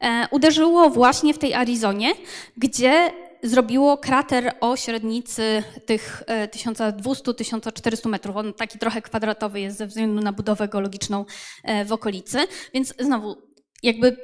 e, 0.00 0.28
uderzyło 0.30 0.90
właśnie 0.90 1.34
w 1.34 1.38
tej 1.38 1.54
Arizonie, 1.54 2.14
gdzie 2.56 3.12
zrobiło 3.42 3.98
krater 3.98 4.54
o 4.60 4.76
średnicy 4.76 5.62
tych 5.86 6.22
e, 6.26 6.48
1200-1400 6.48 8.08
metrów. 8.08 8.36
On 8.36 8.54
taki 8.54 8.78
trochę 8.78 9.02
kwadratowy 9.02 9.60
jest 9.60 9.78
ze 9.78 9.86
względu 9.86 10.22
na 10.22 10.32
budowę 10.32 10.68
geologiczną 10.68 11.24
e, 11.64 11.84
w 11.84 11.92
okolicy. 11.92 12.38
Więc 12.74 12.94
znowu, 12.98 13.36
jakby 13.82 14.16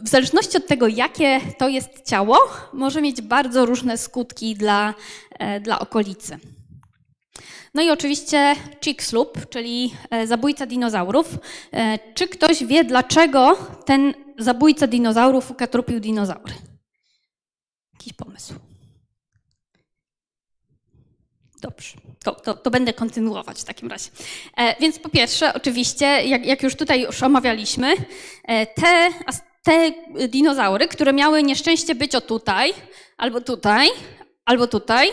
w 0.00 0.08
zależności 0.08 0.56
od 0.56 0.66
tego, 0.66 0.88
jakie 0.88 1.40
to 1.58 1.68
jest 1.68 2.02
ciało, 2.06 2.38
może 2.72 3.02
mieć 3.02 3.22
bardzo 3.22 3.66
różne 3.66 3.98
skutki 3.98 4.54
dla, 4.54 4.94
e, 5.38 5.60
dla 5.60 5.78
okolicy. 5.78 6.38
No 7.74 7.82
i 7.82 7.90
oczywiście 7.90 8.56
Chicxulub, 8.84 9.48
czyli 9.48 9.94
e, 10.10 10.26
zabójca 10.26 10.66
dinozaurów. 10.66 11.28
E, 11.72 11.98
Czy 12.14 12.28
ktoś 12.28 12.64
wie, 12.64 12.84
dlaczego 12.84 13.56
ten 13.84 14.14
zabójca 14.38 14.86
dinozaurów 14.86 15.50
ukatrupił 15.50 16.00
dinozaury? 16.00 16.54
Jakiś 17.92 18.12
pomysł? 18.12 18.54
Dobrze, 21.60 21.96
to, 22.24 22.32
to, 22.34 22.54
to 22.54 22.70
będę 22.70 22.92
kontynuować 22.92 23.60
w 23.60 23.64
takim 23.64 23.88
razie. 23.88 24.10
Więc 24.80 24.98
po 24.98 25.08
pierwsze, 25.08 25.54
oczywiście, 25.54 26.06
jak, 26.06 26.46
jak 26.46 26.62
już 26.62 26.74
tutaj 26.76 27.02
już 27.02 27.22
omawialiśmy, 27.22 27.94
te, 28.74 29.10
te 29.62 29.92
dinozaury, 30.28 30.88
które 30.88 31.12
miały 31.12 31.42
nieszczęście 31.42 31.94
być 31.94 32.14
o 32.14 32.20
tutaj, 32.20 32.74
albo 33.16 33.40
tutaj, 33.40 33.88
albo 34.44 34.66
tutaj, 34.66 35.08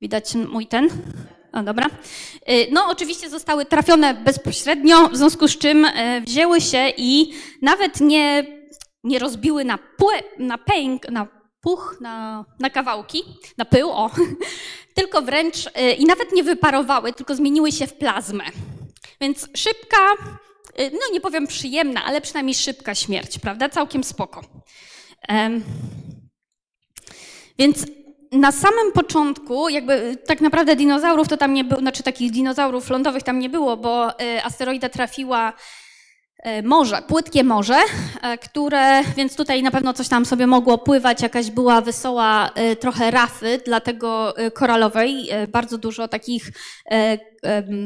widać 0.00 0.34
mój 0.34 0.66
ten, 0.66 0.88
o, 1.52 1.62
dobra. 1.62 1.86
Y, 2.50 2.68
No, 2.72 2.86
oczywiście 2.88 3.30
zostały 3.30 3.64
trafione 3.64 4.14
bezpośrednio, 4.14 5.08
w 5.08 5.16
związku 5.16 5.48
z 5.48 5.58
czym 5.58 5.84
e, 5.84 6.20
wzięły 6.20 6.60
się 6.60 6.92
i 6.96 7.32
nawet 7.62 8.00
nie, 8.00 8.46
nie 9.04 9.18
rozbiły 9.18 9.64
na, 9.64 9.78
na 10.38 10.58
pęk, 10.58 11.08
na 11.08 11.26
puch, 11.60 11.96
na, 12.00 12.44
na 12.58 12.70
kawałki, 12.70 13.24
na 13.58 13.64
pył, 13.64 13.90
o, 13.90 14.10
tylko 14.94 15.22
wręcz 15.22 15.66
y, 15.66 15.92
i 15.92 16.04
nawet 16.04 16.32
nie 16.32 16.42
wyparowały, 16.42 17.12
tylko 17.12 17.34
zmieniły 17.34 17.72
się 17.72 17.86
w 17.86 17.94
plazmę. 17.94 18.44
Więc 19.20 19.48
szybka, 19.56 20.12
y, 20.12 20.51
no 20.78 21.00
nie 21.12 21.20
powiem 21.20 21.46
przyjemna, 21.46 22.04
ale 22.04 22.20
przynajmniej 22.20 22.54
szybka 22.54 22.94
śmierć, 22.94 23.38
prawda? 23.38 23.68
Całkiem 23.68 24.04
spoko. 24.04 24.42
Więc 27.58 27.86
na 28.32 28.52
samym 28.52 28.92
początku, 28.92 29.68
jakby 29.68 29.92
y, 29.92 30.16
tak 30.16 30.40
naprawdę 30.40 30.76
dinozaurów 30.76 31.28
to 31.28 31.36
tam 31.36 31.54
nie 31.54 31.64
było, 31.64 31.80
znaczy 31.80 32.02
takich 32.02 32.32
dinozaurów 32.32 32.90
lądowych 32.90 33.22
tam 33.22 33.38
nie 33.38 33.48
było, 33.48 33.76
bo 33.76 34.20
y, 34.20 34.44
asteroida 34.44 34.88
trafiła 34.88 35.50
y, 35.50 35.54
morze, 36.62 37.02
płytkie 37.08 37.44
morze, 37.44 37.78
y, 38.34 38.38
które, 38.38 39.04
więc 39.16 39.36
tutaj 39.36 39.62
na 39.62 39.70
pewno 39.70 39.92
coś 39.92 40.08
tam 40.08 40.26
sobie 40.26 40.46
mogło 40.46 40.78
pływać, 40.78 41.22
jakaś 41.22 41.50
była 41.50 41.80
wesoła 41.80 42.50
y, 42.72 42.76
trochę 42.76 43.10
rafy, 43.10 43.60
dlatego 43.64 44.34
koralowej, 44.54 45.28
bardzo 45.48 45.78
dużo 45.78 46.08
takich 46.08 46.50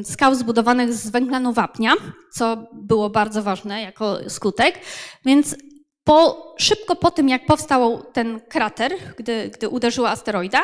skał 0.04 0.34
zbudowanych 0.34 0.92
z 0.92 1.10
węglanu 1.10 1.52
wapnia, 1.52 1.92
co 2.32 2.56
było 2.72 3.10
bardzo 3.10 3.42
ważne 3.42 3.82
jako 3.82 4.18
skutek, 4.28 4.78
więc 5.24 5.56
po, 6.04 6.54
szybko 6.58 6.96
po 6.96 7.10
tym, 7.10 7.28
jak 7.28 7.46
powstał 7.46 8.02
ten 8.12 8.40
krater, 8.40 8.92
gdy, 9.16 9.50
gdy 9.54 9.68
uderzyła 9.68 10.10
asteroida, 10.10 10.62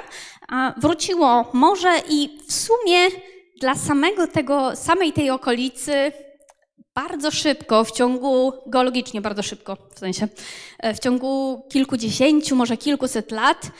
wróciło 0.76 1.51
morze 1.53 1.93
i 2.09 2.38
w 2.49 2.53
sumie 2.53 3.09
dla 3.61 3.74
samego 3.74 4.26
tego, 4.26 4.76
samej 4.76 5.12
tej 5.12 5.30
okolicy 5.30 6.12
bardzo 6.95 7.30
szybko, 7.30 7.84
w 7.84 7.93
ciągu, 7.93 8.53
geologicznie 8.66 9.20
bardzo 9.20 9.43
szybko, 9.43 9.76
w 9.95 9.99
sensie, 9.99 10.28
e, 10.78 10.95
w 10.95 10.99
ciągu 10.99 11.62
kilkudziesięciu, 11.70 12.57
może 12.57 12.76
kilkuset 12.76 13.30
lat, 13.30 13.70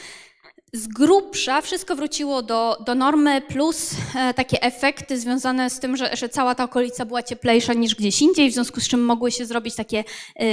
z 0.75 0.89
grubsza 0.89 1.61
wszystko 1.61 1.97
wróciło 1.97 2.43
do, 2.43 2.77
do 2.87 2.95
normy, 2.95 3.41
plus 3.41 3.91
e, 4.17 4.35
takie 4.35 4.63
efekty 4.63 5.19
związane 5.19 5.71
z 5.71 5.81
tym, 5.81 5.97
że, 5.97 6.17
że 6.17 6.29
cała 6.29 6.55
ta 6.55 6.65
okolica 6.65 7.05
była 7.05 7.23
cieplejsza 7.23 7.75
niż 7.75 7.95
gdzieś 7.95 8.23
indziej, 8.23 8.51
w 8.51 8.55
związku 8.55 8.81
z 8.81 8.89
czym 8.89 9.05
mogły 9.05 9.33
się 9.33 9.47
zrobić 9.47 9.75
takie 9.75 9.99
e, 9.99 10.45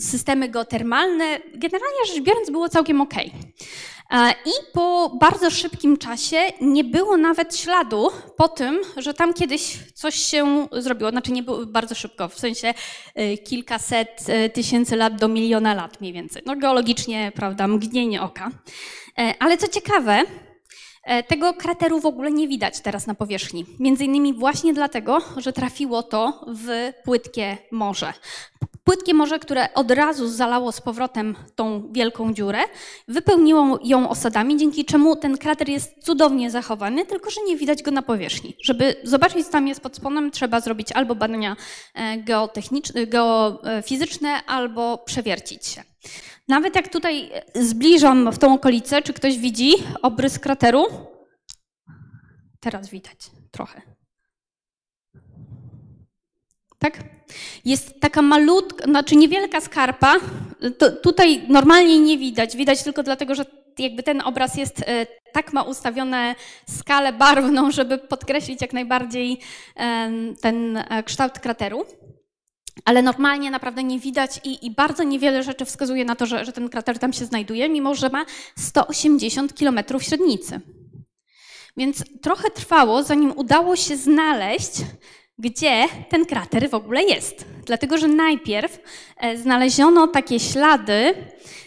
systemy 0.00 0.48
geotermalne. 0.48 1.40
Generalnie 1.54 2.06
rzecz 2.06 2.22
biorąc 2.22 2.50
było 2.50 2.68
całkiem 2.68 3.00
okej. 3.00 3.26
E, 3.28 3.99
I 4.46 4.50
po 4.72 5.16
bardzo 5.20 5.50
szybkim 5.50 5.96
czasie 5.96 6.36
nie 6.60 6.84
było 6.84 7.16
nawet 7.16 7.56
śladu 7.56 8.08
po 8.36 8.48
tym, 8.48 8.80
że 8.96 9.14
tam 9.14 9.34
kiedyś 9.34 9.78
coś 9.94 10.14
się 10.14 10.68
zrobiło. 10.72 11.10
Znaczy 11.10 11.32
nie 11.32 11.42
było 11.42 11.66
bardzo 11.66 11.94
szybko, 11.94 12.28
w 12.28 12.38
sensie 12.38 12.74
e, 13.14 13.38
kilkaset 13.38 14.24
e, 14.28 14.48
tysięcy 14.48 14.96
lat 14.96 15.16
do 15.20 15.28
miliona 15.28 15.74
lat 15.74 16.00
mniej 16.00 16.12
więcej. 16.12 16.42
No 16.46 16.56
geologicznie, 16.56 17.32
prawda, 17.34 17.68
mgnienie 17.68 18.22
oka. 18.22 18.50
E, 19.18 19.34
Ale 19.38 19.56
co 19.56 19.68
ciekawe, 19.68 20.12
e, 20.12 20.24
tego 21.28 21.54
krateru 21.54 22.00
w 22.00 22.06
ogóle 22.06 22.30
nie 22.30 22.48
widać 22.48 22.80
teraz 22.80 23.06
na 23.06 23.14
powierzchni. 23.14 23.66
Między 23.78 24.04
innymi 24.04 24.34
właśnie 24.34 24.74
dlatego, 24.74 25.18
że 25.36 25.52
trafiło 25.52 26.02
to 26.02 26.44
w 26.46 26.92
płytkie 27.04 27.58
morze. 27.70 28.12
Płytkie 28.84 29.14
morze, 29.14 29.38
które 29.38 29.74
od 29.74 29.90
razu 29.90 30.28
zalało 30.28 30.72
z 30.72 30.80
powrotem 30.80 31.34
tą 31.54 31.92
wielką 31.92 32.34
dziurę, 32.34 32.58
wypełniło 33.08 33.78
ją 33.84 34.08
osadami, 34.08 34.56
dzięki 34.56 34.84
czemu 34.84 35.16
ten 35.16 35.38
krater 35.38 35.68
jest 35.68 35.94
cudownie 36.04 36.50
zachowany, 36.50 37.06
tylko 37.06 37.30
że 37.30 37.40
nie 37.46 37.56
widać 37.56 37.82
go 37.82 37.90
na 37.90 38.02
powierzchni. 38.02 38.56
Żeby 38.62 38.96
zobaczyć, 39.04 39.46
co 39.46 39.52
tam 39.52 39.68
jest 39.68 39.80
pod 39.80 39.96
spodem, 39.96 40.30
trzeba 40.30 40.60
zrobić 40.60 40.92
albo 40.92 41.14
badania 41.14 41.56
e, 41.94 42.18
geofizyczne, 43.06 44.44
albo 44.46 44.98
przewiercić 44.98 45.66
się. 45.66 45.82
Nawet 46.50 46.76
jak 46.76 46.88
tutaj 46.88 47.30
zbliżam 47.54 48.32
w 48.32 48.38
tą 48.38 48.54
okolicę, 48.54 49.02
czy 49.02 49.12
ktoś 49.12 49.38
widzi 49.38 49.72
obrys 50.02 50.38
krateru? 50.38 50.86
Teraz 52.60 52.90
widać 52.90 53.18
trochę. 53.50 53.82
Tak? 56.78 56.98
Jest 57.64 58.00
taka 58.00 58.22
malutka, 58.22 58.84
znaczy 58.84 59.16
niewielka 59.16 59.60
skarpa. 59.60 60.14
To, 60.78 60.92
tutaj 60.92 61.42
normalnie 61.48 62.00
nie 62.00 62.18
widać. 62.18 62.56
Widać 62.56 62.82
tylko 62.82 63.02
dlatego, 63.02 63.34
że 63.34 63.44
jakby 63.78 64.02
ten 64.02 64.20
obraz 64.20 64.56
jest 64.56 64.82
e, 64.86 65.06
tak 65.32 65.52
ma 65.52 65.62
ustawione 65.62 66.34
skalę 66.68 67.12
barwną, 67.12 67.70
żeby 67.70 67.98
podkreślić 67.98 68.60
jak 68.60 68.72
najbardziej 68.72 69.38
ten 70.40 70.76
e, 70.76 71.02
kształt 71.02 71.38
krateru. 71.38 71.86
Ale 72.84 73.02
normalnie 73.02 73.50
naprawdę 73.50 73.82
nie 73.82 73.98
widać 73.98 74.40
i, 74.44 74.66
i 74.66 74.70
bardzo 74.70 75.02
niewiele 75.02 75.42
rzeczy 75.42 75.64
wskazuje 75.64 76.04
na 76.04 76.16
to, 76.16 76.26
że, 76.26 76.44
że 76.44 76.52
ten 76.52 76.68
krater 76.68 76.98
tam 76.98 77.12
się 77.12 77.24
znajduje, 77.24 77.68
mimo 77.68 77.94
że 77.94 78.08
ma 78.08 78.24
180 78.58 79.58
km 79.58 79.80
średnicy. 80.00 80.60
Więc 81.76 82.04
trochę 82.22 82.50
trwało, 82.50 83.02
zanim 83.02 83.32
udało 83.36 83.76
się 83.76 83.96
znaleźć, 83.96 84.72
gdzie 85.38 85.84
ten 86.08 86.26
krater 86.26 86.70
w 86.70 86.74
ogóle 86.74 87.02
jest. 87.02 87.44
Dlatego, 87.66 87.98
że 87.98 88.08
najpierw 88.08 88.78
e, 89.16 89.36
znaleziono 89.36 90.08
takie 90.08 90.40
ślady 90.40 91.14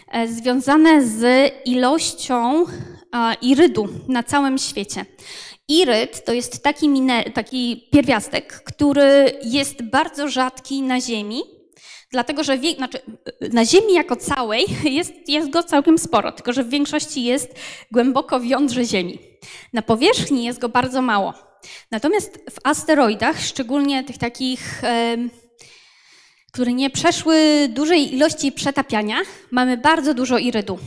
e, 0.08 0.28
związane 0.28 1.06
z 1.06 1.52
ilością 1.64 2.64
e, 2.64 2.66
irydu 3.42 3.88
na 4.08 4.22
całym 4.22 4.58
świecie. 4.58 5.04
Iryd 5.68 6.24
to 6.24 6.32
jest 6.32 6.62
taki, 6.62 6.88
taki 7.34 7.88
pierwiastek, 7.92 8.62
który 8.64 9.38
jest 9.42 9.82
bardzo 9.82 10.28
rzadki 10.28 10.82
na 10.82 11.00
Ziemi, 11.00 11.42
dlatego 12.10 12.44
że 12.44 12.58
wie, 12.58 12.74
znaczy, 12.74 12.98
na 13.52 13.64
Ziemi 13.64 13.94
jako 13.94 14.16
całej 14.16 14.66
jest, 14.98 15.28
jest 15.28 15.50
go 15.50 15.62
całkiem 15.62 15.98
sporo, 15.98 16.32
tylko 16.32 16.52
że 16.52 16.64
w 16.64 16.68
większości 16.68 17.24
jest 17.24 17.54
głęboko 17.92 18.40
w 18.40 18.44
jądrze 18.44 18.84
Ziemi. 18.84 19.18
Na 19.72 19.82
powierzchni 19.82 20.44
jest 20.44 20.58
go 20.58 20.68
bardzo 20.68 21.02
mało. 21.02 21.34
Natomiast 21.90 22.38
w 22.50 22.58
asteroidach, 22.64 23.40
szczególnie 23.40 24.04
tych 24.04 24.18
takich, 24.18 24.82
które 26.52 26.72
nie 26.72 26.90
przeszły 26.90 27.68
dużej 27.68 28.14
ilości 28.14 28.52
przetapiania, 28.52 29.16
mamy 29.50 29.76
bardzo 29.76 30.14
dużo 30.14 30.38
irydu. 30.38 30.78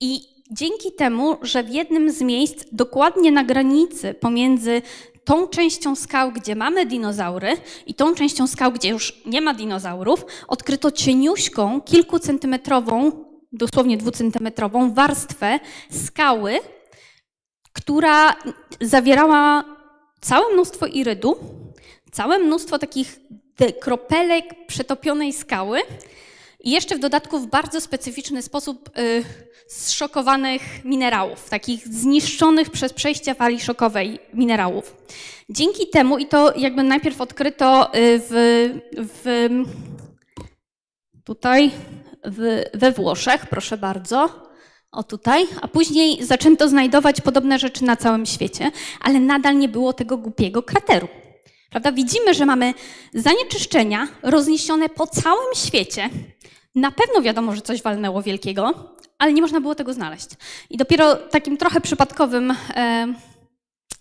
I 0.00 0.35
dzięki 0.50 0.92
temu, 0.92 1.36
że 1.42 1.62
w 1.62 1.70
jednym 1.70 2.10
z 2.10 2.20
miejsc, 2.22 2.64
dokładnie 2.72 3.32
na 3.32 3.44
granicy 3.44 4.14
pomiędzy 4.14 4.82
tą 5.24 5.48
częścią 5.48 5.96
skał, 5.96 6.32
gdzie 6.32 6.56
mamy 6.56 6.86
dinozaury 6.86 7.56
i 7.86 7.94
tą 7.94 8.14
częścią 8.14 8.46
skał, 8.46 8.72
gdzie 8.72 8.88
już 8.88 9.22
nie 9.26 9.40
ma 9.40 9.54
dinozaurów, 9.54 10.24
odkryto 10.48 10.90
cieniuśką, 10.90 11.80
kilkucentymetrową, 11.80 13.24
dosłownie 13.52 13.96
dwucentymetrową 13.96 14.94
warstwę 14.94 15.58
skały, 15.90 16.58
która 17.72 18.36
zawierała 18.80 19.64
całe 20.20 20.52
mnóstwo 20.52 20.86
irydu, 20.86 21.36
całe 22.12 22.38
mnóstwo 22.38 22.78
takich 22.78 23.20
kropelek 23.80 24.66
przetopionej 24.66 25.32
skały 25.32 25.80
i 26.66 26.70
jeszcze 26.70 26.96
w 26.96 26.98
dodatku 26.98 27.38
w 27.38 27.46
bardzo 27.46 27.80
specyficzny 27.80 28.42
sposób 28.42 28.98
y, 28.98 29.24
zszokowanych 29.68 30.84
minerałów, 30.84 31.48
takich 31.50 31.88
zniszczonych 31.88 32.70
przez 32.70 32.92
przejście 32.92 33.34
fali 33.34 33.60
szokowej 33.60 34.18
minerałów. 34.34 34.96
Dzięki 35.48 35.86
temu, 35.88 36.18
i 36.18 36.26
to 36.26 36.56
jakby 36.56 36.82
najpierw 36.82 37.20
odkryto 37.20 37.94
y, 37.94 38.20
w, 38.28 38.70
w 38.96 39.48
tutaj 41.24 41.70
w, 42.24 42.64
we 42.74 42.92
Włoszech, 42.92 43.46
proszę 43.46 43.76
bardzo, 43.76 44.28
o 44.92 45.02
tutaj, 45.02 45.46
a 45.62 45.68
później 45.68 46.24
zaczęto 46.24 46.68
znajdować 46.68 47.20
podobne 47.20 47.58
rzeczy 47.58 47.84
na 47.84 47.96
całym 47.96 48.26
świecie, 48.26 48.70
ale 49.00 49.20
nadal 49.20 49.58
nie 49.58 49.68
było 49.68 49.92
tego 49.92 50.16
głupiego 50.16 50.62
krateru. 50.62 51.08
Prawda? 51.70 51.92
Widzimy, 51.92 52.34
że 52.34 52.46
mamy 52.46 52.74
zanieczyszczenia 53.14 54.08
rozniesione 54.22 54.88
po 54.88 55.06
całym 55.06 55.54
świecie. 55.54 56.10
Na 56.76 56.90
pewno 56.90 57.22
wiadomo, 57.22 57.54
że 57.54 57.60
coś 57.60 57.82
walnęło 57.82 58.22
wielkiego, 58.22 58.74
ale 59.18 59.32
nie 59.32 59.42
można 59.42 59.60
było 59.60 59.74
tego 59.74 59.92
znaleźć. 59.92 60.28
I 60.70 60.76
dopiero 60.76 61.16
takim 61.16 61.56
trochę 61.56 61.80
przypadkowym 61.80 62.54
e, 62.74 63.14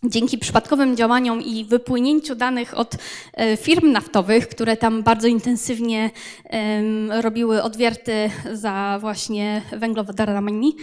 dzięki 0.03 0.37
przypadkowym 0.37 0.97
działaniom 0.97 1.41
i 1.41 1.65
wypłynięciu 1.65 2.35
danych 2.35 2.77
od 2.77 2.95
e, 3.33 3.57
firm 3.57 3.91
naftowych, 3.91 4.47
które 4.47 4.77
tam 4.77 5.03
bardzo 5.03 5.27
intensywnie 5.27 6.11
em, 6.43 7.11
robiły 7.11 7.63
odwierty 7.63 8.31
za 8.53 8.97
właśnie 9.01 9.61
węglowodoranami, 9.71 10.75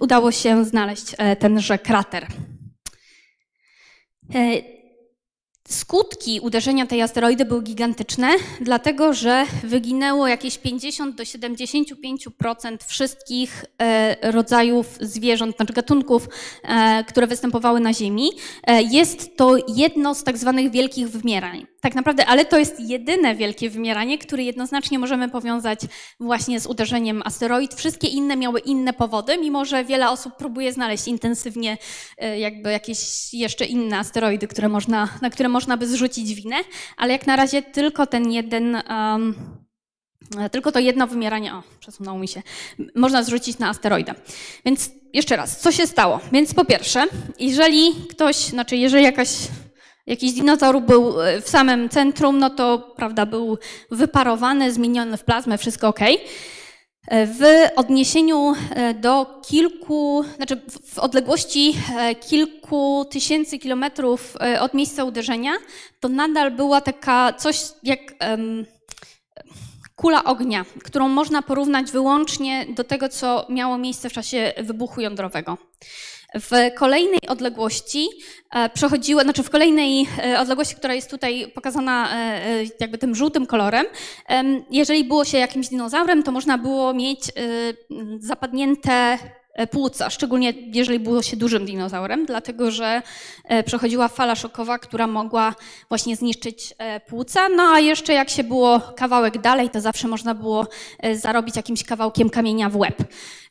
udało 0.00 0.32
się 0.32 0.64
znaleźć 0.64 1.14
e, 1.18 1.36
tenże 1.36 1.78
krater. 1.78 2.26
Skutki 5.68 6.40
uderzenia 6.40 6.86
tej 6.86 7.02
asteroidy 7.02 7.44
były 7.44 7.62
gigantyczne, 7.62 8.28
dlatego 8.60 9.14
że 9.14 9.44
wyginęło 9.64 10.28
jakieś 10.28 10.58
50 10.58 11.16
do 11.16 11.22
75% 11.22 12.76
wszystkich 12.86 13.64
e, 13.78 14.32
rodzajów 14.32 14.86
zwierząt, 15.00 15.56
znaczy 15.56 15.72
gatunków, 15.72 16.28
e, 16.62 17.04
które 17.04 17.26
występowały 17.26 17.80
na 17.80 17.94
Ziemi. 17.94 18.30
E, 18.64 18.82
Jest 18.82 19.36
to 19.36 19.56
jedno 19.68 20.14
z 20.14 20.24
tak 20.24 20.38
zwanych 20.38 20.70
wielkich 20.70 21.08
wymierań. 21.08 21.66
Tak 21.80 21.94
naprawdę, 21.94 22.26
ale 22.26 22.44
to 22.44 22.58
jest 22.58 22.80
jedyne 22.80 23.34
wielkie 23.34 23.70
wymieranie, 23.70 24.18
które 24.18 24.42
jednoznacznie 24.42 24.98
możemy 24.98 25.28
powiązać 25.28 25.80
właśnie 26.20 26.60
z 26.60 26.66
uderzeniem 26.66 27.22
asteroid. 27.24 27.74
Wszystkie 27.74 28.08
inne 28.08 28.36
miały 28.36 28.60
inne 28.60 28.92
powody, 28.92 29.38
mimo 29.38 29.64
że 29.64 29.84
wiele 29.84 30.10
osób 30.10 30.36
próbuje 30.36 30.72
znaleźć 30.72 31.08
intensywnie 31.08 31.78
e, 32.18 32.38
jakby 32.38 32.72
jakieś 32.72 32.98
jeszcze 33.34 33.64
inne 33.64 33.98
asteroidy, 33.98 34.48
które 34.48 34.68
można, 34.68 35.08
na 35.22 35.30
które 35.30 35.48
można 35.48 35.76
by 35.76 35.86
zrzucić 35.86 36.34
winę, 36.34 36.56
ale 36.96 37.12
jak 37.12 37.26
na 37.26 37.36
razie 37.36 37.62
tylko 37.62 38.06
ten 38.06 38.32
jeden, 38.32 38.82
um, 38.90 39.34
tylko 40.52 40.72
to 40.72 40.78
jedno 40.78 41.06
wymieranie, 41.06 41.54
o, 41.54 41.62
przesunęło 41.80 42.18
mi 42.18 42.28
się, 42.28 42.42
można 42.94 43.22
zrzucić 43.22 43.58
na 43.58 43.68
asteroidę. 43.68 44.14
Więc 44.64 44.90
jeszcze 45.14 45.36
raz, 45.36 45.60
co 45.60 45.72
się 45.72 45.86
stało? 45.86 46.20
Więc 46.32 46.54
po 46.54 46.64
pierwsze, 46.64 47.06
jeżeli 47.40 47.94
ktoś, 48.10 48.36
znaczy 48.36 48.76
jeżeli 48.76 49.04
jakaś 49.04 49.28
Jakiś 50.08 50.32
dinozaur 50.32 50.82
był 50.82 51.22
e, 51.22 51.40
w 51.40 51.48
samym 51.48 51.88
centrum, 51.88 52.38
no 52.38 52.50
to 52.50 52.78
prawda, 52.96 53.26
był 53.26 53.58
wyparowany, 53.90 54.72
zmieniony 54.72 55.16
w 55.16 55.24
plazmę, 55.24 55.58
wszystko 55.58 55.88
ok. 55.88 56.00
W 57.10 57.68
odniesieniu 57.76 58.54
e, 58.70 58.94
do 58.94 59.40
kilku, 59.46 60.24
znaczy 60.36 60.60
w 60.84 60.98
odległości 60.98 61.74
e, 61.98 62.14
kilku 62.14 63.04
tysięcy 63.10 63.58
kilometrów 63.58 64.36
od 64.60 64.74
miejsca 64.74 65.04
uderzenia, 65.04 65.52
to 66.00 66.08
nadal 66.08 66.50
była 66.50 66.80
taka 66.80 67.32
coś 67.32 67.62
jak 67.82 68.00
um, 68.30 68.66
kula 69.96 70.24
ognia, 70.24 70.64
którą 70.84 71.08
można 71.08 71.42
porównać 71.42 71.90
wyłącznie 71.90 72.66
do 72.76 72.84
tego, 72.84 73.08
co 73.08 73.46
miało 73.48 73.78
miejsce 73.78 74.10
w 74.10 74.12
czasie 74.12 74.52
wybuchu 74.58 75.00
jądrowego. 75.00 75.58
W 76.34 76.74
kolejnej 76.76 77.20
odległości 77.28 78.08
przechodziły, 78.74 79.22
znaczy 79.22 79.42
w 79.42 79.50
kolejnej 79.50 80.08
odległości, 80.38 80.76
która 80.76 80.94
jest 80.94 81.10
tutaj 81.10 81.52
pokazana 81.54 82.08
jakby 82.80 82.98
tym 82.98 83.14
żółtym 83.14 83.46
kolorem, 83.46 83.86
jeżeli 84.70 85.04
było 85.04 85.24
się 85.24 85.38
jakimś 85.38 85.68
dinozaurem, 85.68 86.22
to 86.22 86.32
można 86.32 86.58
było 86.58 86.94
mieć 86.94 87.20
zapadnięte 88.18 89.18
płuca, 89.70 90.10
szczególnie 90.10 90.52
jeżeli 90.72 91.00
było 91.00 91.22
się 91.22 91.36
dużym 91.36 91.66
dinozaurem, 91.66 92.26
dlatego 92.26 92.70
że 92.70 93.02
przechodziła 93.66 94.08
fala 94.08 94.34
szokowa, 94.34 94.78
która 94.78 95.06
mogła 95.06 95.54
właśnie 95.88 96.16
zniszczyć 96.16 96.74
płuca. 97.08 97.48
No 97.48 97.62
a 97.62 97.80
jeszcze 97.80 98.12
jak 98.12 98.30
się 98.30 98.44
było 98.44 98.80
kawałek 98.80 99.38
dalej, 99.38 99.70
to 99.70 99.80
zawsze 99.80 100.08
można 100.08 100.34
było 100.34 100.66
zarobić 101.14 101.56
jakimś 101.56 101.84
kawałkiem 101.84 102.30
kamienia 102.30 102.68
w 102.68 102.76
łeb. 102.76 102.96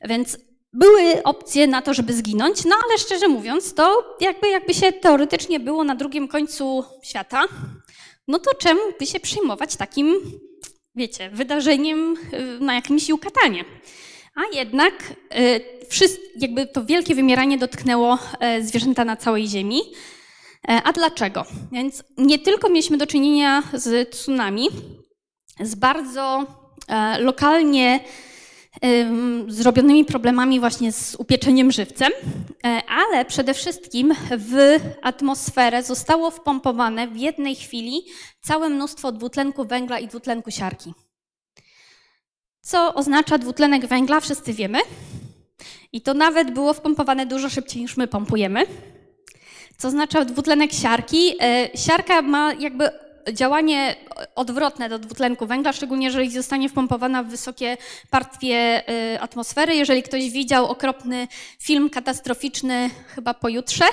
Więc 0.01 0.37
były 0.73 1.23
opcje 1.23 1.67
na 1.67 1.81
to, 1.81 1.93
żeby 1.93 2.13
zginąć, 2.13 2.65
no 2.65 2.75
ale 2.87 2.97
szczerze 2.97 3.27
mówiąc, 3.27 3.73
to 3.73 4.15
jakby, 4.19 4.49
jakby 4.49 4.73
się 4.73 4.91
teoretycznie 4.91 5.59
było 5.59 5.83
na 5.83 5.95
drugim 5.95 6.27
końcu 6.27 6.83
świata, 7.03 7.43
no 8.27 8.39
to 8.39 8.55
czemu 8.55 8.81
by 8.99 9.05
się 9.05 9.19
przejmować 9.19 9.75
takim, 9.75 10.15
wiecie, 10.95 11.29
wydarzeniem 11.29 12.15
y, 12.33 12.59
na 12.59 12.75
jakimś 12.75 13.09
Jukatanie? 13.09 13.65
A 14.35 14.55
jednak 14.57 14.93
y, 15.35 16.17
jakby 16.35 16.67
to 16.67 16.85
wielkie 16.85 17.15
wymieranie 17.15 17.57
dotknęło 17.57 18.17
y, 18.59 18.63
zwierzęta 18.65 19.05
na 19.05 19.15
całej 19.15 19.47
Ziemi. 19.47 19.81
A 20.83 20.93
dlaczego? 20.93 21.45
Więc 21.71 22.03
nie 22.17 22.39
tylko 22.39 22.69
mieliśmy 22.69 22.97
do 22.97 23.07
czynienia 23.07 23.63
z 23.73 24.09
tsunami, 24.09 24.69
z 25.59 25.75
bardzo 25.75 26.45
lokalnie 27.19 27.99
zrobionymi 29.47 30.05
problemami 30.05 30.59
właśnie 30.59 30.91
z 30.91 31.15
upieczeniem 31.15 31.71
żywcem, 31.71 32.11
e, 32.65 32.81
ale 32.89 33.25
przede 33.25 33.53
wszystkim 33.53 34.13
w 34.31 34.79
atmosferę 35.01 35.83
zostało 35.83 36.31
wpompowane 36.31 37.07
w 37.07 37.17
jednej 37.17 37.55
chwili 37.55 38.01
całe 38.41 38.69
mnóstwo 38.69 39.11
dwutlenku 39.11 39.65
węgla 39.65 39.99
i 39.99 40.07
dwutlenku 40.07 40.51
siarki. 40.51 40.93
Co 42.61 42.93
oznacza 42.93 43.37
dwutlenek 43.37 43.87
węgla, 43.87 44.19
wszyscy 44.19 44.53
wiemy. 44.53 44.79
I 45.93 46.01
to 46.01 46.13
nawet 46.13 46.51
było 46.51 46.73
wpompowane 46.73 47.25
dużo 47.25 47.49
szybciej 47.49 47.81
niż 47.81 47.97
my 47.97 48.07
pompujemy. 48.07 48.65
Co 49.77 49.87
oznacza 49.87 50.25
dwutlenek 50.25 50.73
siarki? 50.73 51.35
E, 51.41 51.69
siarka 51.77 52.21
ma 52.21 52.53
jakby 52.53 52.89
działanie 53.33 53.95
odwrotne 54.35 54.89
do 54.89 54.99
dwutlenku 54.99 55.47
węgla, 55.47 55.73
szczególnie 55.73 56.07
jeżeli 56.07 56.31
zostanie 56.31 56.69
wpompowana 56.69 57.23
w 57.23 57.27
wysokie 57.27 57.77
partie 58.09 58.83
y, 59.13 59.21
atmosfery. 59.21 59.75
Jeżeli 59.75 60.03
ktoś 60.03 60.29
widział 60.29 60.65
okropny 60.65 61.27
film 61.59 61.89
katastroficzny 61.89 62.89
chyba 63.15 63.33
pojutrze, 63.33 63.85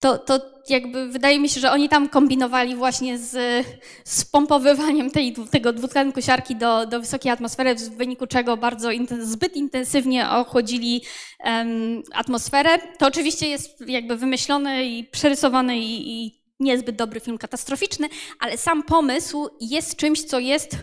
to, 0.00 0.18
to 0.18 0.40
jakby 0.68 1.08
wydaje 1.08 1.40
mi 1.40 1.48
się, 1.48 1.60
że 1.60 1.72
oni 1.72 1.88
tam 1.88 2.08
kombinowali 2.08 2.76
właśnie 2.76 3.18
z, 3.18 3.66
z 4.04 4.24
pompowywaniem 4.24 5.10
tej, 5.10 5.34
tego 5.50 5.72
dwutlenku 5.72 6.22
siarki 6.22 6.56
do, 6.56 6.86
do 6.86 7.00
wysokiej 7.00 7.32
atmosfery, 7.32 7.74
w 7.74 7.96
wyniku 7.96 8.26
czego 8.26 8.56
bardzo 8.56 8.88
zbyt 9.20 9.56
intensywnie 9.56 10.30
ochłodzili 10.30 11.02
um, 11.44 12.02
atmosferę. 12.12 12.78
To 12.98 13.06
oczywiście 13.06 13.48
jest 13.48 13.88
jakby 13.88 14.16
wymyślone 14.16 14.84
i 14.84 15.04
przerysowane 15.04 15.78
i, 15.78 16.26
i 16.26 16.41
niezbyt 16.60 16.96
dobry 16.96 17.20
film 17.20 17.38
katastroficzny, 17.38 18.08
ale 18.38 18.56
sam 18.56 18.82
pomysł 18.82 19.48
jest 19.60 19.96
czymś, 19.96 20.24
co 20.24 20.38
jest 20.38 20.76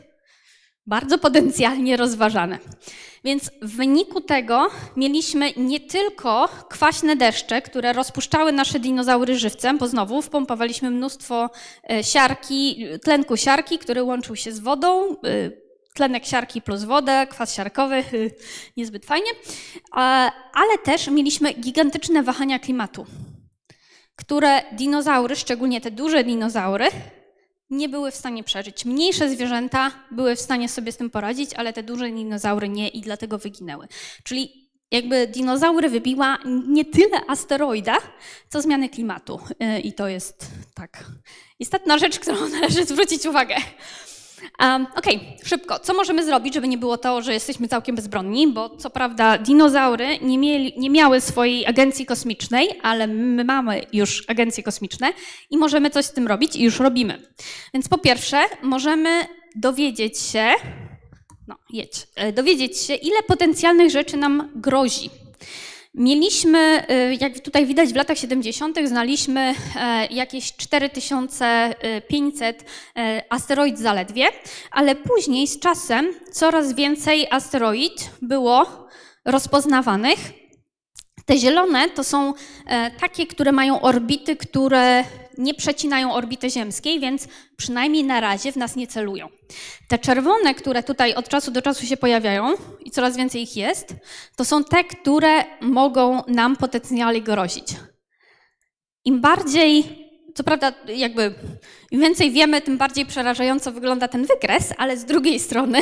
bardzo 0.89 1.17
potencjalnie 1.17 1.97
rozważane. 1.97 2.59
Więc 3.23 3.51
w 3.61 3.75
wyniku 3.75 4.21
tego 4.21 4.67
mieliśmy 4.95 5.53
nie 5.57 5.79
tylko 5.79 6.49
kwaśne 6.69 7.15
deszcze, 7.15 7.61
które 7.61 7.93
rozpuszczały 7.93 8.51
nasze 8.51 8.79
dinozaury 8.79 9.39
żywcem, 9.39 9.77
bo 9.77 9.87
znowu 9.87 10.21
wpompowaliśmy 10.21 10.91
mnóstwo 10.91 11.49
e, 11.89 12.03
siarki, 12.03 12.85
tlenku 13.03 13.37
siarki, 13.37 13.77
który 13.77 14.03
łączył 14.03 14.35
się 14.35 14.51
z 14.51 14.59
wodą, 14.59 15.11
e, 15.11 15.15
tlenek 15.93 16.25
siarki 16.25 16.61
plus 16.61 16.83
wodę, 16.83 17.27
kwas 17.29 17.55
siarkowy, 17.55 18.03
niezbyt 18.77 19.05
fajnie, 19.05 19.31
ale 20.53 20.77
też 20.83 21.07
mieliśmy 21.07 21.53
gigantyczne 21.53 22.23
wahania 22.23 22.59
klimatu 22.59 23.05
które 24.19 24.61
dinozaury, 24.71 25.35
szczególnie 25.35 25.81
te 25.81 25.91
duże 25.91 26.23
dinozaury, 26.23 26.85
nie 27.69 27.89
były 27.89 28.11
w 28.11 28.15
stanie 28.15 28.43
przeżyć. 28.43 28.85
Mniejsze 28.85 29.29
zwierzęta 29.29 29.91
były 30.11 30.35
w 30.35 30.41
stanie 30.41 30.69
sobie 30.69 30.91
z 30.91 30.97
tym 30.97 31.09
poradzić, 31.09 31.53
ale 31.53 31.73
te 31.73 31.83
duże 31.83 32.09
dinozaury 32.09 32.69
nie 32.69 32.87
i 32.87 33.01
dlatego 33.01 33.37
wyginęły. 33.37 33.87
Czyli 34.23 34.69
jakby 34.91 35.27
dinozaury 35.27 35.89
wybiła 35.89 36.37
nie 36.67 36.85
tyle 36.85 37.21
asteroida, 37.27 37.97
co 38.49 38.61
zmiany 38.61 38.89
klimatu. 38.89 39.39
Y, 39.77 39.79
I 39.79 39.93
to 39.93 40.07
jest 40.07 40.45
tak 40.75 41.05
istotna 41.59 41.97
rzecz, 41.97 42.19
którą 42.19 42.49
należy 42.49 42.85
zwrócić 42.85 43.25
uwagę. 43.25 43.55
Um, 44.59 44.87
Okej, 44.95 45.15
okay, 45.15 45.45
szybko. 45.45 45.79
Co 45.79 45.93
możemy 45.93 46.25
zrobić, 46.25 46.53
żeby 46.53 46.67
nie 46.67 46.77
było 46.77 46.97
to, 46.97 47.21
że 47.21 47.33
jesteśmy 47.33 47.67
całkiem 47.67 47.95
bezbronni? 47.95 48.47
Bo 48.47 48.69
co 48.69 48.89
prawda 48.89 49.37
dinozaury 49.37 50.19
nie, 50.21 50.37
mieli, 50.37 50.73
nie 50.77 50.89
miały 50.89 51.21
swojej 51.21 51.65
agencji 51.65 52.05
kosmicznej, 52.05 52.79
ale 52.81 53.07
my 53.07 53.43
mamy 53.43 53.81
już 53.93 54.23
agencje 54.27 54.63
kosmiczne 54.63 55.13
i 55.49 55.57
możemy 55.57 55.89
coś 55.89 56.05
z 56.05 56.13
tym 56.13 56.27
robić 56.27 56.55
i 56.55 56.63
już 56.63 56.79
robimy. 56.79 57.21
Więc 57.73 57.87
po 57.87 57.97
pierwsze, 57.97 58.41
możemy 58.61 59.25
dowiedzieć 59.55 60.19
się, 60.19 60.51
no 61.47 61.55
jedź, 61.69 62.07
e, 62.15 62.33
dowiedzieć 62.33 62.77
się, 62.77 62.95
ile 62.95 63.23
potencjalnych 63.23 63.91
rzeczy 63.91 64.17
nam 64.17 64.51
grozi. 64.55 65.09
Mieliśmy, 65.99 66.83
y, 66.91 67.17
jak 67.21 67.39
tutaj 67.39 67.65
widać, 67.65 67.93
w 67.93 67.95
latach 67.95 68.17
70. 68.17 68.77
znaliśmy 68.85 69.55
e, 69.75 70.05
jakieś 70.05 70.55
4500 70.55 72.65
e, 72.95 73.23
asteroid 73.29 73.79
zaledwie, 73.79 74.25
ale 74.71 74.95
później 74.95 75.47
z 75.47 75.59
czasem 75.59 76.13
coraz 76.31 76.73
więcej 76.73 77.27
asteroid 77.31 78.09
było 78.21 78.87
rozpoznawanych. 79.25 80.38
Te 81.29 81.37
zielone 81.37 81.89
to 81.89 82.03
są 82.03 82.33
e, 82.65 82.91
takie, 82.91 83.27
które 83.27 83.51
mają 83.51 83.81
orbity, 83.81 84.35
które 84.35 85.03
nie 85.37 85.53
przecinają 85.53 86.13
orbity 86.13 86.49
ziemskiej, 86.49 86.99
więc 86.99 87.27
przynajmniej 87.57 88.03
na 88.03 88.19
razie 88.19 88.51
w 88.51 88.55
nas 88.55 88.75
nie 88.75 88.87
celują. 88.87 89.29
Te 89.87 89.99
czerwone, 89.99 90.53
które 90.53 90.83
tutaj 90.83 91.13
od 91.13 91.29
czasu 91.29 91.51
do 91.51 91.61
czasu 91.61 91.85
się 91.85 91.97
pojawiają 91.97 92.53
i 92.85 92.91
coraz 92.91 93.17
więcej 93.17 93.41
ich 93.41 93.55
jest, 93.55 93.95
to 94.35 94.45
są 94.45 94.63
te, 94.63 94.83
które 94.83 95.43
mogą 95.61 96.23
nam 96.27 96.55
potencjalnie 96.55 97.21
grozić. 97.21 97.67
im 99.05 99.21
bardziej, 99.21 99.83
co 100.35 100.43
prawda, 100.43 100.73
jakby 100.87 101.33
im 101.91 102.01
więcej 102.01 102.31
wiemy, 102.31 102.61
tym 102.61 102.77
bardziej 102.77 103.05
przerażająco 103.05 103.71
wygląda 103.71 104.07
ten 104.07 104.25
wykres, 104.25 104.73
ale 104.77 104.97
z 104.97 105.05
drugiej 105.05 105.39
strony, 105.39 105.79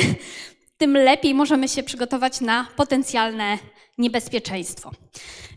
tym 0.78 0.96
lepiej 0.96 1.34
możemy 1.34 1.68
się 1.68 1.82
przygotować 1.82 2.40
na 2.40 2.66
potencjalne 2.76 3.58
niebezpieczeństwo. 3.98 4.90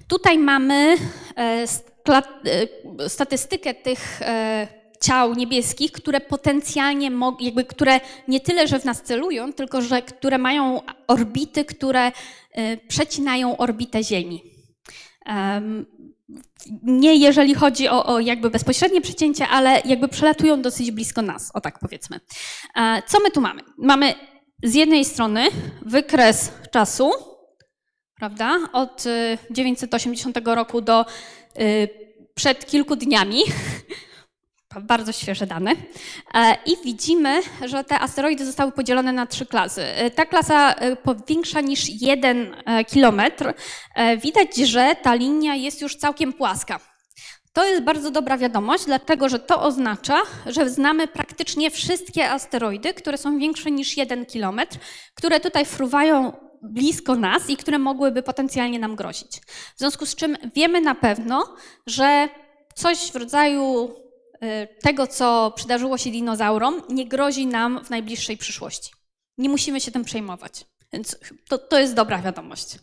Tutaj 0.07 0.37
mamy 0.37 0.97
e, 1.37 1.65
e, 2.09 3.09
statystykę 3.09 3.73
tych 3.73 4.21
e, 4.21 4.67
ciał 5.01 5.33
niebieskich, 5.33 5.91
które 5.91 6.21
potencjalnie, 6.21 7.11
jakby, 7.39 7.65
które 7.65 7.99
nie 8.27 8.39
tyle, 8.39 8.67
że 8.67 8.79
w 8.79 8.85
nas 8.85 9.01
celują, 9.01 9.53
tylko 9.53 9.81
że 9.81 10.01
które 10.01 10.37
mają 10.37 10.81
orbity, 11.07 11.65
które 11.65 12.11
przecinają 12.87 13.57
orbitę 13.57 14.03
Ziemi. 14.03 14.43
Nie 16.83 17.15
jeżeli 17.15 17.55
chodzi 17.55 17.89
o, 17.89 18.05
o, 18.05 18.19
jakby 18.19 18.49
bezpośrednie 18.49 19.01
przecięcie, 19.01 19.47
ale 19.47 19.81
jakby 19.85 20.07
przelatują 20.07 20.61
dosyć 20.61 20.91
blisko 20.91 21.21
nas, 21.21 21.51
o 21.53 21.61
tak 21.61 21.79
powiedzmy. 21.79 22.19
Co 23.07 23.19
my 23.19 23.31
tu 23.31 23.41
mamy? 23.41 23.61
Mamy 23.77 24.15
z 24.63 24.73
jednej 24.73 25.05
strony 25.05 25.47
wykres 25.81 26.51
czasu, 26.71 27.11
prawda, 28.15 28.57
od 28.73 29.03
980 29.51 30.37
y, 30.37 30.41
roku 30.45 30.81
do 30.81 31.05
y, 31.59 31.89
przed 32.35 32.65
kilku 32.65 32.95
dniami, 32.95 33.43
bardzo 34.79 35.11
świeże 35.11 35.47
dane. 35.47 35.71
E, 36.33 36.57
I 36.65 36.77
widzimy, 36.85 37.41
że 37.65 37.83
te 37.83 37.99
asteroidy 37.99 38.45
zostały 38.45 38.71
podzielone 38.71 39.13
na 39.13 39.27
trzy 39.27 39.45
klasy. 39.45 39.81
E, 39.81 40.11
ta 40.11 40.25
klasa 40.25 40.73
e, 40.73 40.97
większa 41.27 41.61
niż 41.61 42.01
jeden 42.01 42.55
kilometr. 42.87 43.53
Widać, 44.23 44.55
że 44.55 44.95
ta 45.01 45.13
linia 45.13 45.55
jest 45.55 45.81
już 45.81 45.95
całkiem 45.95 46.33
płaska. 46.33 46.90
To 47.53 47.65
jest 47.65 47.83
bardzo 47.83 48.11
dobra 48.11 48.37
wiadomość, 48.37 48.85
dlatego 48.85 49.29
że 49.29 49.39
to 49.39 49.61
oznacza, 49.61 50.21
że 50.45 50.69
znamy 50.69 51.07
praktycznie 51.07 51.71
wszystkie 51.71 52.31
asteroidy, 52.31 52.93
które 52.93 53.17
są 53.17 53.37
większe 53.39 53.71
niż 53.71 53.97
jeden 53.97 54.25
kilometr, 54.25 54.77
które 55.15 55.39
tutaj 55.39 55.65
fruwają 55.65 56.33
blisko 56.61 57.15
nas 57.15 57.49
i 57.49 57.57
które 57.57 57.79
mogłyby 57.79 58.23
potencjalnie 58.23 58.79
nam 58.79 58.95
grozić. 58.95 59.41
W 59.75 59.79
związku 59.79 60.05
z 60.05 60.15
czym 60.15 60.37
wiemy 60.55 60.81
na 60.81 60.95
pewno, 60.95 61.55
że 61.87 62.29
coś 62.75 63.11
w 63.11 63.15
rodzaju 63.15 63.95
y, 64.43 64.67
tego, 64.81 65.07
co 65.07 65.53
przydarzyło 65.55 65.97
się 65.97 66.11
dinozaurom, 66.11 66.81
nie 66.89 67.07
grozi 67.07 67.47
nam 67.47 67.85
w 67.85 67.89
najbliższej 67.89 68.37
przyszłości. 68.37 68.91
Nie 69.37 69.49
musimy 69.49 69.81
się 69.81 69.91
tym 69.91 70.03
przejmować. 70.03 70.65
Więc 70.93 71.17
to, 71.49 71.57
to 71.57 71.79
jest 71.79 71.93
dobra 71.93 72.21
wiadomość. 72.21 72.77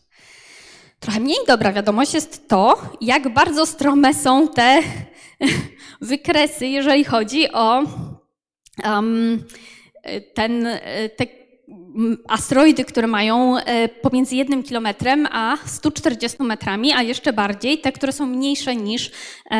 Trochę 1.00 1.20
mniej 1.20 1.38
dobra 1.46 1.72
wiadomość 1.72 2.14
jest 2.14 2.48
to, 2.48 2.82
jak 3.00 3.28
bardzo 3.34 3.66
strome 3.66 4.14
są 4.14 4.48
te 4.48 4.82
wykresy, 6.00 6.66
jeżeli 6.66 7.04
chodzi 7.04 7.52
o 7.52 7.82
um, 8.84 9.44
ten, 10.34 10.68
te 11.16 11.26
asteroidy, 12.28 12.84
które 12.84 13.06
mają 13.06 13.58
e, 13.58 13.88
pomiędzy 13.88 14.36
jednym 14.36 14.62
kilometrem 14.62 15.28
a 15.32 15.56
140 15.66 16.42
metrami, 16.42 16.92
a 16.92 17.02
jeszcze 17.02 17.32
bardziej 17.32 17.78
te, 17.78 17.92
które 17.92 18.12
są 18.12 18.26
mniejsze 18.26 18.76
niż 18.76 19.10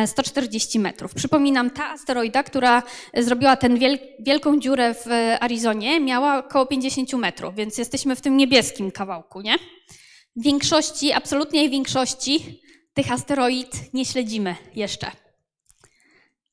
140 0.05 0.77
e, 0.77 0.81
metrów. 0.81 1.13
Przypominam, 1.13 1.69
ta 1.69 1.89
asteroida, 1.89 2.43
która 2.43 2.83
zrobiła 3.17 3.55
tę 3.55 3.69
wiel 3.69 3.99
wielką 4.19 4.59
dziurę 4.59 4.93
w 4.93 5.05
Arizonie, 5.39 5.99
miała 5.99 6.37
około 6.37 6.65
50 6.65 7.13
metrów, 7.13 7.55
więc 7.55 7.77
jesteśmy 7.77 8.15
w 8.15 8.21
tym 8.21 8.37
niebieskim 8.37 8.91
kawałku, 8.91 9.41
nie? 9.41 9.55
Większości, 10.39 11.11
absolutnej 11.11 11.69
większości 11.69 12.61
tych 12.93 13.11
asteroid 13.11 13.93
nie 13.93 14.05
śledzimy 14.05 14.55
jeszcze. 14.75 15.11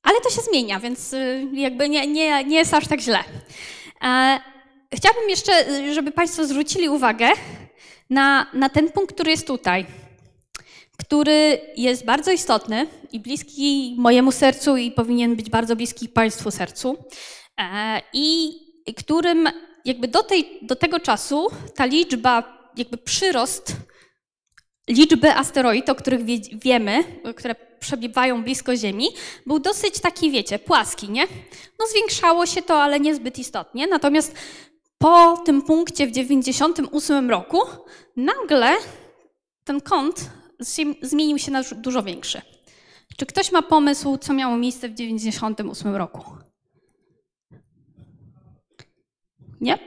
Ale 0.02 0.20
to 0.20 0.30
się 0.30 0.40
zmienia, 0.40 0.80
więc 0.80 1.12
y, 1.12 1.46
jakby 1.52 1.88
nie, 1.88 2.06
nie, 2.06 2.44
nie 2.44 2.56
jest 2.56 2.74
aż 2.74 2.88
tak 2.88 3.00
źle. 3.00 3.18
E, 4.02 4.40
chciałabym 4.94 5.30
jeszcze, 5.30 5.70
y, 5.70 5.94
żeby 5.94 6.12
Państwo 6.12 6.46
zwrócili 6.46 6.88
uwagę 6.88 7.28
na, 8.10 8.46
na 8.52 8.68
ten 8.68 8.92
punkt, 8.92 9.14
który 9.14 9.30
jest 9.30 9.46
tutaj, 9.46 9.86
który 10.98 11.60
jest 11.76 12.04
bardzo 12.04 12.32
istotny 12.32 12.86
i 13.12 13.20
bliski 13.20 13.94
mojemu 13.98 14.32
sercu 14.32 14.76
i 14.76 14.92
powinien 14.92 15.36
być 15.36 15.50
bardzo 15.50 15.76
bliski 15.76 16.08
Państwu 16.08 16.50
sercu. 16.50 16.96
E, 17.60 18.02
I 18.12 18.54
którym 18.96 19.48
jakby 19.84 20.08
do, 20.08 20.22
tej, 20.22 20.58
do 20.62 20.76
tego 20.76 21.00
czasu 21.00 21.48
ta 21.74 21.84
liczba 21.84 22.55
jakby 22.78 22.96
przyrost 22.96 23.76
liczby 24.88 25.34
asteroid, 25.34 25.88
o 25.88 25.94
których 25.94 26.24
wie, 26.24 26.38
wiemy, 26.52 27.04
które 27.36 27.54
przebywają 27.80 28.44
blisko 28.44 28.76
Ziemi, 28.76 29.06
był 29.46 29.58
dosyć 29.58 30.00
taki, 30.00 30.30
wiecie, 30.30 30.58
płaski, 30.58 31.10
nie? 31.10 31.26
No 31.78 31.86
zwiększało 31.90 32.46
się 32.46 32.62
to, 32.62 32.82
ale 32.82 33.00
niezbyt 33.00 33.38
istotnie. 33.38 33.86
Natomiast 33.86 34.34
po 34.98 35.36
tym 35.36 35.62
punkcie 35.62 36.06
w 36.06 36.12
98 36.12 37.30
roku 37.30 37.58
nagle 38.16 38.76
ten 39.64 39.80
kąt 39.80 40.30
zmienił 41.02 41.38
się 41.38 41.50
na 41.50 41.62
dużo 41.62 42.02
większy. 42.02 42.42
Czy 43.16 43.26
ktoś 43.26 43.52
ma 43.52 43.62
pomysł, 43.62 44.18
co 44.18 44.32
miało 44.32 44.56
miejsce 44.56 44.88
w 44.88 44.94
98 44.94 45.96
roku? 45.96 46.24
Nie? 49.60 49.78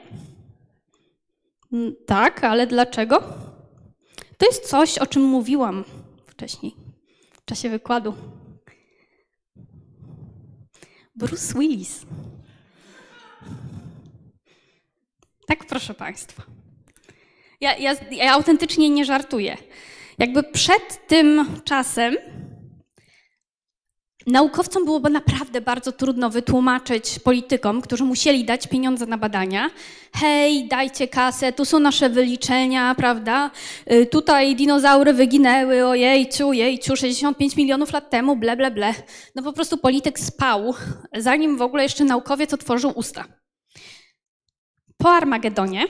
Mm, 1.73 1.95
tak, 2.05 2.43
ale 2.43 2.67
dlaczego? 2.67 3.19
To 4.37 4.45
jest 4.45 4.69
coś, 4.69 4.97
o 4.97 5.07
czym 5.07 5.23
mówiłam 5.23 5.83
wcześniej, 6.27 6.75
w 7.31 7.45
czasie 7.45 7.69
wykładu. 7.69 8.13
Bruce 11.15 11.59
Willis. 11.59 12.05
Tak, 15.47 15.65
proszę 15.65 15.93
Państwa. 15.93 16.43
Ja, 17.61 17.77
ja, 17.77 17.95
ja 18.11 18.33
autentycznie 18.33 18.89
nie 18.89 19.05
żartuję. 19.05 19.57
Jakby 20.17 20.43
przed 20.43 21.07
tym 21.07 21.45
czasem 21.63 22.15
Naukowcom 24.29 24.85
byłoby 24.85 25.09
naprawdę 25.09 25.61
bardzo 25.61 25.91
trudno 25.91 26.29
wytłumaczyć 26.29 27.19
politykom, 27.19 27.81
którzy 27.81 28.03
musieli 28.03 28.45
dać 28.45 28.67
pieniądze 28.67 29.05
na 29.05 29.17
badania. 29.17 29.69
Hej, 30.13 30.67
dajcie 30.67 31.07
kasę, 31.07 31.53
tu 31.53 31.65
są 31.65 31.79
nasze 31.79 32.09
wyliczenia, 32.09 32.95
prawda? 32.95 33.51
Y, 33.91 34.05
tutaj 34.05 34.55
dinozaury 34.55 35.13
wyginęły, 35.13 35.85
ojejciu, 35.85 36.53
jejciu, 36.53 36.95
65 36.95 37.55
milionów 37.55 37.93
lat 37.93 38.09
temu, 38.09 38.35
ble, 38.35 38.57
ble, 38.57 38.71
ble. 38.71 38.93
No 39.35 39.43
po 39.43 39.53
prostu 39.53 39.77
polityk 39.77 40.19
spał, 40.19 40.73
zanim 41.17 41.57
w 41.57 41.61
ogóle 41.61 41.83
jeszcze 41.83 42.03
naukowiec 42.03 42.53
otworzył 42.53 42.91
usta. 42.95 43.25
Po 44.97 45.09
Armagedonie 45.09 45.85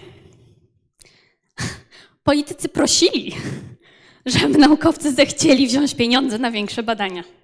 politycy 2.23 2.69
prosili, 2.69 3.35
żeby 4.25 4.57
naukowcy 4.57 5.11
zechcieli 5.11 5.67
wziąć 5.67 5.95
pieniądze 5.95 6.37
na 6.37 6.51
większe 6.51 6.83
badania. 6.83 7.38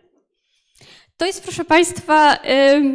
To 1.17 1.25
jest, 1.25 1.43
proszę 1.43 1.65
Państwa, 1.65 2.39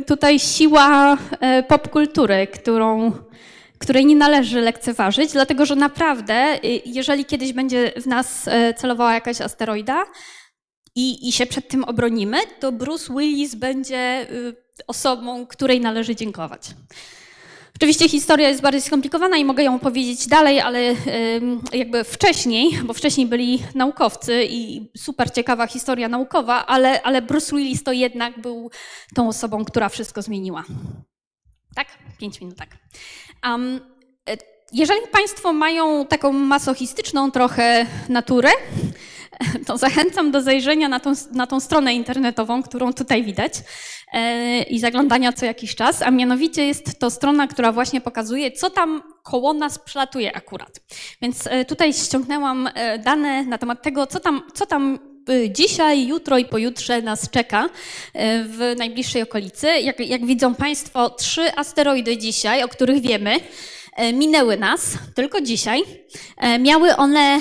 tutaj 0.06 0.38
siła 0.38 1.18
e, 1.40 1.62
popkultury, 1.62 2.46
którą, 2.46 3.12
której 3.78 4.06
nie 4.06 4.16
należy 4.16 4.60
lekceważyć, 4.60 5.32
dlatego 5.32 5.66
że 5.66 5.76
naprawdę, 5.76 6.58
y, 6.64 6.82
jeżeli 6.84 7.24
kiedyś 7.24 7.52
będzie 7.52 7.92
w 7.96 8.06
nas 8.06 8.48
e, 8.48 8.74
celowała 8.74 9.14
jakaś 9.14 9.40
asteroida 9.40 10.04
i, 10.94 11.28
i 11.28 11.32
się 11.32 11.46
przed 11.46 11.68
tym 11.68 11.84
obronimy, 11.84 12.38
to 12.60 12.72
Bruce 12.72 13.14
Willis 13.14 13.54
będzie 13.54 14.26
y, 14.30 14.56
osobą, 14.86 15.46
której 15.46 15.80
należy 15.80 16.16
dziękować. 16.16 16.62
Oczywiście 17.80 18.08
historia 18.08 18.48
jest 18.48 18.60
bardziej 18.60 18.82
skomplikowana 18.82 19.36
i 19.36 19.44
mogę 19.44 19.62
ją 19.62 19.74
opowiedzieć 19.74 20.26
dalej, 20.26 20.60
ale 20.60 20.94
jakby 21.72 22.04
wcześniej, 22.04 22.78
bo 22.84 22.92
wcześniej 22.92 23.26
byli 23.26 23.62
naukowcy 23.74 24.46
i 24.50 24.90
super 24.96 25.32
ciekawa 25.32 25.66
historia 25.66 26.08
naukowa, 26.08 26.66
ale, 26.66 27.02
ale 27.02 27.22
Bruce 27.22 27.56
Willis 27.56 27.82
to 27.82 27.92
jednak 27.92 28.40
był 28.40 28.70
tą 29.14 29.28
osobą, 29.28 29.64
która 29.64 29.88
wszystko 29.88 30.22
zmieniła. 30.22 30.64
Tak? 31.74 31.86
Pięć 32.18 32.40
minut, 32.40 32.56
tak. 32.56 32.68
Um, 33.50 33.80
jeżeli 34.72 35.00
Państwo 35.12 35.52
mają 35.52 36.06
taką 36.06 36.32
masochistyczną 36.32 37.30
trochę 37.30 37.86
naturę, 38.08 38.50
to 39.66 39.78
zachęcam 39.78 40.30
do 40.30 40.42
zajrzenia 40.42 40.88
na 40.88 41.00
tą, 41.00 41.12
na 41.32 41.46
tą 41.46 41.60
stronę 41.60 41.94
internetową, 41.94 42.62
którą 42.62 42.92
tutaj 42.92 43.24
widać 43.24 43.52
i 44.70 44.80
zaglądania 44.80 45.32
co 45.32 45.46
jakiś 45.46 45.74
czas, 45.74 46.02
a 46.02 46.10
mianowicie 46.10 46.66
jest 46.66 46.98
to 46.98 47.10
strona, 47.10 47.46
która 47.46 47.72
właśnie 47.72 48.00
pokazuje, 48.00 48.52
co 48.52 48.70
tam 48.70 49.02
koło 49.22 49.52
nas 49.52 49.78
przelatuje 49.78 50.36
akurat. 50.36 50.80
Więc 51.22 51.46
e, 51.46 51.64
tutaj 51.64 51.92
ściągnęłam 51.92 52.68
e, 52.74 52.98
dane 52.98 53.44
na 53.44 53.58
temat 53.58 53.82
tego, 53.82 54.06
co 54.06 54.20
tam, 54.20 54.42
co 54.54 54.66
tam 54.66 54.98
dzisiaj, 55.50 56.06
jutro 56.06 56.38
i 56.38 56.44
pojutrze 56.44 57.02
nas 57.02 57.30
czeka 57.30 57.68
w 58.44 58.74
najbliższej 58.78 59.22
okolicy. 59.22 59.66
Jak, 59.66 60.00
jak 60.00 60.26
widzą 60.26 60.54
Państwo, 60.54 61.10
trzy 61.10 61.56
asteroidy 61.56 62.18
dzisiaj, 62.18 62.62
o 62.62 62.68
których 62.68 63.00
wiemy, 63.00 63.36
minęły 64.12 64.56
nas 64.56 64.98
tylko 65.14 65.40
dzisiaj. 65.40 65.82
Miały 66.60 66.96
one 66.96 67.38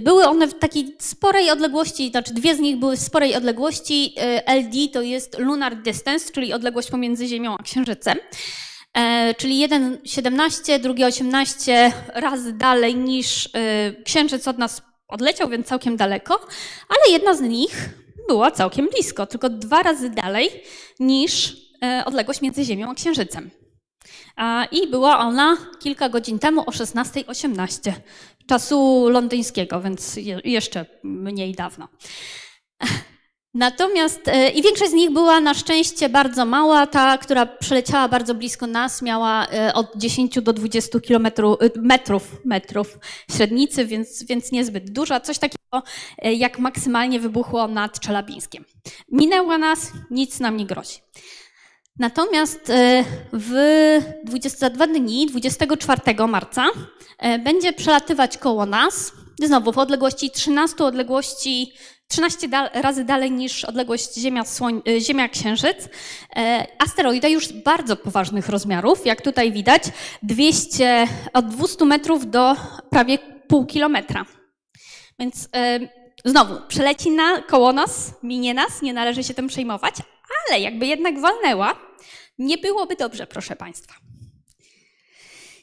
były 0.00 0.26
one 0.26 0.48
w 0.48 0.58
takiej 0.58 0.96
sporej 0.98 1.50
odległości, 1.50 2.10
znaczy 2.10 2.34
dwie 2.34 2.54
z 2.54 2.58
nich 2.58 2.76
były 2.76 2.96
w 2.96 3.00
sporej 3.00 3.36
odległości. 3.36 4.14
Y, 4.18 4.46
LD 4.46 4.88
to 4.92 5.02
jest 5.02 5.38
lunar 5.38 5.82
distance, 5.82 6.32
czyli 6.32 6.52
odległość 6.52 6.90
pomiędzy 6.90 7.26
Ziemią 7.26 7.56
a 7.58 7.62
Księżycem. 7.62 8.18
E, 8.94 9.34
czyli 9.34 9.58
jeden 9.58 9.98
17, 10.04 10.78
drugi 10.78 11.04
18 11.04 11.92
razy 12.14 12.52
dalej 12.52 12.96
niż 12.96 13.46
y, 13.46 13.50
Księżyc 14.04 14.48
od 14.48 14.58
nas 14.58 14.82
odleciał, 15.08 15.48
więc 15.48 15.66
całkiem 15.66 15.96
daleko, 15.96 16.40
ale 16.88 17.12
jedna 17.12 17.34
z 17.34 17.40
nich 17.40 17.88
była 18.28 18.50
całkiem 18.50 18.88
blisko, 18.88 19.26
tylko 19.26 19.48
dwa 19.50 19.82
razy 19.82 20.10
dalej 20.10 20.50
niż 21.00 21.56
e, 21.82 22.02
odległość 22.06 22.40
między 22.40 22.64
Ziemią 22.64 22.90
a 22.90 22.94
Księżycem. 22.94 23.50
I 24.72 24.86
była 24.86 25.18
ona 25.18 25.56
kilka 25.78 26.08
godzin 26.08 26.38
temu 26.38 26.60
o 26.60 26.70
16.18 26.70 27.92
czasu 28.48 29.08
londyńskiego, 29.08 29.80
więc 29.80 30.16
je, 30.16 30.40
jeszcze 30.44 30.86
mniej 31.02 31.54
dawno. 31.54 31.88
Natomiast 33.54 34.28
e, 34.28 34.50
i 34.50 34.62
większość 34.62 34.90
z 34.90 34.94
nich 34.94 35.10
była 35.10 35.40
na 35.40 35.54
szczęście 35.54 36.08
bardzo 36.08 36.44
mała. 36.44 36.86
Ta, 36.86 37.18
która 37.18 37.46
przeleciała 37.46 38.08
bardzo 38.08 38.34
blisko 38.34 38.66
nas, 38.66 39.02
miała 39.02 39.46
e, 39.46 39.74
od 39.74 39.96
10 39.96 40.40
do 40.40 40.52
20 40.52 41.00
kilometrów, 41.00 41.58
e, 41.62 41.80
metrów, 41.80 42.36
metrów 42.44 42.98
średnicy, 43.36 43.86
więc, 43.86 44.24
więc 44.24 44.52
niezbyt 44.52 44.90
duża. 44.90 45.20
Coś 45.20 45.38
takiego 45.38 45.82
jak 46.22 46.58
maksymalnie 46.58 47.20
wybuchło 47.20 47.68
nad 47.68 48.00
Czelabińskiem. 48.00 48.64
Minęła 49.12 49.58
nas, 49.58 49.92
nic 50.10 50.40
nam 50.40 50.56
nie 50.56 50.66
grozi. 50.66 50.98
Natomiast 51.98 52.72
w 53.32 53.54
22 54.24 54.86
dni, 54.86 55.26
24 55.26 56.26
marca, 56.28 56.66
będzie 57.44 57.72
przelatywać 57.72 58.38
koło 58.38 58.66
nas, 58.66 59.12
znowu 59.42 59.72
w 59.72 59.78
odległości 59.78 60.30
13 60.30 60.84
odległości 60.84 61.72
13 62.08 62.48
da 62.48 62.68
razy 62.68 63.04
dalej 63.04 63.30
niż 63.30 63.64
odległość 63.64 64.14
Ziemia-Księżyc. 64.98 65.88
E, 66.36 66.66
asteroida 66.78 67.28
już 67.28 67.52
bardzo 67.52 67.96
poważnych 67.96 68.48
rozmiarów, 68.48 69.06
jak 69.06 69.22
tutaj 69.22 69.52
widać, 69.52 69.82
200, 70.22 71.08
od 71.32 71.46
200 71.48 71.84
metrów 71.84 72.30
do 72.30 72.56
prawie 72.90 73.18
pół 73.48 73.66
kilometra. 73.66 74.24
Więc 75.18 75.48
e, 75.56 75.80
znowu, 76.24 76.54
przeleci 76.68 77.10
na, 77.10 77.42
koło 77.42 77.72
nas, 77.72 78.14
minie 78.22 78.54
nas, 78.54 78.82
nie 78.82 78.92
należy 78.92 79.24
się 79.24 79.34
tym 79.34 79.48
przejmować, 79.48 79.94
ale 80.48 80.60
jakby 80.60 80.86
jednak 80.86 81.20
walnęła, 81.20 81.87
nie 82.38 82.58
byłoby 82.58 82.96
dobrze, 82.96 83.26
proszę 83.26 83.56
Państwa. 83.56 83.94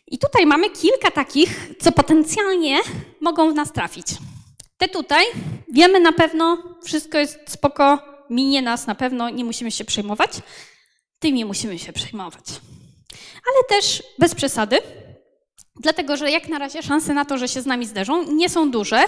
I 0.07 0.19
tutaj 0.19 0.45
mamy 0.45 0.69
kilka 0.69 1.11
takich, 1.11 1.69
co 1.79 1.91
potencjalnie 1.91 2.77
mogą 3.21 3.51
w 3.51 3.55
nas 3.55 3.73
trafić. 3.73 4.07
Te 4.77 4.87
tutaj 4.87 5.25
wiemy 5.71 5.99
na 5.99 6.11
pewno, 6.11 6.57
wszystko 6.83 7.17
jest 7.17 7.39
spoko, 7.47 7.99
minie 8.29 8.61
nas 8.61 8.87
na 8.87 8.95
pewno, 8.95 9.29
nie 9.29 9.45
musimy 9.45 9.71
się 9.71 9.85
przejmować. 9.85 10.31
Tymi 11.19 11.45
musimy 11.45 11.79
się 11.79 11.93
przejmować. 11.93 12.45
Ale 13.47 13.79
też 13.79 14.03
bez 14.19 14.35
przesady, 14.35 14.77
dlatego 15.75 16.17
że 16.17 16.31
jak 16.31 16.49
na 16.49 16.59
razie 16.59 16.83
szanse 16.83 17.13
na 17.13 17.25
to, 17.25 17.37
że 17.37 17.47
się 17.47 17.61
z 17.61 17.65
nami 17.65 17.85
zderzą, 17.85 18.31
nie 18.31 18.49
są 18.49 18.71
duże. 18.71 19.03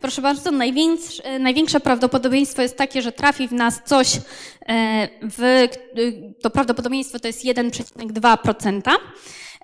Proszę 0.00 0.22
bardzo, 0.22 0.50
największe, 0.50 1.38
największe 1.38 1.80
prawdopodobieństwo 1.80 2.62
jest 2.62 2.76
takie, 2.76 3.02
że 3.02 3.12
trafi 3.12 3.48
w 3.48 3.52
nas 3.52 3.80
coś, 3.84 4.16
e, 4.16 5.08
w, 5.22 5.68
to 6.42 6.50
prawdopodobieństwo 6.50 7.20
to 7.20 7.26
jest 7.26 7.44
1,2%. 7.44 8.80
E, 8.86 8.96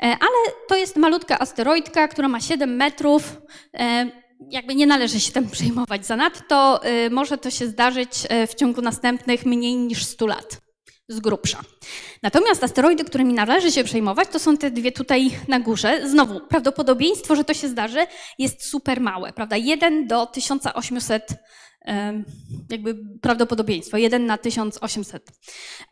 ale 0.03 0.53
to 0.69 0.77
jest 0.77 0.97
malutka 0.97 1.39
asteroidka, 1.39 2.09
która 2.09 2.29
ma 2.29 2.41
7 2.41 2.77
metrów 2.77 3.37
e, 3.75 4.11
jakby 4.51 4.75
nie 4.75 4.87
należy 4.87 5.21
się 5.21 5.33
tym 5.33 5.51
przejmować 5.51 6.07
zanadto. 6.07 6.81
Może 7.11 7.39
to 7.39 7.51
się 7.51 7.67
zdarzyć 7.67 8.11
w 8.49 8.55
ciągu 8.55 8.83
następnych 8.83 9.47
mniej 9.47 9.77
niż 9.77 10.05
100 10.05 10.27
lat, 10.27 10.61
z 11.09 11.21
grubsza. 11.21 11.61
Natomiast 12.23 12.65
asteroidy, 12.65 13.05
którymi 13.05 13.35
należy 13.35 13.73
się 13.73 13.85
przejmować, 13.85 14.29
to 14.29 14.39
są 14.39 14.57
te 14.57 14.71
dwie 14.71 14.93
tutaj 14.93 15.31
na 15.49 15.61
górze. 15.61 16.09
Znowu, 16.09 16.41
prawdopodobieństwo, 16.41 17.37
że 17.37 17.45
to 17.45 17.55
się 17.55 17.69
zdarzy, 17.69 18.07
jest 18.39 18.65
super 18.65 19.01
małe, 19.01 19.33
prawda? 19.33 19.57
1 19.57 20.07
do 20.07 20.27
1800 20.27 21.29
jakby 22.71 22.95
prawdopodobieństwo, 23.21 23.97
1 23.97 24.27
na 24.27 24.39
1800. 24.39 25.31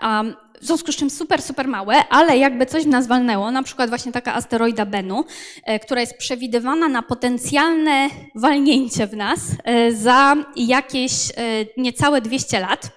Um, 0.02 0.34
w 0.60 0.66
związku 0.66 0.92
z 0.92 0.96
czym 0.96 1.10
super, 1.10 1.42
super 1.42 1.68
małe, 1.68 2.08
ale 2.08 2.38
jakby 2.38 2.66
coś 2.66 2.84
nas 2.84 3.06
walnęło, 3.06 3.50
na 3.50 3.62
przykład 3.62 3.88
właśnie 3.88 4.12
taka 4.12 4.34
asteroida 4.34 4.86
Bennu, 4.86 5.24
e, 5.64 5.78
która 5.78 6.00
jest 6.00 6.18
przewidywana 6.18 6.88
na 6.88 7.02
potencjalne 7.02 8.08
walnięcie 8.34 9.06
w 9.06 9.16
nas 9.16 9.40
e, 9.64 9.92
za 9.92 10.36
jakieś 10.56 11.12
e, 11.30 11.32
niecałe 11.76 12.20
200 12.20 12.60
lat. 12.60 12.90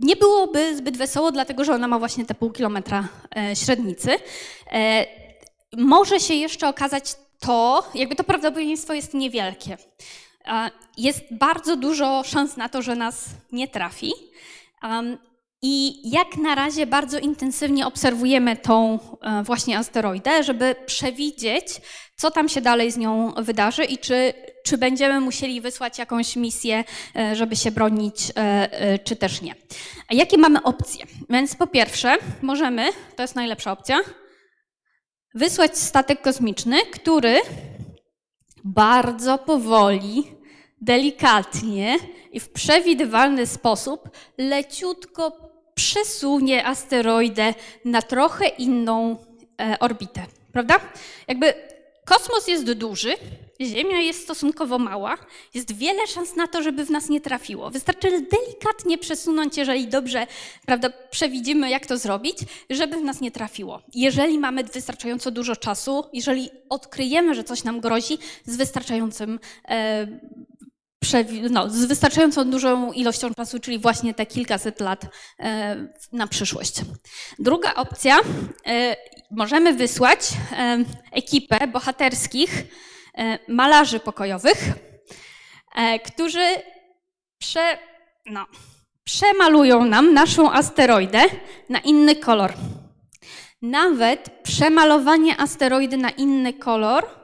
Nie 0.00 0.16
byłoby 0.16 0.76
zbyt 0.76 0.96
wesoło, 0.96 1.32
dlatego 1.32 1.64
że 1.64 1.74
ona 1.74 1.88
ma 1.88 1.98
właśnie 1.98 2.24
te 2.24 2.34
pół 2.34 2.50
kilometra 2.50 3.08
średnicy. 3.54 4.10
Może 5.76 6.20
się 6.20 6.34
jeszcze 6.34 6.68
okazać 6.68 7.14
to, 7.40 7.90
jakby 7.94 8.14
to 8.16 8.24
prawdopodobieństwo 8.24 8.92
jest 8.92 9.14
niewielkie. 9.14 9.76
Jest 10.96 11.20
bardzo 11.30 11.76
dużo 11.76 12.22
szans 12.24 12.56
na 12.56 12.68
to, 12.68 12.82
że 12.82 12.94
nas 12.94 13.24
nie 13.52 13.68
trafi. 13.68 14.12
I 15.62 16.00
jak 16.10 16.36
na 16.36 16.54
razie 16.54 16.86
bardzo 16.86 17.18
intensywnie 17.18 17.86
obserwujemy 17.86 18.56
tą 18.56 18.98
e, 19.22 19.42
właśnie 19.42 19.78
asteroidę, 19.78 20.42
żeby 20.42 20.74
przewidzieć, 20.86 21.66
co 22.16 22.30
tam 22.30 22.48
się 22.48 22.60
dalej 22.60 22.92
z 22.92 22.96
nią 22.96 23.32
wydarzy 23.32 23.84
i 23.84 23.98
czy, 23.98 24.34
czy 24.64 24.78
będziemy 24.78 25.20
musieli 25.20 25.60
wysłać 25.60 25.98
jakąś 25.98 26.36
misję, 26.36 26.84
e, 27.16 27.36
żeby 27.36 27.56
się 27.56 27.70
bronić, 27.70 28.32
e, 28.36 28.98
czy 28.98 29.16
też 29.16 29.42
nie. 29.42 29.54
A 30.08 30.14
jakie 30.14 30.38
mamy 30.38 30.62
opcje? 30.62 31.06
Więc 31.30 31.56
po 31.56 31.66
pierwsze, 31.66 32.16
możemy, 32.42 32.88
to 33.16 33.22
jest 33.22 33.34
najlepsza 33.34 33.72
opcja, 33.72 34.00
wysłać 35.34 35.78
statek 35.78 36.22
kosmiczny, 36.22 36.76
który 36.92 37.40
bardzo 38.64 39.38
powoli 39.38 40.24
delikatnie 40.80 41.96
i 42.32 42.40
w 42.40 42.48
przewidywalny 42.48 43.46
sposób 43.46 44.10
leciutko 44.38 45.47
przesunie 45.78 46.66
asteroidę 46.66 47.54
na 47.84 48.02
trochę 48.02 48.48
inną 48.48 49.16
e, 49.60 49.78
orbitę, 49.78 50.26
prawda? 50.52 50.80
Jakby 51.28 51.54
kosmos 52.04 52.48
jest 52.48 52.72
duży, 52.72 53.14
Ziemia 53.60 54.00
jest 54.00 54.22
stosunkowo 54.22 54.78
mała, 54.78 55.18
jest 55.54 55.76
wiele 55.76 56.06
szans 56.06 56.36
na 56.36 56.46
to, 56.46 56.62
żeby 56.62 56.84
w 56.84 56.90
nas 56.90 57.08
nie 57.08 57.20
trafiło. 57.20 57.70
Wystarczy 57.70 58.10
delikatnie 58.10 58.98
przesunąć, 58.98 59.56
jeżeli 59.56 59.88
dobrze 59.88 60.26
prawda, 60.66 60.90
przewidzimy, 61.10 61.70
jak 61.70 61.86
to 61.86 61.98
zrobić, 61.98 62.38
żeby 62.70 62.96
w 62.96 63.04
nas 63.04 63.20
nie 63.20 63.30
trafiło. 63.30 63.82
Jeżeli 63.94 64.38
mamy 64.38 64.64
wystarczająco 64.64 65.30
dużo 65.30 65.56
czasu, 65.56 66.04
jeżeli 66.12 66.50
odkryjemy, 66.68 67.34
że 67.34 67.44
coś 67.44 67.64
nam 67.64 67.80
grozi 67.80 68.18
z 68.44 68.56
wystarczającym 68.56 69.40
e, 69.68 70.06
no, 71.50 71.70
z 71.70 71.84
wystarczająco 71.84 72.44
dużą 72.44 72.92
ilością 72.92 73.34
czasu, 73.34 73.58
czyli 73.58 73.78
właśnie 73.78 74.14
te 74.14 74.26
kilkaset 74.26 74.80
lat 74.80 75.06
e, 75.38 75.76
na 76.12 76.26
przyszłość. 76.26 76.74
Druga 77.38 77.74
opcja, 77.74 78.18
e, 78.66 78.96
możemy 79.30 79.74
wysłać 79.74 80.20
e, 80.52 80.78
ekipę 81.12 81.66
bohaterskich 81.66 82.64
malarzy 83.48 84.00
pokojowych, 84.00 84.58
którzy 86.04 86.46
prze, 87.38 87.78
no, 88.26 88.46
przemalują 89.04 89.84
nam 89.84 90.14
naszą 90.14 90.52
asteroidę 90.52 91.22
na 91.68 91.78
inny 91.78 92.16
kolor. 92.16 92.52
Nawet 93.62 94.30
przemalowanie 94.42 95.40
asteroidy 95.40 95.96
na 95.96 96.10
inny 96.10 96.52
kolor 96.52 97.17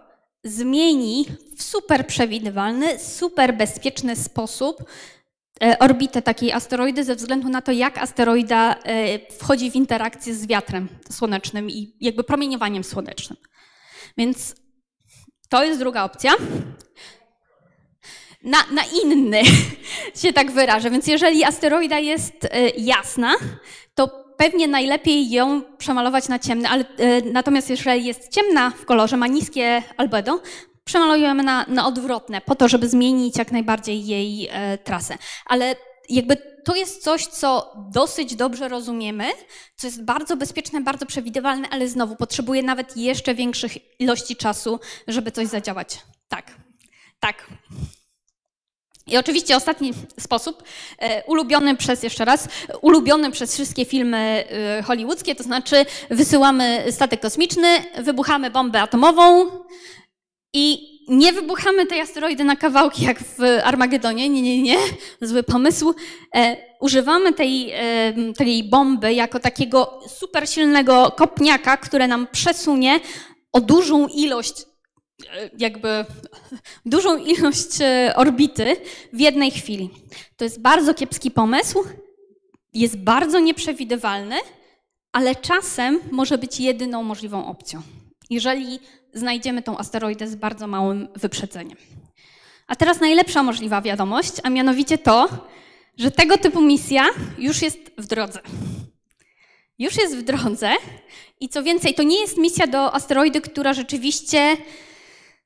zmieni 0.45 1.27
w 1.57 1.63
super 1.63 2.07
przewidywalny, 2.07 2.99
super 2.99 3.57
bezpieczny 3.57 4.17
sposób 4.17 4.85
e, 5.63 5.79
orbitę 5.79 6.23
takiej 6.23 6.53
asteroidy 6.53 7.05
ze 7.05 7.17
względu 7.17 7.49
na 7.49 7.63
to, 7.63 7.73
jak 7.73 7.99
asteroida 7.99 8.75
e, 8.75 9.19
wchodzi 9.33 9.71
w 9.71 9.77
interakcję 9.77 10.35
z 10.35 10.47
wiatrem 10.47 10.89
słonecznym 11.11 11.71
i 11.71 11.97
jakby 12.01 12.25
promieniowaniem 12.25 12.85
słonecznym. 12.85 13.37
Więc 14.17 14.55
to 15.49 15.65
jest 15.65 15.79
druga 15.79 16.05
opcja. 16.05 16.33
Na, 18.43 18.59
na 18.73 18.83
inny 19.03 19.43
się 20.23 20.33
tak 20.33 20.53
wyrażę. 20.53 20.91
Więc 20.91 21.07
jeżeli 21.07 21.45
asteroida 21.45 21.99
jest 21.99 22.45
e, 22.45 22.69
jasna, 22.69 23.35
to 23.95 24.24
pewnie 24.45 24.69
najlepiej 24.69 25.31
ją 25.31 25.63
przemalować 25.79 26.29
na 26.29 26.39
ciemny, 26.39 26.69
ale 26.69 26.85
natomiast 27.33 27.71
jeżeli 27.71 28.05
jest 28.05 28.29
ciemna 28.29 28.71
w 28.71 28.85
kolorze, 28.85 29.17
ma 29.17 29.27
niskie 29.27 29.83
albedo, 29.97 30.41
przemalujemy 30.85 31.43
na, 31.43 31.65
na 31.69 31.87
odwrotne, 31.87 32.41
po 32.41 32.55
to, 32.55 32.69
żeby 32.69 32.89
zmienić 32.89 33.39
jak 33.39 33.53
najbardziej 33.53 34.07
jej 34.07 34.49
e, 34.53 34.79
trasę. 34.79 35.19
Ale 35.47 35.77
jakby 36.09 36.37
to 36.65 36.77
jest 36.77 37.03
coś, 37.03 37.27
co 37.27 37.73
dosyć 37.93 38.37
dobrze 38.37 38.69
rozumiemy, 38.69 39.25
co 39.77 39.87
jest 39.87 40.05
bardzo 40.05 40.37
bezpieczne, 40.37 40.81
bardzo 40.81 41.07
przewidywalne, 41.07 41.69
ale 41.69 41.89
znowu 41.89 42.17
potrzebuje 42.17 42.63
nawet 42.63 42.97
jeszcze 42.97 43.35
większych 43.35 44.01
ilości 44.01 44.37
czasu, 44.37 44.81
żeby 45.09 45.33
coś 45.33 45.47
zadziałać. 45.47 45.99
Tak. 46.29 46.51
Tak. 47.21 47.47
I 49.07 49.17
oczywiście 49.17 49.57
ostatni 49.57 49.93
sposób, 50.21 50.63
e, 50.99 51.25
ulubiony 51.25 51.77
przez, 51.77 52.03
jeszcze 52.03 52.25
raz, 52.25 52.49
ulubiony 52.83 53.31
przez 53.31 53.55
wszystkie 53.55 53.85
filmy 53.85 54.45
e, 54.49 54.83
hollywoodzkie, 54.83 55.35
to 55.35 55.43
znaczy 55.43 55.87
wysyłamy 56.11 56.85
statek 56.91 57.21
kosmiczny, 57.21 57.69
wybuchamy 57.99 58.51
bombę 58.51 58.83
atomową 58.83 59.51
i 60.55 60.95
nie 61.09 61.33
wybuchamy 61.33 61.87
tej 61.87 62.01
asteroidy 62.01 62.45
na 62.45 62.57
kawałki 62.57 63.05
jak 63.05 63.19
w 63.19 63.39
Armagedonie, 63.65 64.29
nie, 64.29 64.43
nie, 64.43 64.63
nie, 64.63 64.79
zły 65.21 65.43
pomysł. 65.43 65.95
E, 66.35 66.57
używamy 66.81 67.33
tej, 67.33 67.73
tej 68.37 68.65
bomby 68.65 69.13
jako 69.13 69.41
takiego 69.41 70.01
super 70.09 70.49
silnego 70.49 71.13
kopniaka, 71.17 71.77
które 71.77 72.09
nam 72.09 72.27
przesunie 72.33 73.01
o 73.53 73.61
dużą 73.61 74.09
ilość 74.09 74.55
jakby 75.59 76.05
dużą 76.87 77.17
ilość 77.17 77.81
e, 77.81 78.13
orbity 78.17 78.77
w 79.13 79.21
jednej 79.21 79.51
chwili. 79.51 79.91
To 80.37 80.45
jest 80.45 80.61
bardzo 80.61 80.95
kiepski 80.95 81.31
pomysł, 81.31 81.85
jest 82.73 82.97
bardzo 82.97 83.41
nieprzewidywalny, 83.41 84.37
ale 85.13 85.35
czasem 85.37 86.01
może 86.11 86.39
być 86.39 86.61
jedyną 86.61 87.03
możliwą 87.03 87.47
opcją. 87.47 87.83
Jeżeli 88.31 88.81
znajdziemy 89.13 89.63
tą 89.63 89.79
asteroidę 89.79 90.29
z 90.29 90.35
bardzo 90.35 90.67
małym 90.67 91.09
wyprzedzeniem. 91.17 91.77
A 92.67 92.77
teraz 92.77 93.01
najlepsza 93.01 93.43
możliwa 93.43 93.83
wiadomość, 93.83 94.33
a 94.43 94.51
mianowicie 94.51 94.99
to, 94.99 95.29
że 95.99 96.11
tego 96.11 96.39
typu 96.39 96.61
misja 96.61 97.07
już 97.39 97.63
jest 97.63 97.79
w 97.99 98.07
drodze. 98.07 98.41
Już 99.79 99.97
jest 99.97 100.17
w 100.17 100.23
drodze 100.23 100.73
i 101.41 101.49
co 101.49 101.63
więcej, 101.63 101.95
to 101.95 102.03
nie 102.03 102.21
jest 102.21 102.39
misja 102.39 102.67
do 102.67 102.95
asteroidy, 102.95 103.41
która 103.41 103.73
rzeczywiście 103.73 104.57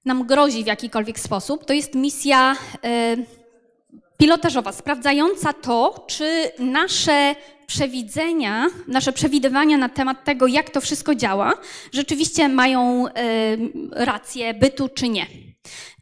nam 0.04 0.26
grozi 0.26 0.64
w 0.64 0.66
jakikolwiek 0.66 1.20
sposób. 1.20 1.64
To 1.64 1.72
jest 1.72 1.94
misja 1.94 2.52
y, 2.52 3.26
pilotażowa, 4.16 4.72
sprawdzająca 4.72 5.52
to, 5.52 6.04
czy 6.06 6.50
nasze 6.58 7.34
przewidzenia, 7.66 8.66
nasze 8.86 9.12
przewidywania 9.12 9.76
na 9.78 9.88
temat 9.88 10.24
tego, 10.24 10.46
jak 10.46 10.70
to 10.70 10.80
wszystko 10.80 11.14
działa, 11.14 11.54
rzeczywiście 11.92 12.48
mają 12.48 13.06
y, 13.06 13.10
rację 13.92 14.54
bytu 14.54 14.88
czy 14.88 15.08
nie. 15.08 15.26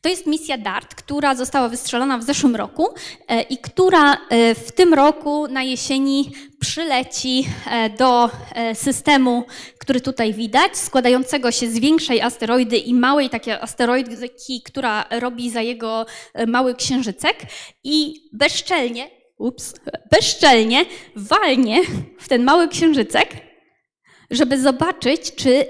To 0.01 0.09
jest 0.09 0.27
misja 0.27 0.59
DART, 0.59 0.95
która 0.95 1.35
została 1.35 1.69
wystrzelona 1.69 2.19
w 2.19 2.23
zeszłym 2.23 2.57
roku 2.57 2.89
e, 3.29 3.43
i 3.43 3.59
która 3.59 4.13
e, 4.13 4.55
w 4.55 4.73
tym 4.73 4.95
roku 4.95 5.49
na 5.49 5.63
jesieni 5.63 6.33
przyleci 6.61 7.47
e, 7.71 7.91
do 7.91 8.31
systemu, 8.75 9.45
który 9.87 10.01
tutaj 10.01 10.35
widać, 10.35 10.79
składającego 10.79 11.53
się 11.53 11.71
z 11.71 11.79
większej 11.79 12.21
asteroidy 12.21 12.77
i 12.77 12.95
małej 12.95 13.31
takiej 13.31 13.55
asteroidki, 13.55 14.63
która 14.63 15.05
robi 15.11 15.51
za 15.51 15.63
jego 15.63 16.07
mały 16.47 16.75
księżycek 16.75 17.37
i 17.85 18.29
bezczelnie, 18.33 19.11
ups, 19.39 19.75
bezczelnie 20.11 20.85
walnie 21.17 21.83
w 22.19 22.29
ten 22.29 22.45
mały 22.45 22.69
księżycek, 22.69 23.29
żeby 24.31 24.61
zobaczyć, 24.61 25.35
czy 25.35 25.67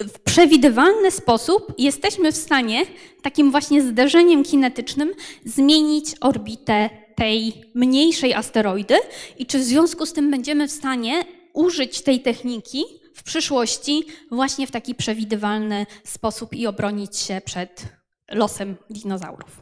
w 0.00 0.18
przewidywalny 0.20 1.10
sposób 1.10 1.72
jesteśmy 1.78 2.32
w 2.32 2.36
stanie 2.36 2.86
takim 3.22 3.50
właśnie 3.50 3.82
zderzeniem 3.82 4.44
kinetycznym 4.44 5.12
zmienić 5.44 6.06
orbitę 6.20 6.90
tej 7.16 7.64
mniejszej 7.74 8.34
asteroidy 8.34 8.96
i 9.38 9.46
czy 9.46 9.58
w 9.58 9.62
związku 9.62 10.06
z 10.06 10.12
tym 10.12 10.30
będziemy 10.30 10.68
w 10.68 10.72
stanie 10.72 11.24
użyć 11.54 12.02
tej 12.02 12.20
techniki 12.20 12.84
w 13.14 13.22
przyszłości 13.22 14.06
właśnie 14.30 14.66
w 14.66 14.70
taki 14.70 14.94
przewidywalny 14.94 15.86
sposób 16.04 16.54
i 16.54 16.66
obronić 16.66 17.16
się 17.16 17.40
przed 17.44 17.84
losem 18.30 18.76
dinozaurów. 18.90 19.60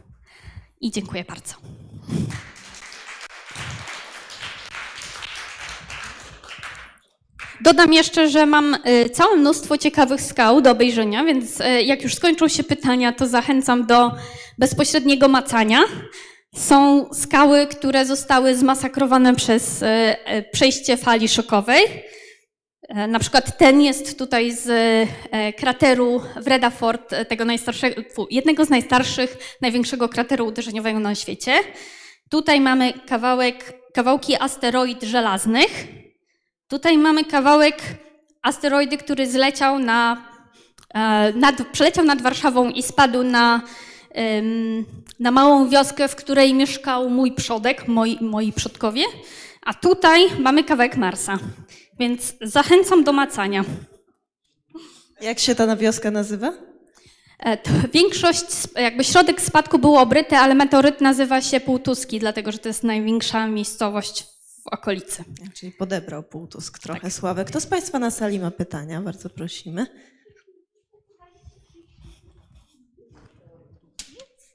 I 0.80 0.90
dziękuję 0.90 1.24
bardzo. 1.24 1.54
Dodam 7.60 7.92
jeszcze, 7.92 8.28
że 8.28 8.46
mam 8.46 8.74
y, 8.74 9.10
całe 9.10 9.36
mnóstwo 9.36 9.78
ciekawych 9.78 10.20
skał 10.20 10.60
do 10.60 10.70
obejrzenia, 10.70 11.24
więc 11.24 11.60
y, 11.60 11.82
jak 11.82 12.02
już 12.02 12.14
skończą 12.14 12.48
się 12.48 12.64
pytania, 12.64 13.12
to 13.12 13.26
zachęcam 13.26 13.86
do 13.86 14.10
bezpośredniego 14.58 15.28
macania. 15.28 15.80
Są 16.56 17.08
skały, 17.14 17.66
które 17.66 18.06
zostały 18.06 18.56
zmasakrowane 18.56 19.34
przez 19.34 19.82
y, 19.82 19.86
przejście 20.52 20.96
fali 20.96 21.28
szokowej. 21.28 21.82
E, 22.88 23.06
na 23.06 23.18
przykład 23.18 23.58
ten 23.58 23.82
jest 23.82 24.18
tutaj 24.18 24.52
z 24.52 24.68
e, 25.30 25.52
krateru 25.52 26.22
Vredafort, 26.36 27.14
tego 27.28 27.44
najstarszego, 27.44 28.02
jednego 28.30 28.64
z 28.64 28.70
najstarszych, 28.70 29.56
największego 29.60 30.08
krateru 30.08 30.46
uderzeniowego 30.46 30.98
na 30.98 31.14
świecie. 31.14 31.52
Tutaj 32.30 32.60
mamy 32.60 32.92
kawałek, 32.92 33.78
kawałki 33.92 34.36
asteroid 34.42 35.02
żelaznych, 35.02 36.02
Tutaj 36.72 36.98
mamy 36.98 37.24
kawałek 37.24 37.82
asteroidy, 38.42 38.98
który 38.98 39.30
zleciał 39.30 39.78
na, 39.78 40.24
e, 40.94 41.32
nad, 41.32 41.66
przeleciał 41.72 42.04
nad 42.04 42.22
Warszawą 42.22 42.70
i 42.70 42.82
spadł 42.82 43.22
na, 43.22 43.62
na 45.20 45.30
małą 45.30 45.68
wioskę, 45.68 46.08
w 46.08 46.16
której 46.16 46.54
mieszkał 46.54 47.10
mój 47.10 47.32
przodek, 47.32 47.88
moi, 47.88 48.18
moi 48.20 48.52
przodkowie. 48.52 49.02
A 49.62 49.74
tutaj 49.74 50.20
mamy 50.38 50.64
kawałek 50.64 50.96
Marsa. 50.96 51.38
Więc 52.02 52.34
zachęcam 52.40 53.04
do 53.04 53.12
macania. 53.12 53.64
Jak 55.20 55.38
się 55.38 55.54
ta 55.54 55.76
wioska 55.76 56.10
nazywa? 56.10 56.52
E, 57.38 57.58
większość, 57.88 58.44
jakby 58.76 59.04
środek 59.04 59.40
spadku 59.40 59.78
był 59.78 59.96
obryty, 59.96 60.36
ale 60.36 60.54
meteoryt 60.54 61.00
nazywa 61.00 61.40
się 61.40 61.60
Półtuski, 61.60 62.18
dlatego 62.18 62.52
że 62.52 62.58
to 62.58 62.68
jest 62.68 62.84
największa 62.84 63.46
miejscowość 63.46 64.22
w 64.62 64.66
okolicy. 64.66 65.24
Czyli 65.54 65.72
podebrał 65.72 66.22
Półtusk 66.22 66.78
trochę 66.78 67.00
tak. 67.00 67.12
sławę. 67.12 67.44
Kto 67.44 67.60
z 67.60 67.66
Państwa 67.66 67.98
na 67.98 68.10
sali 68.10 68.38
ma 68.38 68.50
pytania? 68.50 69.00
Bardzo 69.00 69.30
prosimy. 69.30 69.86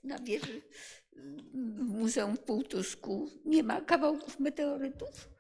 Na 0.04 0.20
wieży 0.20 0.62
w 1.54 2.00
Muzeum 2.00 2.38
w 2.38 2.40
Półtusku 2.40 3.30
nie 3.46 3.64
ma 3.64 3.82
kawałków 3.82 4.40
meteorytów? 4.40 5.37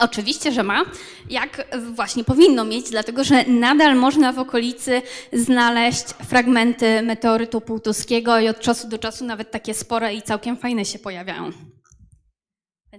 Oczywiście, 0.00 0.52
że 0.52 0.62
ma, 0.62 0.84
jak 1.30 1.66
właśnie 1.94 2.24
powinno 2.24 2.64
mieć, 2.64 2.90
dlatego 2.90 3.24
że 3.24 3.44
nadal 3.44 3.96
można 3.96 4.32
w 4.32 4.38
okolicy 4.38 5.02
znaleźć 5.32 6.04
fragmenty 6.28 7.02
meteorytu 7.02 7.60
półtuskiego 7.60 8.38
i 8.38 8.48
od 8.48 8.60
czasu 8.60 8.88
do 8.88 8.98
czasu 8.98 9.24
nawet 9.24 9.50
takie 9.50 9.74
spore 9.74 10.14
i 10.14 10.22
całkiem 10.22 10.56
fajne 10.56 10.84
się 10.84 10.98
pojawiają. 10.98 11.50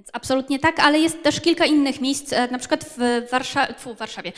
Więc 0.01 0.09
absolutnie 0.13 0.59
tak, 0.59 0.79
ale 0.79 0.99
jest 0.99 1.23
też 1.23 1.41
kilka 1.41 1.65
innych 1.65 2.01
miejsc, 2.01 2.33
e, 2.33 2.47
na 2.51 2.59
przykład 2.59 2.85
w, 2.97 3.29
Warsza 3.31 3.67
w 3.73 3.97
Warszawie. 3.97 4.31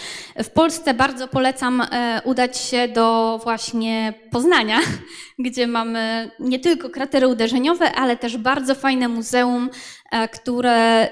W 0.44 0.50
Polsce 0.50 0.94
bardzo 0.94 1.28
polecam 1.28 1.82
e, 1.82 2.22
udać 2.26 2.58
się 2.58 2.88
do 2.88 3.40
właśnie 3.44 4.14
Poznania, 4.32 4.80
gdzie 5.40 5.68
mamy 5.68 6.32
nie 6.40 6.60
tylko 6.60 6.90
kratery 6.90 7.28
uderzeniowe, 7.28 7.92
ale 7.92 8.18
też 8.18 8.38
bardzo 8.38 8.76
fajne 8.76 9.08
muzeum, 9.08 9.70
e, 10.12 10.28
które 10.28 11.08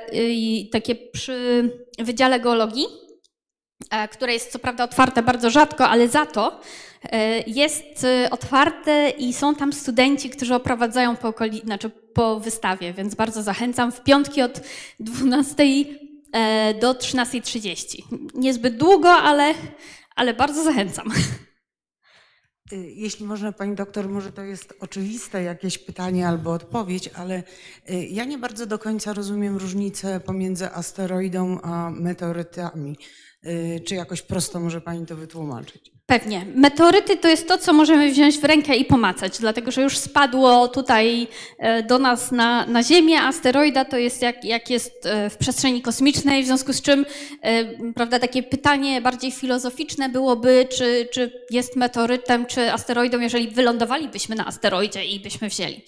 takie 0.72 0.96
przy 0.96 1.70
Wydziale 2.00 2.40
Geologii, 2.40 2.86
które 4.12 4.34
jest 4.34 4.52
co 4.52 4.60
prawda 4.60 4.84
otwarte 4.84 5.24
bardzo 5.24 5.50
rzadko, 5.50 5.90
ale 5.90 6.08
za 6.08 6.26
to 6.26 6.62
jest 7.48 8.06
otwarte 8.32 9.10
i 9.10 9.34
są 9.34 9.56
tam 9.56 9.74
studenci, 9.74 10.30
którzy 10.30 10.56
oprowadzają 10.56 11.16
po, 11.16 11.28
okolicy, 11.28 11.66
znaczy 11.66 11.92
po 12.14 12.40
wystawie, 12.40 12.94
więc 12.94 13.16
bardzo 13.16 13.44
zachęcam. 13.44 13.92
W 13.92 14.04
piątki 14.04 14.42
od 14.42 14.62
12 15.00 15.64
e, 16.34 16.74
do 16.74 16.94
13.30. 16.94 18.04
Niezbyt 18.34 18.78
długo, 18.78 19.10
ale, 19.10 19.54
ale 20.16 20.34
bardzo 20.34 20.64
zachęcam. 20.64 21.12
Y, 22.74 22.92
jeśli 22.96 23.26
można, 23.26 23.52
pani 23.52 23.76
doktor, 23.76 24.10
może 24.10 24.32
to 24.32 24.44
jest 24.44 24.74
oczywiste 24.80 25.44
jakieś 25.44 25.78
pytanie 25.78 26.28
albo 26.28 26.52
odpowiedź, 26.52 27.10
ale 27.16 27.44
y, 27.90 28.06
ja 28.06 28.26
nie 28.26 28.38
bardzo 28.38 28.66
do 28.66 28.80
końca 28.80 29.14
rozumiem 29.14 29.58
różnicę 29.58 30.20
pomiędzy 30.20 30.72
asteroidą 30.72 31.62
a 31.62 31.90
meteorytami. 31.90 32.98
Y, 33.46 33.82
czy 33.88 33.96
jakoś 33.96 34.22
prosto 34.22 34.60
może 34.60 34.82
pani 34.82 35.06
to 35.06 35.16
wytłumaczyć? 35.16 35.92
Pewnie. 36.12 36.46
Meteoryty 36.56 37.18
to 37.18 37.28
jest 37.28 37.48
to, 37.48 37.58
co 37.58 37.74
możemy 37.74 38.12
wziąć 38.12 38.38
w 38.38 38.44
rękę 38.44 38.76
i 38.76 38.86
pomacać, 38.86 39.40
dlatego 39.40 39.72
że 39.72 39.82
już 39.82 39.98
spadło 39.98 40.68
tutaj 40.68 41.28
e, 41.58 41.84
do 41.84 42.00
nas 42.00 42.32
na, 42.32 42.66
na 42.66 42.84
Ziemię. 42.84 43.22
Asteroida 43.22 43.86
to 43.86 43.98
jest 43.98 44.22
jak, 44.22 44.46
jak 44.46 44.70
jest 44.70 45.06
e, 45.06 45.30
w 45.30 45.38
przestrzeni 45.38 45.82
kosmicznej, 45.82 46.44
w 46.44 46.46
związku 46.46 46.74
z 46.74 46.82
czym 46.82 47.06
e, 47.42 47.94
prawda, 47.94 48.20
takie 48.20 48.44
pytanie 48.44 49.02
bardziej 49.02 49.32
filozoficzne 49.32 50.10
byłoby, 50.10 50.68
czy, 50.78 51.08
czy 51.12 51.32
jest 51.52 51.76
meteorytem, 51.76 52.46
czy 52.46 52.72
asteroidą, 52.72 53.20
jeżeli 53.20 53.48
wylądowalibyśmy 53.48 54.36
na 54.36 54.48
asteroidzie 54.48 55.06
i 55.06 55.20
byśmy 55.20 55.50
wzięli. 55.50 55.82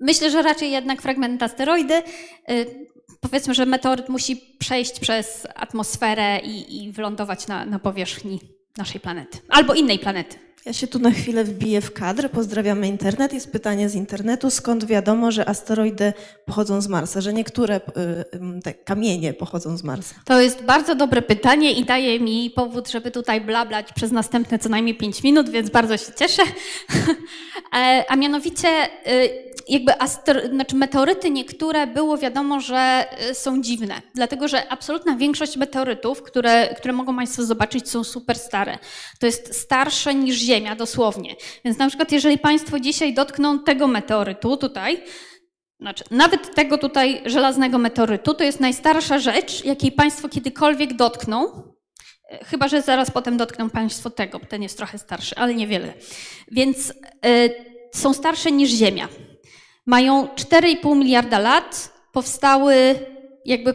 Myślę, 0.00 0.30
że 0.30 0.42
raczej 0.42 0.70
jednak 0.70 1.02
fragment 1.02 1.42
asteroidy. 1.42 2.02
Powiedzmy, 3.20 3.54
że 3.54 3.66
meteoryt 3.66 4.08
musi 4.08 4.36
przejść 4.58 5.00
przez 5.00 5.46
atmosferę 5.54 6.40
i, 6.44 6.84
i 6.84 6.92
wylądować 6.92 7.46
na, 7.46 7.64
na 7.64 7.78
powierzchni 7.78 8.55
naszej 8.78 9.00
planety 9.00 9.38
albo 9.48 9.74
innej 9.74 9.98
planety. 9.98 10.45
Ja 10.66 10.72
się 10.72 10.86
tu 10.86 10.98
na 10.98 11.10
chwilę 11.10 11.44
wbiję 11.44 11.80
w 11.80 11.92
kadr. 11.92 12.30
Pozdrawiamy 12.30 12.88
internet. 12.88 13.32
Jest 13.32 13.52
pytanie 13.52 13.88
z 13.88 13.94
internetu. 13.94 14.50
Skąd 14.50 14.84
wiadomo, 14.84 15.30
że 15.32 15.48
asteroidy 15.48 16.12
pochodzą 16.46 16.80
z 16.80 16.88
Marsa, 16.88 17.20
że 17.20 17.32
niektóre 17.32 17.76
y, 17.76 18.62
te 18.62 18.74
kamienie 18.74 19.32
pochodzą 19.32 19.76
z 19.76 19.84
Marsa? 19.84 20.14
To 20.24 20.40
jest 20.40 20.62
bardzo 20.62 20.94
dobre 20.94 21.22
pytanie 21.22 21.72
i 21.72 21.84
daje 21.84 22.20
mi 22.20 22.50
powód, 22.50 22.90
żeby 22.90 23.10
tutaj 23.10 23.40
blablać 23.40 23.92
przez 23.92 24.12
następne 24.12 24.58
co 24.58 24.68
najmniej 24.68 24.94
5 24.94 25.22
minut, 25.22 25.48
więc 25.48 25.70
bardzo 25.70 25.96
się 25.96 26.12
cieszę. 26.18 26.42
E, 27.76 28.04
A 28.08 28.16
mianowicie, 28.16 28.68
y, 29.06 29.46
jakby 29.68 29.92
znaczy 30.50 30.76
meteoryty 30.76 31.30
niektóre 31.30 31.86
było 31.86 32.18
wiadomo, 32.18 32.60
że 32.60 33.06
y, 33.30 33.34
są 33.34 33.62
dziwne, 33.62 34.02
dlatego 34.14 34.48
że 34.48 34.68
absolutna 34.68 35.16
większość 35.16 35.56
meteorytów, 35.56 36.22
które, 36.22 36.74
które 36.74 36.92
mogą 36.92 37.16
Państwo 37.16 37.44
zobaczyć, 37.44 37.90
są 37.90 38.04
super 38.04 38.38
stare. 38.38 38.78
To 39.18 39.26
jest 39.26 39.60
starsze 39.60 40.14
niż 40.14 40.36
Ziemia, 40.36 40.55
dosłownie. 40.76 41.36
Więc 41.64 41.78
na 41.78 41.88
przykład, 41.88 42.12
jeżeli 42.12 42.38
Państwo 42.38 42.80
dzisiaj 42.80 43.14
dotkną 43.14 43.58
tego 43.58 43.86
meteorytu 43.86 44.56
tutaj, 44.56 45.02
znaczy, 45.80 46.04
nawet 46.10 46.54
tego 46.54 46.78
tutaj 46.78 47.22
żelaznego 47.26 47.78
meteorytu, 47.78 48.34
to 48.34 48.44
jest 48.44 48.60
najstarsza 48.60 49.18
rzecz, 49.18 49.64
jakiej 49.64 49.92
Państwo 49.92 50.28
kiedykolwiek 50.28 50.94
dotkną. 50.94 51.62
E, 52.30 52.44
Chyba, 52.44 52.68
że 52.68 52.82
zaraz 52.82 53.10
potem 53.10 53.36
dotkną 53.36 53.70
Państwo 53.70 54.10
tego, 54.10 54.38
bo 54.38 54.46
ten 54.46 54.62
jest 54.62 54.76
trochę 54.76 54.98
starszy, 54.98 55.36
ale 55.36 55.54
niewiele. 55.54 55.94
Więc 56.50 56.90
y, 56.90 56.94
są 57.94 58.12
starsze 58.12 58.52
niż 58.52 58.70
Ziemia. 58.70 59.08
Mają 59.86 60.26
4,5 60.26 60.96
miliarda 60.96 61.38
lat, 61.38 61.92
powstały 62.12 62.94
jakby, 63.44 63.74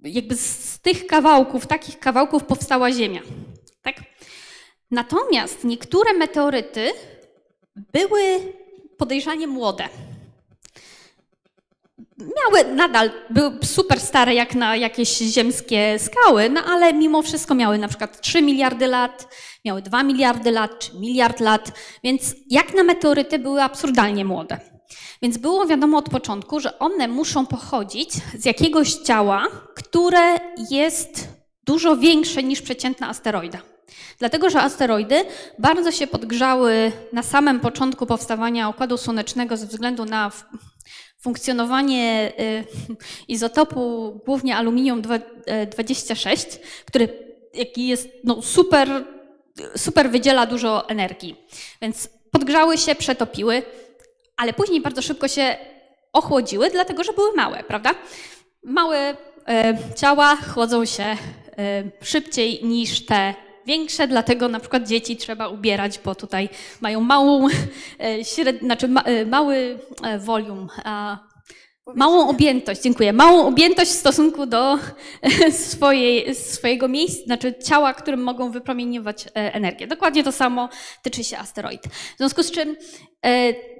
jakby 0.00 0.36
z 0.36 0.80
tych 0.80 1.06
kawałków, 1.06 1.66
takich 1.66 1.98
kawałków 1.98 2.44
powstała 2.44 2.92
Ziemia. 2.92 3.20
Natomiast 4.90 5.64
niektóre 5.64 6.12
meteoryty 6.12 6.90
były 7.76 8.52
podejrzanie 8.96 9.46
młode 9.46 9.88
miały 12.18 12.74
nadal, 12.74 13.10
były 13.30 13.58
super 13.64 14.00
stare 14.00 14.34
jak 14.34 14.54
na 14.54 14.76
jakieś 14.76 15.18
ziemskie 15.18 15.98
skały, 15.98 16.50
no 16.50 16.60
ale 16.64 16.92
mimo 16.92 17.22
wszystko 17.22 17.54
miały 17.54 17.78
na 17.78 17.88
przykład 17.88 18.20
3 18.20 18.42
miliardy 18.42 18.86
lat, 18.86 19.28
miały 19.64 19.82
2 19.82 20.02
miliardy 20.02 20.50
lat 20.50 20.78
czy 20.78 20.94
miliard 20.94 21.40
lat, 21.40 21.72
więc 22.04 22.34
jak 22.50 22.74
na 22.74 22.82
meteoryty 22.82 23.38
były 23.38 23.62
absurdalnie 23.62 24.24
młode. 24.24 24.60
Więc 25.22 25.38
było 25.38 25.66
wiadomo 25.66 25.98
od 25.98 26.08
początku, 26.08 26.60
że 26.60 26.78
one 26.78 27.08
muszą 27.08 27.46
pochodzić 27.46 28.10
z 28.38 28.44
jakiegoś 28.44 28.94
ciała, 28.94 29.46
które 29.74 30.38
jest 30.70 31.28
dużo 31.64 31.96
większe 31.96 32.42
niż 32.42 32.62
przeciętna 32.62 33.08
asteroida. 33.08 33.58
Dlatego, 34.18 34.50
że 34.50 34.60
asteroidy 34.60 35.24
bardzo 35.58 35.92
się 35.92 36.06
podgrzały 36.06 36.92
na 37.12 37.22
samym 37.22 37.60
początku 37.60 38.06
powstawania 38.06 38.68
Układu 38.68 38.96
Słonecznego 38.96 39.56
ze 39.56 39.66
względu 39.66 40.04
na 40.04 40.30
funkcjonowanie 41.20 42.32
y, 42.40 42.64
izotopu 43.28 44.12
głównie 44.26 44.56
aluminium-26, 44.56 46.58
który 46.84 47.08
jaki 47.54 47.88
jest 47.88 48.08
no, 48.24 48.42
super, 48.42 49.04
super 49.76 50.10
wydziela 50.10 50.46
dużo 50.46 50.88
energii. 50.88 51.36
Więc 51.82 52.08
podgrzały 52.30 52.78
się, 52.78 52.94
przetopiły, 52.94 53.62
ale 54.36 54.52
później 54.52 54.80
bardzo 54.80 55.02
szybko 55.02 55.28
się 55.28 55.56
ochłodziły, 56.12 56.70
dlatego 56.70 57.04
że 57.04 57.12
były 57.12 57.36
małe, 57.36 57.64
prawda? 57.64 57.94
Małe 58.64 59.16
e, 59.48 59.78
ciała 59.96 60.36
chłodzą 60.36 60.84
się 60.84 61.04
e, 61.04 61.16
szybciej 62.02 62.64
niż 62.64 63.06
te 63.06 63.34
większe, 63.68 64.08
dlatego 64.08 64.48
na 64.48 64.60
przykład 64.60 64.88
dzieci 64.88 65.16
trzeba 65.16 65.48
ubierać, 65.48 65.98
bo 66.04 66.14
tutaj 66.14 66.48
mają 66.80 67.00
małą, 67.00 67.46
e, 68.00 68.24
śred, 68.24 68.60
znaczy 68.60 68.88
ma, 68.88 69.02
e, 69.02 69.26
mały 69.26 69.78
e, 70.02 70.18
volume, 70.18 70.66
a 70.84 71.28
Małą 71.94 72.28
objętość, 72.28 72.82
dziękuję. 72.82 73.12
Małą 73.12 73.46
objętość 73.46 73.90
w 73.90 73.94
stosunku 73.94 74.46
do 74.46 74.78
swojej, 75.70 76.34
swojego 76.34 76.88
miejsca, 76.88 77.24
znaczy 77.24 77.54
ciała, 77.64 77.94
którym 77.94 78.22
mogą 78.22 78.50
wypromieniować 78.50 79.24
energię. 79.34 79.86
Dokładnie 79.86 80.24
to 80.24 80.32
samo 80.32 80.68
tyczy 81.02 81.24
się 81.24 81.38
asteroid. 81.38 81.82
W 82.14 82.18
związku 82.18 82.42
z 82.42 82.50
czym 82.50 82.76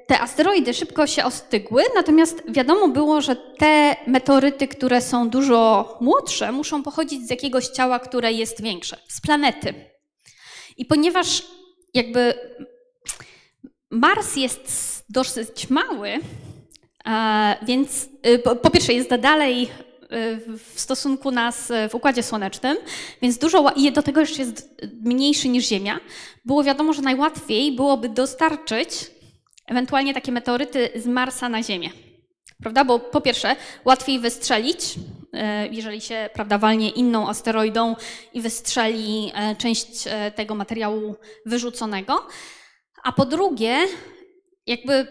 te 0.09 0.21
asteroidy 0.21 0.75
szybko 0.75 1.07
się 1.07 1.25
ostygły, 1.25 1.83
natomiast 1.95 2.43
wiadomo 2.49 2.89
było, 2.89 3.21
że 3.21 3.37
te 3.37 3.97
meteoryty, 4.07 4.69
które 4.69 5.01
są 5.01 5.31
dużo 5.31 5.97
młodsze, 6.01 6.53
muszą 6.53 6.83
pochodzić 6.83 7.27
z 7.27 7.31
jakiegoś 7.31 7.67
ciała, 7.67 7.99
które 7.99 8.33
jest 8.33 8.63
większe, 8.63 8.97
z 9.09 9.21
planety. 9.21 9.75
I 10.77 10.85
ponieważ 10.85 11.47
jakby 11.95 12.35
Mars 13.91 14.37
jest 14.37 15.05
dosyć 15.09 15.71
mały, 15.71 16.13
a, 17.05 17.55
więc 17.63 18.09
y, 18.27 18.39
po, 18.39 18.71
pierwsze 18.71 18.93
jest 18.93 19.15
dalej 19.15 19.63
y, 19.63 19.69
w 20.75 20.81
stosunku 20.81 21.31
nas 21.31 21.71
y, 21.71 21.89
w 21.89 21.95
Układzie 21.95 22.23
Słonecznym, 22.23 22.77
więc 23.23 23.39
dużo, 23.39 23.73
i 23.77 23.93
do 23.93 24.03
tego 24.03 24.21
jeszcze 24.21 24.43
jest 24.43 24.75
mniejszy 25.03 25.49
niż 25.49 25.65
Ziemia. 25.65 26.01
Było 26.45 26.65
wiadomo, 26.65 26.93
że 26.93 27.03
najłatwiej 27.03 27.73
byłoby 27.73 28.09
dostarczyć 28.09 29.18
ewentualnie 29.69 30.15
takie 30.15 30.33
meteoryty 30.33 30.91
z 30.95 31.07
Marsa 31.07 31.49
na 31.49 31.63
Ziemię. 31.63 31.91
Prawda? 32.63 32.85
Bo 32.85 32.99
po 32.99 33.21
pierwsze, 33.21 33.57
łatwiej 33.85 34.19
wystrzelić, 34.19 34.95
e, 35.33 35.69
jeżeli 35.69 36.01
się 36.01 36.31
prawda, 36.33 36.59
walnie 36.59 36.91
inną 36.91 37.29
asteroidą 37.29 37.97
i 38.33 38.41
wystrzeli 38.41 39.33
e, 39.35 39.57
część 39.57 40.07
e, 40.07 40.31
tego 40.31 40.55
materiału 40.55 41.17
wyrzuconego. 41.47 42.27
A 43.03 43.13
po 43.13 43.27
drugie, 43.27 43.79
jakby 44.67 45.07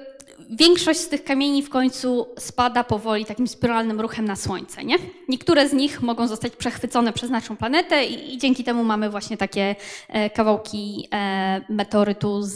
większość 0.49 0.99
z 0.99 1.09
tych 1.09 1.23
kamieni 1.23 1.64
w 1.64 1.69
końcu 1.69 2.27
spada 2.39 2.84
powoli 2.84 3.26
takim 3.26 3.47
spiralnym 3.47 4.01
ruchem 4.01 4.26
na 4.26 4.35
Słońce. 4.35 4.84
Nie? 4.84 4.95
Niektóre 5.30 5.69
z 5.69 5.73
nich 5.73 6.01
mogą 6.01 6.27
zostać 6.27 6.55
przechwycone 6.55 7.14
przez 7.14 7.30
naszą 7.30 7.57
planetę 7.57 8.05
i, 8.05 8.34
i 8.34 8.38
dzięki 8.38 8.64
temu 8.64 8.84
mamy 8.84 9.09
właśnie 9.09 9.38
takie 9.38 9.76
e, 10.07 10.30
kawałki 10.30 11.07
e, 11.14 11.61
meteorytu 11.69 12.41
z, 12.41 12.55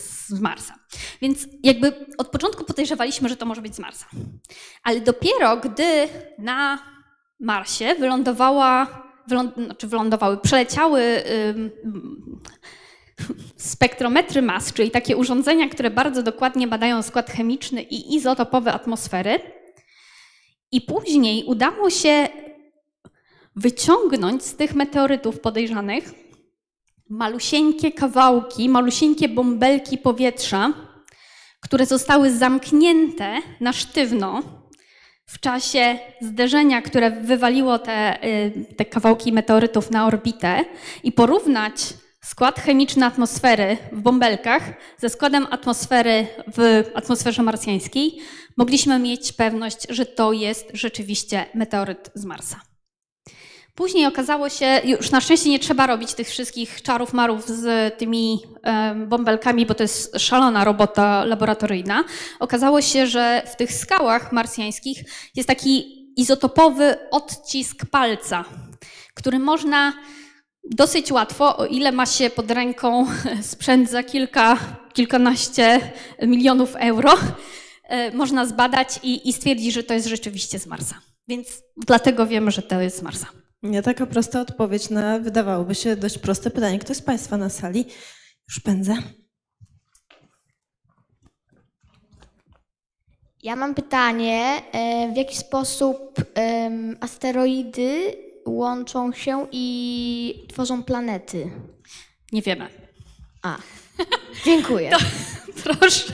z 0.00 0.40
Marsa. 0.40 0.74
Więc 1.22 1.46
jakby 1.62 2.06
od 2.18 2.28
początku 2.28 2.64
podejrzewaliśmy, 2.64 3.28
że 3.28 3.36
to 3.36 3.46
może 3.46 3.62
być 3.62 3.74
z 3.74 3.78
Marsa. 3.78 4.06
Ale 4.82 5.00
dopiero 5.00 5.56
gdy 5.56 6.08
na 6.38 6.78
Marsie 7.40 7.94
wylądowała, 7.98 9.02
wyląd, 9.28 9.54
znaczy 9.54 9.86
wylądowały, 9.86 10.36
przeleciały 10.36 11.02
ym, 11.48 11.70
spektrometry 13.56 14.42
mas, 14.42 14.72
czyli 14.72 14.90
takie 14.90 15.16
urządzenia, 15.16 15.68
które 15.68 15.90
bardzo 15.90 16.22
dokładnie 16.22 16.68
badają 16.68 17.02
skład 17.02 17.30
chemiczny 17.30 17.82
i 17.82 18.14
izotopowy 18.14 18.70
atmosfery. 18.70 19.40
I 20.72 20.80
później 20.80 21.44
udało 21.44 21.90
się 21.90 22.28
wyciągnąć 23.56 24.44
z 24.44 24.56
tych 24.56 24.74
meteorytów 24.74 25.40
podejrzanych 25.40 26.14
malusieńkie 27.08 27.92
kawałki, 27.92 28.68
malusieńkie 28.68 29.28
bąbelki 29.28 29.98
powietrza, 29.98 30.72
które 31.60 31.86
zostały 31.86 32.30
zamknięte 32.30 33.36
na 33.60 33.72
sztywno 33.72 34.42
w 35.26 35.40
czasie 35.40 35.98
zderzenia, 36.20 36.82
które 36.82 37.10
wywaliło 37.10 37.78
te, 37.78 38.24
y, 38.24 38.74
te 38.76 38.84
kawałki 38.84 39.32
meteorytów 39.32 39.90
na 39.90 40.06
orbitę 40.06 40.64
i 41.02 41.12
porównać 41.12 41.74
skład 42.24 42.60
chemiczny 42.60 43.06
atmosfery 43.06 43.76
w 43.92 44.00
bąbelkach 44.00 44.62
ze 44.98 45.08
składem 45.08 45.46
atmosfery 45.50 46.26
w 46.56 46.90
atmosferze 46.94 47.42
marsjańskiej, 47.42 48.18
mogliśmy 48.56 48.98
mieć 48.98 49.32
pewność, 49.32 49.86
że 49.88 50.06
to 50.06 50.32
jest 50.32 50.66
rzeczywiście 50.72 51.46
meteoryt 51.54 52.10
z 52.14 52.24
Marsa. 52.24 52.60
Później 53.74 54.06
okazało 54.06 54.48
się, 54.48 54.80
już 54.84 55.10
na 55.10 55.20
szczęście 55.20 55.50
nie 55.50 55.58
trzeba 55.58 55.86
robić 55.86 56.14
tych 56.14 56.28
wszystkich 56.28 56.82
czarów 56.82 57.12
marów 57.12 57.48
z 57.48 57.98
tymi 57.98 58.42
bąbelkami, 59.06 59.66
bo 59.66 59.74
to 59.74 59.84
jest 59.84 60.20
szalona 60.20 60.64
robota 60.64 61.24
laboratoryjna. 61.24 62.04
Okazało 62.40 62.82
się, 62.82 63.06
że 63.06 63.42
w 63.52 63.56
tych 63.56 63.72
skałach 63.72 64.32
marsjańskich 64.32 65.04
jest 65.36 65.48
taki 65.48 66.00
izotopowy 66.16 66.96
odcisk 67.10 67.86
palca, 67.90 68.44
który 69.14 69.38
można 69.38 69.92
dosyć 70.64 71.12
łatwo, 71.12 71.56
o 71.56 71.66
ile 71.66 71.92
ma 71.92 72.06
się 72.06 72.30
pod 72.30 72.50
ręką 72.50 73.06
sprzęt 73.42 73.90
za 73.90 74.02
kilka, 74.02 74.58
kilkanaście 74.92 75.92
milionów 76.22 76.76
euro, 76.76 77.12
e, 77.84 78.10
można 78.16 78.46
zbadać 78.46 79.00
i, 79.02 79.28
i 79.28 79.32
stwierdzić, 79.32 79.74
że 79.74 79.82
to 79.82 79.94
jest 79.94 80.06
rzeczywiście 80.06 80.58
z 80.58 80.66
Marsa. 80.66 81.00
Więc 81.28 81.62
dlatego 81.76 82.26
wiemy, 82.26 82.50
że 82.50 82.62
to 82.62 82.80
jest 82.80 82.98
z 82.98 83.02
Marsa. 83.02 83.26
Nie 83.62 83.82
taka 83.82 84.06
prosta 84.06 84.40
odpowiedź 84.40 84.90
na 84.90 85.18
wydawałoby 85.18 85.74
się 85.74 85.96
dość 85.96 86.18
proste 86.18 86.50
pytanie. 86.50 86.78
Ktoś 86.78 86.96
z 86.96 87.02
Państwa 87.02 87.36
na 87.36 87.48
sali? 87.48 87.84
Już 88.48 88.60
pędzę. 88.60 88.96
Ja 93.42 93.56
mam 93.56 93.74
pytanie, 93.74 94.62
e, 94.72 95.12
w 95.12 95.16
jaki 95.16 95.36
sposób 95.36 96.20
asteroidy 97.00 98.16
łączą 98.50 99.12
się 99.12 99.46
i 99.52 100.46
tworzą 100.48 100.82
planety? 100.82 101.50
Nie 102.32 102.42
wiemy. 102.42 102.66
A, 103.42 103.56
dziękuję. 104.46 104.90
Proszę. 105.64 106.12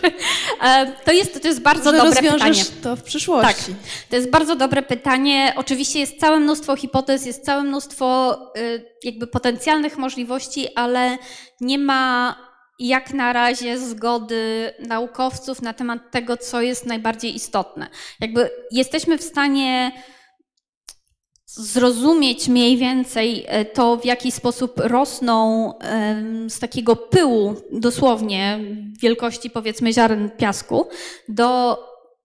E, 0.63 0.93
To 1.05 1.13
jest, 1.13 1.43
to 1.43 1.49
jest 1.49 1.61
bardzo 1.61 1.93
Może 1.93 2.05
dobre 2.05 2.33
pytanie. 2.33 2.63
to 2.83 2.97
w 2.97 3.03
przyszłości. 3.03 3.75
To 4.11 4.17
jest 4.17 4.31
bardzo 4.31 4.57
dobre 4.57 4.83
pytanie. 4.83 5.53
Oczywiście 5.57 5.99
jest 6.01 6.21
całe 6.21 6.41
mnóstwo 6.41 6.77
hipotez, 6.77 7.27
jest 7.27 7.45
całe 7.45 7.63
mnóstwo 7.63 8.39
y, 8.59 8.85
jakby 9.05 9.27
potencjalnych 9.27 9.99
możliwości, 9.99 10.75
ale 10.75 11.19
nie 11.61 11.79
ma 11.79 12.37
jak 12.79 13.15
na 13.15 13.33
razie 13.33 13.79
zgody 13.79 14.73
naukowców 14.89 15.63
na 15.63 15.73
temat 15.73 16.11
tego, 16.11 16.37
co 16.37 16.61
jest 16.61 16.87
najbardziej 16.87 17.35
istotne. 17.35 17.87
Jakby 18.21 18.51
jesteśmy 18.71 19.19
w 19.19 19.23
stanie 19.23 19.93
zrozumieć 21.57 22.49
mniej 22.49 22.77
więcej 22.77 23.45
e, 23.47 23.65
to, 23.65 23.97
w 23.97 24.05
jaki 24.05 24.33
sposób 24.33 24.73
rosną 24.77 25.73
z 26.49 26.59
takiego 26.59 26.97
pyłu, 26.97 27.55
dosłownie 27.73 28.59
wielkości 29.01 29.51
powiedzmy 29.51 29.93
ziaren 29.93 30.31
piasku, 30.31 30.89
do 31.29 31.79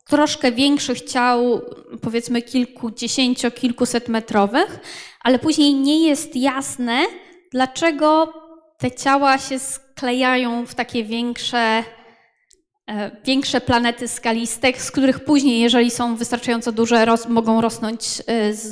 troszkę 0.07 0.51
większych 0.51 1.01
ciał, 1.01 1.61
powiedzmy 2.01 2.41
kilkudziesięcio, 2.41 3.51
kilkuset 3.51 4.07
metrowych, 4.07 4.79
ale 5.21 5.39
później 5.39 5.73
nie 5.73 6.07
jest 6.07 6.35
jasne, 6.35 6.99
dlaczego 7.51 8.33
te 8.77 8.91
ciała 8.91 9.37
się 9.37 9.59
sklejają 9.59 10.65
w 10.65 10.75
takie 10.75 11.03
większe, 11.03 11.83
większe 13.25 13.61
planety 13.61 14.07
skaliste, 14.07 14.73
z 14.77 14.91
których 14.91 15.19
później, 15.23 15.59
jeżeli 15.59 15.91
są 15.91 16.15
wystarczająco 16.15 16.71
duże, 16.71 17.05
ros, 17.05 17.27
mogą 17.29 17.61
rosnąć 17.61 18.01
e, 18.27 18.53
z, 18.53 18.71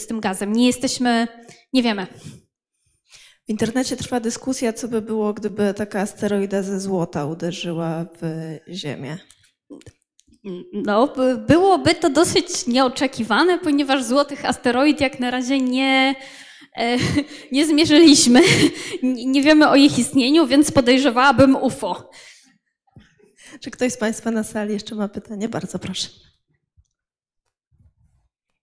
z 0.00 0.06
tym 0.06 0.20
gazem. 0.20 0.52
Nie 0.52 0.66
jesteśmy, 0.66 1.28
nie 1.72 1.82
wiemy. 1.82 2.06
W 3.46 3.48
internecie 3.50 3.96
trwa 3.96 4.20
dyskusja, 4.20 4.72
co 4.72 4.88
by 4.88 5.02
było, 5.02 5.34
gdyby 5.34 5.74
taka 5.76 6.00
asteroida 6.00 6.62
ze 6.62 6.80
złota 6.80 7.26
uderzyła 7.26 8.06
w 8.20 8.56
Ziemię. 8.74 9.18
No, 10.72 11.06
by- 11.06 11.36
byłoby 11.36 11.94
to 11.94 12.10
dosyć 12.10 12.66
nieoczekiwane, 12.66 13.58
ponieważ 13.58 14.04
złotych 14.04 14.44
asteroid 14.44 15.00
jak 15.00 15.20
na 15.20 15.30
razie 15.30 15.60
nie, 15.60 16.14
e, 16.76 16.96
nie 17.52 17.66
zmierzyliśmy. 17.66 18.40
Nie 19.02 19.42
wiemy 19.42 19.68
o 19.68 19.76
ich 19.76 19.98
istnieniu, 19.98 20.46
więc 20.46 20.70
podejrzewałabym 20.70 21.56
UFO. 21.56 22.10
Czy 23.60 23.70
ktoś 23.70 23.92
z 23.92 23.96
Państwa 23.96 24.30
na 24.30 24.42
sali 24.44 24.72
jeszcze 24.72 24.94
ma 24.94 25.08
pytanie? 25.08 25.48
Bardzo 25.48 25.78
proszę. 25.78 26.08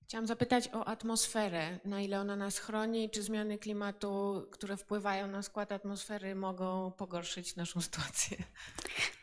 Chciałam 0.07 0.27
zapytać 0.27 0.69
o 0.73 0.85
atmosferę. 0.85 1.79
Na 1.85 2.01
ile 2.01 2.19
ona 2.19 2.35
nas 2.35 2.57
chroni 2.57 3.03
i 3.03 3.09
czy 3.09 3.23
zmiany 3.23 3.57
klimatu, 3.57 4.43
które 4.51 4.77
wpływają 4.77 5.27
na 5.27 5.43
skład 5.43 5.71
atmosfery, 5.71 6.35
mogą 6.35 6.91
pogorszyć 6.91 7.55
naszą 7.55 7.81
sytuację? 7.81 8.37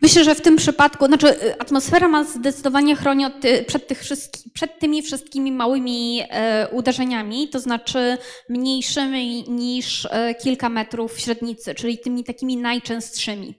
Myślę, 0.03 0.25
że 0.25 0.35
w 0.35 0.41
tym 0.41 0.57
przypadku, 0.57 1.07
znaczy 1.07 1.43
y, 1.43 1.59
atmosfera 1.59 2.09
ma 2.09 2.25
zdecydowanie 2.25 2.97
chroni 2.97 3.25
ty- 3.41 3.65
przed, 3.65 3.87
tych 3.87 4.01
wszystki, 4.01 4.51
przed 4.51 4.79
tymi 4.79 5.03
wszystkimi 5.03 5.53
małymi 5.53 6.23
e, 6.31 6.69
uderzeniami, 6.69 7.49
to 7.49 7.61
znaczy 7.61 8.19
mniejszymi 8.49 9.51
niż 9.51 10.09
e, 10.11 10.35
kilka 10.35 10.69
metrów 10.69 11.21
średnicy, 11.21 11.75
czyli 11.75 11.99
tymi 11.99 12.25
takimi 12.25 12.57
najczęstszymi, 12.57 13.55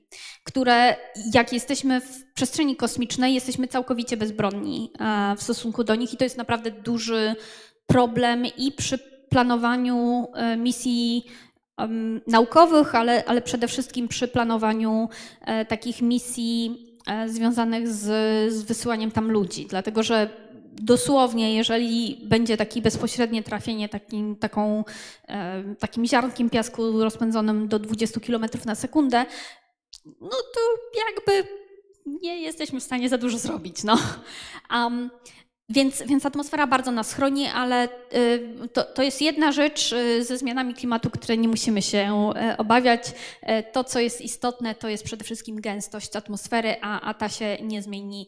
które 0.45 0.95
jak 1.34 1.53
jesteśmy 1.53 2.01
w 2.01 2.34
przestrzeni 2.34 2.76
kosmicznej, 2.76 3.34
jesteśmy 3.34 3.67
całkowicie 3.67 4.17
bezbronni 4.17 4.91
e, 4.99 5.35
w 5.35 5.43
stosunku 5.43 5.84
do 5.84 5.95
nich 5.95 6.13
i 6.13 6.17
to 6.17 6.23
jest 6.23 6.38
naprawdę 6.38 6.72
duży 6.72 7.35
problem 7.88 8.45
i 8.57 8.72
przy 8.72 8.97
planowaniu 9.30 10.27
e, 10.34 10.57
misji 10.57 11.26
naukowych, 12.27 12.95
ale, 12.95 13.23
ale 13.26 13.41
przede 13.41 13.67
wszystkim 13.67 14.07
przy 14.07 14.27
planowaniu 14.27 15.09
e, 15.41 15.65
takich 15.65 16.01
misji 16.01 16.81
związanych 17.26 17.88
z, 17.88 18.03
z 18.53 18.63
wysyłaniem 18.63 19.11
tam 19.11 19.31
ludzi, 19.31 19.65
dlatego 19.69 20.03
że 20.03 20.30
dosłownie, 20.73 21.55
jeżeli 21.55 22.22
będzie 22.23 22.57
takie 22.57 22.81
bezpośrednie 22.81 23.43
trafienie 23.43 23.89
takim, 23.89 24.35
taką, 24.35 24.84
takim 25.80 26.05
ziarnkiem 26.05 26.49
piasku 26.49 27.03
rozpędzonym 27.03 27.67
do 27.67 27.80
20 27.80 28.19
km 28.19 28.45
na 28.65 28.76
sekundę, 28.76 29.26
no 30.06 30.30
to 30.30 30.60
jakby 31.07 31.49
nie 32.06 32.41
jesteśmy 32.41 32.80
w 32.80 32.84
stanie 32.84 33.10
za 33.10 33.18
dużo 33.18 33.38
zrobić. 33.38 33.84
No. 33.84 33.98
Um, 34.72 35.10
więc, 35.69 36.03
więc 36.03 36.26
atmosfera 36.26 36.68
bardzo 36.68 36.91
nas 36.91 37.14
chroni, 37.14 37.48
ale 37.48 37.90
y, 38.14 38.69
to, 38.73 38.84
to 38.84 39.03
jest 39.03 39.22
jedna 39.22 39.52
rzecz 39.52 39.91
y, 39.91 40.23
ze 40.23 40.38
zmianami 40.38 40.73
klimatu, 40.73 41.10
które 41.10 41.38
nie 41.38 41.48
musimy 41.48 41.82
się 41.82 42.32
e, 42.36 42.57
obawiać. 42.57 43.11
To, 43.72 43.84
co 43.84 43.99
jest 43.99 44.22
istotne, 44.22 44.76
to 44.76 44.90
jest 44.90 45.03
przede 45.03 45.23
wszystkim 45.23 45.61
gęstość 45.61 46.15
atmosfery, 46.15 46.76
a, 46.82 47.02
a 47.02 47.14
ta 47.14 47.30
się 47.30 47.57
nie 47.61 47.82
zmieni 47.82 48.27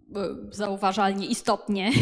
y, 0.00 0.14
zauważalnie 0.50 1.26
istotnie 1.26 1.92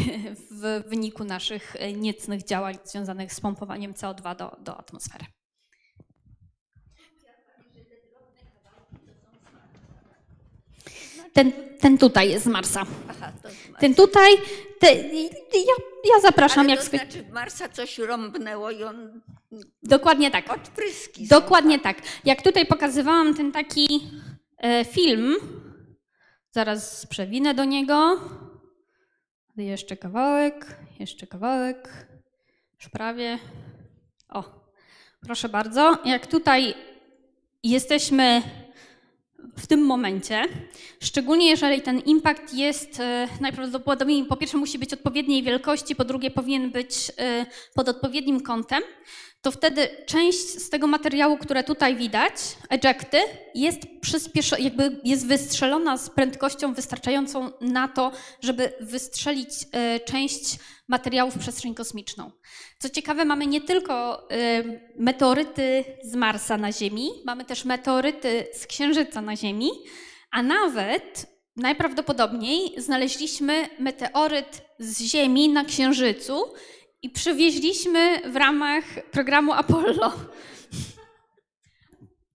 w 0.51 0.83
wyniku 0.89 1.25
naszych 1.25 1.77
niecnych 1.97 2.45
działań 2.45 2.79
związanych 2.85 3.33
z 3.33 3.41
pompowaniem 3.41 3.93
CO2 3.93 4.37
do, 4.37 4.57
do 4.61 4.77
atmosfery. 4.77 5.25
Ten, 11.33 11.53
ten 11.81 11.99
tutaj 11.99 12.31
jest 12.31 12.45
z 12.45 12.49
Marsa. 12.49 12.87
Aha, 13.09 13.33
to 13.43 13.49
Ten 13.81 13.95
tutaj, 13.95 14.33
te, 14.79 14.95
ja, 15.55 15.75
ja 16.15 16.21
zapraszam, 16.23 16.61
Ale 16.61 16.71
jak 16.71 16.85
to 16.85 16.97
znaczy 16.97 17.25
Marsa 17.33 17.69
coś 17.69 17.99
rąbnęło 17.99 18.71
i 18.71 18.83
on 18.83 19.21
Dokładnie 19.83 20.31
tak. 20.31 20.53
odpryski 20.53 21.29
Dokładnie 21.29 21.79
tak. 21.79 21.97
Jak 22.25 22.43
tutaj 22.43 22.67
pokazywałam 22.67 23.35
ten 23.35 23.53
taki 23.53 24.11
e, 24.59 24.85
film, 24.85 25.37
zaraz 26.51 27.07
przewinę 27.07 27.55
do 27.55 27.65
niego. 27.65 28.21
Jeszcze 29.57 29.97
kawałek, 29.97 30.77
jeszcze 31.01 31.27
kawałek, 31.27 32.07
już 32.75 32.89
prawie. 32.89 33.39
O, 34.29 34.45
proszę 35.27 35.49
bardzo. 35.49 35.99
Jak 36.05 36.27
tutaj 36.27 36.75
jesteśmy 37.63 38.43
w 39.57 39.67
tym 39.67 39.81
momencie, 39.87 40.45
szczególnie 41.01 41.51
jeżeli 41.51 41.83
ten 41.83 41.99
impact 41.99 42.55
jest 42.55 43.01
e, 43.01 43.29
najprawdopodobniej, 43.41 44.25
po 44.25 44.37
pierwsze 44.37 44.59
musi 44.59 44.79
być 44.79 44.93
odpowiedniej 44.93 45.43
wielkości, 45.43 45.97
po 45.97 46.05
drugie 46.05 46.31
powinien 46.31 46.71
być 46.71 47.13
e, 47.19 47.47
pod 47.75 47.89
odpowiednim 47.89 48.41
kątem, 48.41 48.83
to 49.43 49.51
wtedy 49.51 49.89
część 50.07 50.39
z 50.39 50.71
tego 50.71 50.87
materiału, 50.87 51.39
które 51.39 51.65
tutaj 51.65 51.97
widać, 51.97 52.35
ejecty, 52.71 53.19
jest 53.55 53.81
jakby 54.59 55.01
jest 55.05 55.27
wystrzelona 55.27 55.97
z 55.97 56.11
prędkością 56.11 56.75
wystarczającą 56.75 57.51
na 57.61 57.89
to, 57.89 58.13
żeby 58.41 58.73
wystrzelić 58.81 59.49
e, 59.73 60.01
część 60.01 60.59
materiału 60.89 61.31
w 61.31 61.39
przestrzeń 61.39 61.75
kosmiczną. 61.75 62.31
Co 62.79 62.89
ciekawe, 62.89 63.25
mamy 63.25 63.47
nie 63.47 63.61
tylko 63.61 64.29
e, 64.31 64.63
meteoryty 64.99 65.85
z 66.03 66.15
Marsa 66.15 66.57
na 66.57 66.73
Ziemi, 66.73 67.11
mamy 67.27 67.45
też 67.45 67.65
meteoryty 67.65 68.47
z 68.55 68.67
Księżyca 68.67 69.23
na 69.23 69.37
Ziemi, 69.37 69.71
a 70.31 70.43
nawet 70.43 71.27
najprawdopodobniej 71.57 72.75
znaleźliśmy 72.77 73.69
meteoryt 73.79 74.63
z 74.79 75.03
Ziemi 75.03 75.49
na 75.49 75.65
Księżycu 75.65 76.45
i 77.03 77.11
przywieźliśmy 77.11 78.31
w 78.33 78.37
ramach 78.37 78.85
programu 79.11 79.53
Apollo. 79.53 80.13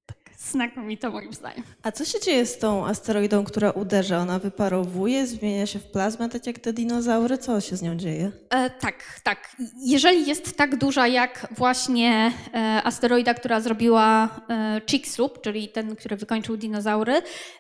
Tak, 0.06 0.18
znakomito 0.38 1.12
moim 1.12 1.34
zdaniem. 1.34 1.64
A 1.84 1.92
co 1.92 2.06
się 2.06 2.20
dzieje 2.20 2.46
z 2.46 2.58
tą 2.58 2.86
asteroidą, 2.88 3.44
która 3.44 3.72
uderza? 3.72 4.18
Ona 4.20 4.40
wyparowuje, 4.40 5.28
zmienia 5.28 5.66
się 5.66 5.80
w 5.80 5.86
plazmę, 5.86 6.30
tak 6.30 6.48
jak 6.48 6.60
te 6.60 6.74
dinozaury? 6.74 7.38
Co 7.38 7.62
się 7.62 7.76
z 7.76 7.82
nią 7.82 7.96
dzieje? 7.96 8.32
E, 8.50 8.70
tak, 8.70 9.22
tak. 9.24 9.56
Jeżeli 9.86 10.26
jest 10.28 10.58
tak 10.58 10.76
duża 10.76 11.08
jak 11.08 11.48
właśnie 11.52 12.32
e, 12.54 12.82
asteroida, 12.84 13.34
która 13.34 13.62
zrobiła 13.62 14.30
e, 14.50 14.82
Chicxulub, 14.90 15.42
czyli 15.42 15.70
ten, 15.70 15.96
który 15.96 16.16
wykończył 16.18 16.58
dinozaury, 16.58 17.14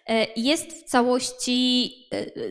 e, 0.07 0.27
jest 0.35 0.71
w 0.71 0.83
całości 0.83 1.93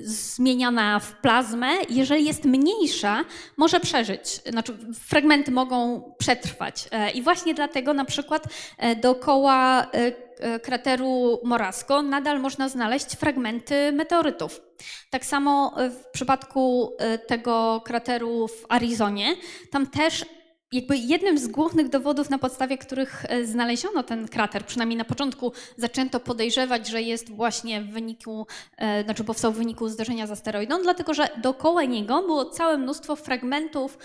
zmieniana 0.01 1.01
w 1.01 1.13
plazmę. 1.13 1.69
Jeżeli 1.89 2.25
jest 2.25 2.45
mniejsza, 2.45 3.25
może 3.57 3.81
przeżyć. 3.81 4.27
Znaczy, 4.47 4.79
fragmenty 5.01 5.51
mogą 5.51 6.03
przetrwać. 6.19 6.89
E, 6.91 7.11
I 7.11 7.23
właśnie 7.23 7.55
dlatego 7.55 7.95
na 7.95 8.05
przykład 8.05 8.45
e, 8.79 8.97
dookoła 8.97 9.87
e, 9.93 10.61
krateru 10.61 11.41
Morasko 11.45 12.03
nadal 12.03 12.41
można 12.41 12.69
znaleźć 12.69 13.07
fragmenty 13.07 13.93
meteorytów. 13.93 14.61
Tak 15.11 15.25
samo 15.25 15.75
w 15.91 16.13
przypadku 16.13 16.93
tego 17.27 17.83
krateru 17.85 18.49
w 18.49 18.67
Arizonie, 18.69 19.37
tam 19.71 19.87
też 19.87 20.25
jakby 20.73 20.97
jednym 20.97 21.39
z 21.39 21.49
głównych 21.49 21.89
dowodów, 21.89 22.31
na 22.31 22.39
podstawie 22.39 22.79
których 22.79 23.25
e, 23.29 23.47
znaleziono 23.47 24.03
ten 24.03 24.29
krater, 24.29 24.65
przynajmniej 24.65 24.97
na 24.99 25.05
początku 25.05 25.53
zaczęto 25.77 26.21
podejrzewać, 26.21 26.89
że 26.89 27.03
jest 27.03 27.31
właśnie 27.31 27.81
w 27.81 27.91
wyniku, 27.91 28.47
e, 28.77 29.05
znaczy 29.05 29.25
powstał 29.25 29.53
w 29.53 29.57
wyniku 29.57 29.89
zderzenia 29.89 30.27
z 30.27 30.31
asteroidą, 30.31 30.83
dlatego 30.83 31.15
że 31.15 31.29
dookoła 31.43 31.85
niego 31.85 32.23
było 32.23 32.45
całe 32.45 32.79
mnóstwo 32.79 33.17
fragmentów 33.17 33.99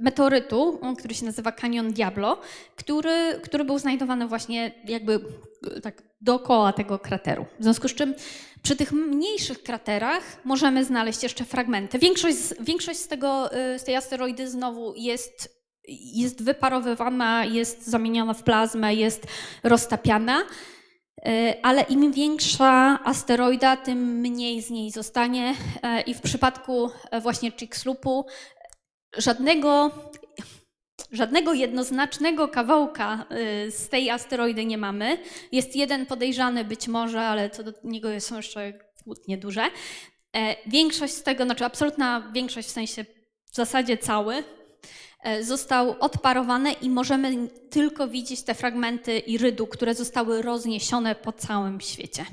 meteorytu, 0.00 0.80
który 0.98 1.14
się 1.14 1.26
nazywa 1.26 1.52
Canyon 1.52 1.92
Diablo, 1.92 2.40
który, 2.76 3.40
który 3.42 3.64
był 3.64 3.78
znajdowany 3.78 4.26
właśnie 4.26 4.72
jakby 4.84 5.20
e, 5.76 5.80
tak 5.80 6.02
dookoła 6.20 6.72
tego 6.72 6.98
krateru. 6.98 7.46
W 7.60 7.62
związku 7.62 7.88
z 7.88 7.94
czym 7.94 8.14
przy 8.62 8.76
tych 8.76 8.92
mniejszych 8.92 9.62
kraterach 9.62 10.22
możemy 10.44 10.84
znaleźć 10.84 11.22
jeszcze 11.22 11.44
fragmenty. 11.44 11.98
Większość, 11.98 12.38
większość 12.60 13.00
z, 13.00 13.08
tego, 13.08 13.52
e, 13.52 13.78
z 13.78 13.84
tej 13.84 13.96
asteroidy 13.96 14.50
znowu 14.50 14.94
jest, 14.96 15.62
jest 16.14 16.44
wyparowywana, 16.44 17.44
jest 17.44 17.86
zamieniona 17.86 18.34
w 18.34 18.42
plazmę, 18.42 18.94
jest 18.94 19.26
roztapiana. 19.62 20.42
E, 21.26 21.54
Ale 21.62 21.82
im 21.82 22.12
większa 22.12 22.98
asteroida, 23.04 23.76
tym 23.76 23.98
mniej 23.98 24.62
z 24.62 24.70
niej 24.70 24.90
zostanie. 24.90 25.54
I 26.06 26.14
w 26.14 26.20
przypadku 26.20 26.90
właśnie 27.22 27.52
Chicxulupu 27.52 28.26
żadnego, 29.16 29.90
żadnego 31.12 31.54
jednoznacznego 31.54 32.48
kawałka 32.48 33.26
y, 33.66 33.70
z 33.70 33.88
tej 33.88 34.10
asteroidy 34.10 34.64
nie 34.64 34.78
mamy. 34.78 35.18
Jest 35.52 35.76
jeden 35.76 36.06
podejrzany 36.06 36.64
być 36.64 36.88
może, 36.88 37.20
ale 37.20 37.50
co 37.50 37.62
do 37.62 37.72
niego 37.84 38.20
są 38.20 38.36
jeszcze 38.36 38.72
kłótnie 39.04 39.38
duże. 39.38 39.62
E, 40.36 40.56
Większość 40.66 41.14
z 41.14 41.22
tego, 41.22 41.44
znaczy 41.44 41.64
absolutna 41.64 42.30
większość 42.34 42.68
w 42.68 42.72
sensie 42.72 43.04
w 43.52 43.54
zasadzie 43.54 43.98
cały, 43.98 44.44
e, 45.22 45.44
został 45.44 45.96
odparowany 46.00 46.72
i 46.72 46.90
możemy 46.90 47.48
tylko 47.70 48.08
widzieć 48.08 48.42
te 48.42 48.54
fragmenty 48.54 49.18
irydu, 49.18 49.66
które 49.66 49.94
zostały 49.94 50.42
rozniesione 50.42 51.14
po 51.14 51.32
całym 51.32 51.80
świecie. 51.80 52.24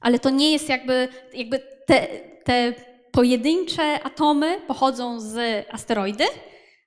Ale 0.00 0.18
to 0.18 0.30
nie 0.30 0.52
jest 0.52 0.68
jakby, 0.68 1.08
jakby 1.34 1.58
te, 1.86 2.06
te 2.44 2.74
pojedyncze 3.14 4.02
atomy 4.02 4.60
pochodzą 4.60 5.20
z 5.20 5.66
asteroidy, 5.70 6.24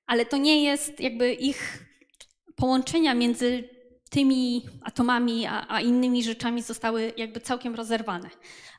ale 0.05 0.25
to 0.25 0.37
nie 0.37 0.63
jest 0.63 0.99
jakby 0.99 1.33
ich 1.33 1.85
połączenia 2.55 3.13
między 3.13 3.69
tymi 4.09 4.65
atomami 4.81 5.45
a, 5.45 5.65
a 5.67 5.81
innymi 5.81 6.23
rzeczami 6.23 6.61
zostały 6.61 7.13
jakby 7.17 7.39
całkiem 7.39 7.75
rozerwane. 7.75 8.29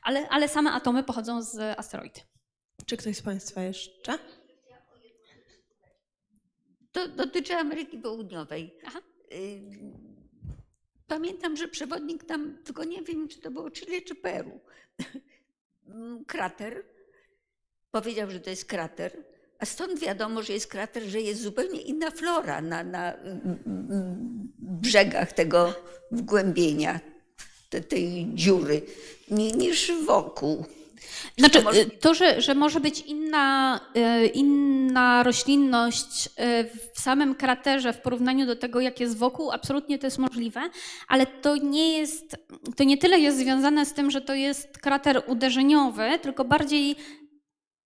Ale, 0.03 0.29
ale 0.29 0.47
same 0.47 0.71
atomy 0.71 1.03
pochodzą 1.03 1.41
z 1.41 1.79
asteroidy. 1.79 2.21
Czy 2.85 2.97
ktoś 2.97 3.17
z 3.17 3.21
Państwa 3.21 3.61
jeszcze? 3.61 4.19
To 6.91 7.07
dotyczy 7.07 7.55
Ameryki 7.55 7.97
Południowej. 7.97 8.75
Aha. 8.85 8.99
Y, 9.33 9.61
Pamiętam, 11.07 11.57
że 11.57 11.67
przewodnik 11.67 12.23
tam, 12.23 12.57
tylko 12.63 12.83
nie 12.83 13.01
wiem, 13.01 13.27
czy 13.27 13.41
to 13.41 13.51
było 13.51 13.71
Chile 13.71 14.01
czy 14.01 14.15
Peru, 14.15 14.59
krater. 16.27 16.98
Powiedział, 17.91 18.31
że 18.31 18.39
to 18.39 18.49
jest 18.49 18.65
krater. 18.65 19.17
A 19.59 19.65
stąd 19.65 19.99
wiadomo, 19.99 20.43
że 20.43 20.53
jest 20.53 20.67
krater, 20.67 21.03
że 21.03 21.21
jest 21.21 21.41
zupełnie 21.41 21.81
inna 21.81 22.11
flora 22.11 22.61
na, 22.61 22.83
na 22.83 23.13
brzegach 24.57 25.33
tego 25.33 25.73
wgłębienia, 26.11 26.99
te, 27.69 27.81
tej 27.81 28.27
dziury, 28.33 28.81
ni- 29.31 29.53
niż 29.53 29.91
wokół. 30.05 30.65
Znaczy, 31.37 31.59
y, 31.73 31.85
to, 31.89 32.13
że, 32.13 32.41
że 32.41 32.55
może 32.55 32.79
być 32.79 32.99
inna, 33.01 33.79
y, 34.23 34.27
inna 34.27 35.23
roślinność 35.23 36.25
y, 36.27 36.29
w 36.93 36.99
samym 37.01 37.35
kraterze 37.35 37.93
w 37.93 38.01
porównaniu 38.01 38.45
do 38.45 38.55
tego, 38.55 38.81
jak 38.81 38.99
jest 38.99 39.17
wokół, 39.17 39.51
absolutnie 39.51 39.99
to 39.99 40.07
jest 40.07 40.17
możliwe, 40.17 40.61
ale 41.07 41.25
to 41.25 41.57
nie 41.57 41.97
jest, 41.97 42.35
to 42.75 42.83
nie 42.83 42.97
tyle 42.97 43.19
jest 43.19 43.37
związane 43.37 43.85
z 43.85 43.93
tym, 43.93 44.11
że 44.11 44.21
to 44.21 44.33
jest 44.33 44.77
krater 44.77 45.23
uderzeniowy, 45.27 46.19
tylko 46.21 46.45
bardziej 46.45 46.95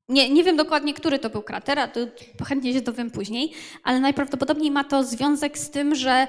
nie, 0.09 0.30
nie 0.30 0.43
wiem 0.43 0.57
dokładnie, 0.57 0.93
który 0.93 1.19
to 1.19 1.30
był 1.30 1.41
krater, 1.41 1.80
a 1.80 1.88
to 1.88 1.99
chętnie 2.45 2.73
się 2.73 2.81
dowiem 2.81 3.11
później, 3.11 3.51
ale 3.84 3.99
najprawdopodobniej 3.99 4.71
ma 4.71 4.84
to 4.84 5.03
związek 5.03 5.57
z 5.57 5.69
tym, 5.69 5.95
że 5.95 6.27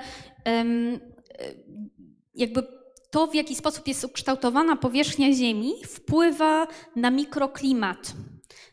y, 0.48 1.00
jakby 2.34 2.62
to, 3.10 3.26
w 3.26 3.34
jaki 3.34 3.54
sposób 3.54 3.88
jest 3.88 4.04
ukształtowana 4.04 4.76
powierzchnia 4.76 5.32
Ziemi, 5.32 5.72
wpływa 5.86 6.66
na 6.96 7.10
mikroklimat 7.10 8.14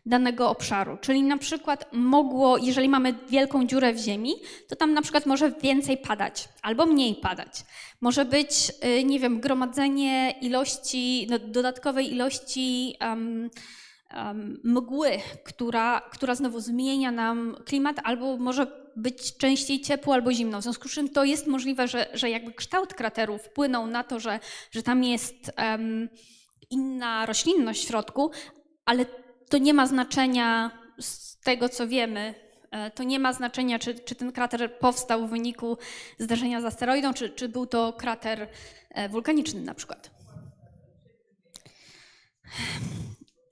danego 0.05 0.49
obszaru. 0.49 0.97
Czyli 1.01 1.23
na 1.23 1.37
przykład 1.37 1.85
mogło, 1.91 2.57
jeżeli 2.57 2.89
mamy 2.89 3.15
wielką 3.29 3.67
dziurę 3.67 3.93
w 3.93 3.97
ziemi, 3.97 4.33
to 4.67 4.75
tam 4.75 4.93
na 4.93 5.01
przykład 5.01 5.25
może 5.25 5.51
więcej 5.51 5.97
padać 5.97 6.49
albo 6.61 6.85
mniej 6.85 7.15
padać. 7.15 7.65
Może 8.01 8.25
być, 8.25 8.71
y, 8.99 9.03
nie 9.03 9.19
wiem, 9.19 9.39
gromadzenie 9.39 10.35
ilości, 10.41 11.27
no, 11.29 11.39
dodatkowej 11.39 12.13
ilości 12.13 12.95
em, 12.99 13.49
mgły, 14.63 15.11
która, 15.43 16.01
która 16.01 16.35
znowu 16.35 16.59
zmienia 16.59 17.11
nam 17.11 17.55
klimat, 17.65 17.95
albo 18.03 18.37
może 18.37 18.81
być 18.95 19.37
częściej 19.37 19.81
ciepło 19.81 20.13
albo 20.13 20.33
zimno. 20.33 20.59
W 20.59 20.63
związku 20.63 20.89
z 20.89 20.91
czym 20.91 21.09
to 21.09 21.23
jest 21.23 21.47
możliwe, 21.47 21.87
że, 21.87 22.07
że 22.13 22.29
jakby 22.29 22.53
kształt 22.53 22.93
krateru 22.93 23.37
wpłynął 23.37 23.87
na 23.87 24.03
to, 24.03 24.19
że, 24.19 24.39
że 24.71 24.83
tam 24.83 25.03
jest 25.03 25.51
em, 25.55 26.09
inna 26.69 27.25
roślinność 27.25 27.83
w 27.83 27.87
środku, 27.87 28.31
ale 28.85 29.05
to 29.49 29.57
nie 29.57 29.73
ma 29.73 29.87
znaczenia 29.87 30.71
z 30.99 31.39
tego, 31.39 31.69
co 31.69 31.87
wiemy. 31.87 32.35
E, 32.71 32.91
To 32.91 33.03
nie 33.03 33.19
ma 33.19 33.33
znaczenia, 33.33 33.79
czy, 33.79 33.95
czy 33.95 34.15
ten 34.15 34.31
krater 34.31 34.77
powstał 34.79 35.27
w 35.27 35.29
wyniku 35.29 35.77
zdarzenia 36.19 36.61
z 36.61 36.65
asteroidą, 36.65 37.13
czy, 37.13 37.29
czy 37.29 37.49
był 37.49 37.65
to 37.65 37.93
krater 37.93 38.47
e, 38.89 39.09
wulkaniczny 39.09 39.61
na 39.61 39.73
przykład. 39.73 40.11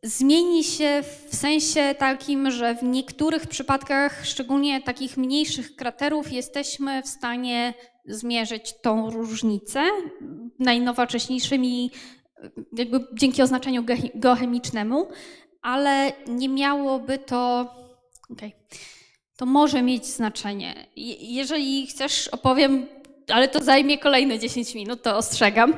Zmieni 0.03 0.63
się 0.63 1.03
w 1.29 1.35
sensie 1.35 1.95
takim, 1.97 2.51
że 2.51 2.75
w 2.75 2.83
niektórych 2.83 3.47
przypadkach, 3.47 4.25
szczególnie 4.25 4.81
takich 4.81 5.17
mniejszych 5.17 5.75
kraterów, 5.75 6.31
jesteśmy 6.31 7.03
w 7.03 7.07
stanie 7.07 7.73
zmierzyć 8.05 8.73
tą 8.81 9.09
różnicę 9.11 9.81
najnowocześniejszymi, 10.59 11.91
jakby 12.77 13.07
dzięki 13.13 13.41
oznaczeniu 13.41 13.83
ge- 13.83 14.11
geochemicznemu, 14.15 15.07
ale 15.61 16.11
nie 16.27 16.49
miałoby 16.49 17.17
to. 17.17 17.71
okej, 18.29 18.55
To 19.37 19.45
może 19.45 19.81
mieć 19.81 20.05
znaczenie. 20.05 20.87
Je- 20.95 21.15
Jeżeli 21.35 21.87
chcesz, 21.87 22.27
opowiem, 22.27 22.87
ale 23.27 23.47
to 23.47 23.63
zajmie 23.63 23.97
kolejne 23.97 24.39
10 24.39 24.75
minut, 24.75 25.01
to 25.03 25.17
ostrzegam. 25.17 25.73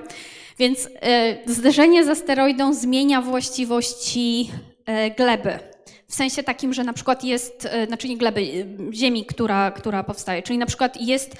Więc 0.59 0.89
e, 1.01 1.37
zderzenie 1.45 2.05
z 2.05 2.09
asteroidą 2.09 2.73
zmienia 2.73 3.21
właściwości 3.21 4.51
e, 4.85 5.11
gleby. 5.11 5.59
W 6.07 6.15
sensie 6.15 6.43
takim, 6.43 6.73
że 6.73 6.83
na 6.83 6.93
przykład 6.93 7.23
jest, 7.23 7.67
e, 7.71 7.87
znaczy 7.87 8.09
nie 8.09 8.17
gleby, 8.17 8.67
ziemi, 8.93 9.25
która, 9.25 9.71
która 9.71 10.03
powstaje, 10.03 10.43
czyli 10.43 10.59
na 10.59 10.65
przykład 10.65 11.01
jest 11.01 11.35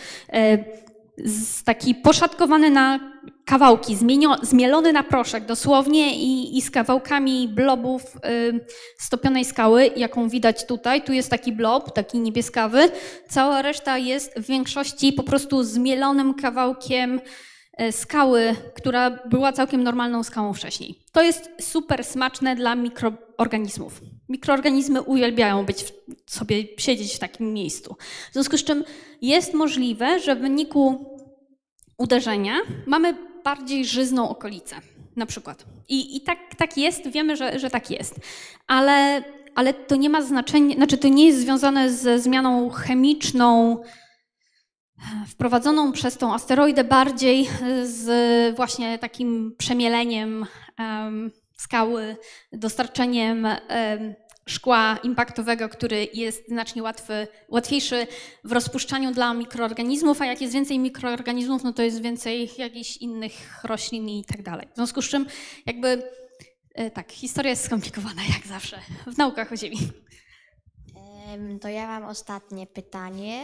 taki 1.66 1.96
poszatkowany 1.96 2.70
na 2.70 3.00
kawałki, 3.46 3.96
zmienio, 3.96 4.36
zmielony 4.42 4.94
na 4.94 5.04
proszek 5.04 5.46
dosłownie 5.46 6.16
i, 6.16 6.58
i 6.58 6.62
z 6.62 6.72
kawałkami 6.72 7.48
blobów 7.48 8.04
y, 8.16 8.66
stopionej 8.98 9.46
skały, 9.46 9.92
jaką 9.96 10.30
widać 10.30 10.66
tutaj. 10.66 11.02
Tu 11.02 11.14
jest 11.14 11.30
taki 11.30 11.52
blob, 11.52 11.94
taki 11.94 12.20
niebieskawy. 12.20 12.92
Cała 13.30 13.62
reszta 13.62 13.98
jest 13.98 14.40
w 14.40 14.46
większości 14.48 15.14
po 15.14 15.24
prostu 15.24 15.64
zmielonym 15.64 16.34
kawałkiem 16.34 17.22
skały, 17.92 18.56
która 18.76 19.10
była 19.10 19.52
całkiem 19.52 19.84
normalną 19.84 20.24
skałą 20.24 20.54
wcześniej. 20.54 21.00
To 21.12 21.22
jest 21.22 21.50
super 21.62 22.04
smaczne 22.04 22.56
dla 22.56 22.76
mikroorganizmów. 22.76 24.02
Mikroorganizmy 24.30 25.02
uwielbiają 25.02 25.66
być 25.66 25.84
w, 25.84 25.92
sobie 26.28 26.64
siedzieć 26.78 27.16
w 27.16 27.20
takim 27.20 27.54
miejscu. 27.54 27.96
W 28.30 28.34
związku 28.34 28.58
z 28.58 28.64
czym 28.64 28.84
jest 29.22 29.54
możliwe, 29.54 30.20
że 30.20 30.36
w 30.36 30.40
wyniku 30.40 31.06
uderzenia 31.98 32.54
mamy 32.86 33.16
bardziej 33.44 33.86
żyzną 33.86 34.30
okolicę, 34.30 34.76
na 35.16 35.26
przykład. 35.26 35.66
I, 35.90 36.18
i 36.18 36.22
tak, 36.22 36.38
tak 36.58 36.78
jest, 36.78 37.08
wiemy, 37.08 37.36
że, 37.36 37.60
że 37.60 37.70
tak 37.70 37.92
jest. 37.92 38.16
Ale, 38.68 39.24
ale 39.56 39.74
to 39.74 39.96
nie 39.96 40.10
ma 40.10 40.22
znaczenia, 40.22 40.76
znaczy 40.76 40.98
to 40.98 41.08
nie 41.08 41.26
jest 41.26 41.40
związane 41.40 41.90
ze 41.90 42.20
zmianą 42.20 42.70
chemiczną 42.70 43.78
wprowadzoną 45.28 45.92
przez 45.92 46.18
tą 46.18 46.34
asteroidę, 46.34 46.84
bardziej 46.84 47.50
z 47.84 48.56
właśnie 48.56 49.00
takim 49.00 49.56
przemieleniem 49.58 50.46
em, 50.78 51.32
skały, 51.58 52.16
dostarczeniem 52.52 53.46
em, 53.46 54.16
szkła 54.46 54.98
impaktowego, 55.04 55.70
który 55.70 56.08
jest 56.14 56.48
znacznie 56.48 56.84
łatwy, 56.84 57.28
łatwiejszy 57.50 58.08
w 58.44 58.52
rozpuszczaniu 58.52 59.12
dla 59.12 59.34
mikroorganizmów, 59.34 60.22
a 60.22 60.26
jak 60.26 60.42
jest 60.42 60.54
więcej 60.54 60.80
mikroorganizmów, 60.80 61.64
no 61.64 61.74
to 61.74 61.82
jest 61.82 62.02
więcej 62.02 62.50
jakichś 62.58 62.98
innych 62.98 63.64
roślin 63.64 64.10
i 64.10 64.26
tak 64.26 64.42
dalej. 64.42 64.68
W 64.72 64.76
związku 64.76 65.02
z 65.02 65.10
czym 65.10 65.26
jakby 65.66 66.04
e, 66.76 66.92
tak, 66.92 67.12
historia 67.12 67.50
jest 67.50 67.66
skomplikowana 67.66 68.22
jak 68.36 68.48
zawsze 68.48 68.80
w 69.08 69.18
naukach 69.18 69.52
o 69.52 69.58
Ziemi. 69.58 69.78
Em, 71.28 71.60
To 71.60 71.68
ja 71.68 71.88
mam 71.88 72.04
ostatnie 72.10 72.68
pytanie, 72.68 73.42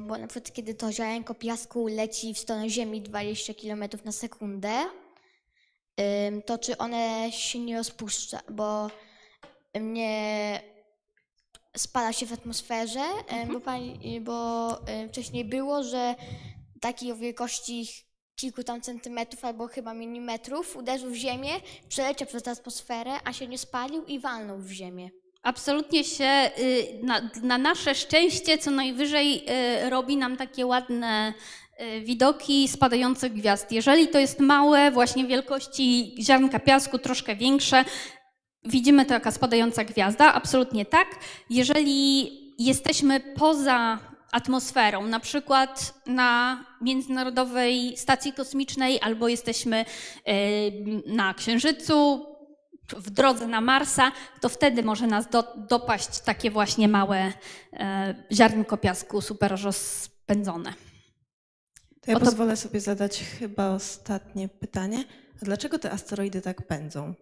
bo 0.00 0.18
na 0.18 0.26
przykład 0.26 0.52
kiedy 0.52 0.74
to 0.74 0.92
ziarenko 0.92 1.34
piasku 1.34 1.86
leci 1.86 2.34
w 2.34 2.38
stronę 2.38 2.70
Ziemi 2.70 3.00
20 3.00 3.54
km 3.54 3.84
na 4.04 4.12
sekundę, 4.12 4.72
to 6.46 6.58
czy 6.58 6.78
one 6.78 7.32
się 7.32 7.58
nie 7.58 7.76
rozpuszcza, 7.76 8.40
bo 8.50 8.90
mnie 9.74 10.60
spala 11.76 12.12
się 12.12 12.26
w 12.26 12.32
atmosferze, 12.32 13.04
e, 13.28 13.46
bo, 13.46 13.60
pani, 13.60 14.20
bo 14.20 14.70
e, 14.86 15.08
wcześniej 15.08 15.44
było, 15.44 15.82
że 15.82 16.14
taki 16.80 17.12
o 17.12 17.16
wielkości 17.16 17.86
kilku 18.36 18.64
tam 18.64 18.80
centymetrów 18.80 19.44
albo 19.44 19.68
chyba 19.68 19.94
milimetrów 19.94 20.76
uderzył 20.76 21.10
w 21.10 21.14
ziemię, 21.14 21.50
przeleciał 21.88 22.28
przez 22.28 22.48
atmosferę, 22.48 23.12
a 23.24 23.32
się 23.32 23.46
nie 23.46 23.58
spalił 23.58 24.04
i 24.04 24.20
walnął 24.20 24.58
w 24.58 24.70
ziemię. 24.70 25.10
Absolutnie 25.44 26.04
się 26.04 26.50
y, 26.58 26.86
na, 27.02 27.20
na 27.42 27.58
nasze 27.58 27.94
szczęście 27.94 28.58
co 28.58 28.70
najwyżej 28.70 29.44
y, 29.86 29.90
robi 29.90 30.16
nam 30.16 30.36
takie 30.36 30.66
ładne 30.66 31.32
y, 31.80 32.00
widoki 32.00 32.68
spadających 32.68 33.32
gwiazd. 33.32 33.72
Jeżeli 33.72 34.08
to 34.08 34.18
jest 34.18 34.40
małe, 34.40 34.90
właśnie 34.90 35.24
wielkości 35.26 36.14
ziarnka 36.20 36.58
piasku, 36.58 36.98
troszkę 36.98 37.36
większe, 37.36 37.84
widzimy 38.64 39.06
to 39.06 39.14
jaka 39.14 39.30
spadająca 39.30 39.84
gwiazda, 39.84 40.34
absolutnie 40.34 40.86
tak. 40.86 41.08
Jeżeli 41.50 42.30
jesteśmy 42.58 43.20
poza 43.20 43.98
atmosferą, 44.32 45.06
na 45.06 45.20
przykład 45.20 45.94
na 46.06 46.64
Międzynarodowej 46.80 47.96
Stacji 47.96 48.32
Kosmicznej 48.32 49.00
albo 49.02 49.28
jesteśmy 49.28 49.84
na 51.06 51.34
Księżycu, 51.34 52.26
w 52.92 53.10
drodze 53.10 53.46
na 53.46 53.60
Marsa, 53.60 54.12
to 54.40 54.48
wtedy 54.48 54.82
może 54.82 55.06
nas 55.06 55.28
do, 55.30 55.54
dopaść 55.56 56.20
takie 56.20 56.50
właśnie 56.50 56.88
małe 56.88 57.32
e, 57.72 58.14
ziarnko 58.32 58.76
piasku 58.76 59.20
super 59.20 59.60
rozpędzone. 59.62 60.74
To 62.00 62.10
ja 62.10 62.16
Oto- 62.16 62.26
pozwolę 62.26 62.56
sobie 62.56 62.80
zadać 62.80 63.24
chyba 63.38 63.68
ostatnie 63.68 64.48
pytanie. 64.48 65.04
A 65.42 65.44
dlaczego 65.44 65.78
te 65.78 65.90
asteroidy 65.90 66.40
tak 66.40 66.66
pędzą? 66.66 67.14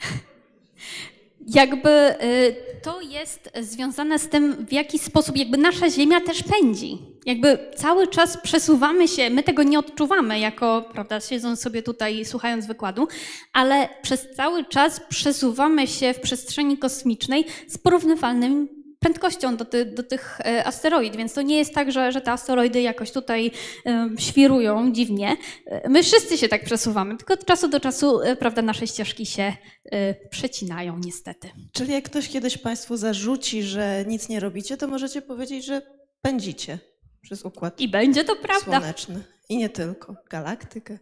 Jakby 1.46 1.90
y, 2.24 2.56
to 2.82 3.00
jest 3.00 3.50
związane 3.60 4.18
z 4.18 4.28
tym, 4.28 4.66
w 4.66 4.72
jaki 4.72 4.98
sposób 4.98 5.36
jakby 5.36 5.58
nasza 5.58 5.90
Ziemia 5.90 6.20
też 6.20 6.42
pędzi. 6.42 6.98
Jakby 7.26 7.58
cały 7.76 8.08
czas 8.08 8.36
przesuwamy 8.42 9.08
się, 9.08 9.30
my 9.30 9.42
tego 9.42 9.62
nie 9.62 9.78
odczuwamy 9.78 10.38
jako, 10.38 10.84
prawda, 10.92 11.20
siedząc 11.20 11.60
sobie 11.60 11.82
tutaj, 11.82 12.24
słuchając 12.24 12.66
wykładu, 12.66 13.08
ale 13.52 13.88
przez 14.02 14.26
cały 14.36 14.64
czas 14.64 15.00
przesuwamy 15.08 15.86
się 15.86 16.14
w 16.14 16.20
przestrzeni 16.20 16.78
kosmicznej 16.78 17.44
z 17.68 17.78
porównywalnym 17.78 18.79
prędkością 19.00 19.56
do, 19.56 19.64
ty, 19.64 19.84
do 19.84 20.02
tych 20.02 20.40
e, 20.40 20.64
asteroid, 20.66 21.16
więc 21.16 21.32
to 21.34 21.42
nie 21.42 21.58
jest 21.58 21.74
tak, 21.74 21.92
że, 21.92 22.12
że 22.12 22.20
te 22.20 22.32
asteroidy 22.32 22.82
jakoś 22.82 23.10
tutaj 23.10 23.50
em, 23.84 24.18
świrują 24.18 24.92
dziwnie. 24.92 25.36
E, 25.66 25.88
My 25.88 26.02
wszyscy 26.02 26.38
się 26.38 26.48
tak 26.48 26.64
przesuwamy, 26.64 27.16
tylko 27.16 27.34
od 27.34 27.44
czasu 27.44 27.68
do 27.68 27.80
czasu, 27.80 28.20
e, 28.20 28.36
prawda, 28.36 28.62
nasze 28.62 28.86
ścieżki 28.86 29.26
się 29.26 29.52
e, 29.84 30.14
przecinają 30.28 30.98
niestety. 30.98 31.50
Czyli 31.72 31.92
jak 31.92 32.04
ktoś 32.04 32.28
kiedyś 32.28 32.58
Państwu 32.58 32.96
zarzuci, 32.96 33.62
że 33.62 34.04
nic 34.06 34.28
nie 34.28 34.40
robicie, 34.40 34.76
to 34.76 34.88
możecie 34.88 35.22
powiedzieć, 35.22 35.64
że 35.64 35.82
pędzicie 36.22 36.78
przez 37.22 37.44
układ 37.44 37.80
I 37.80 37.88
będzie 37.88 38.24
to 38.24 38.36
prawda. 38.36 38.78
słoneczny. 38.78 39.24
I 39.48 39.56
nie 39.56 39.68
tylko. 39.68 40.16
Galaktykę. 40.30 40.98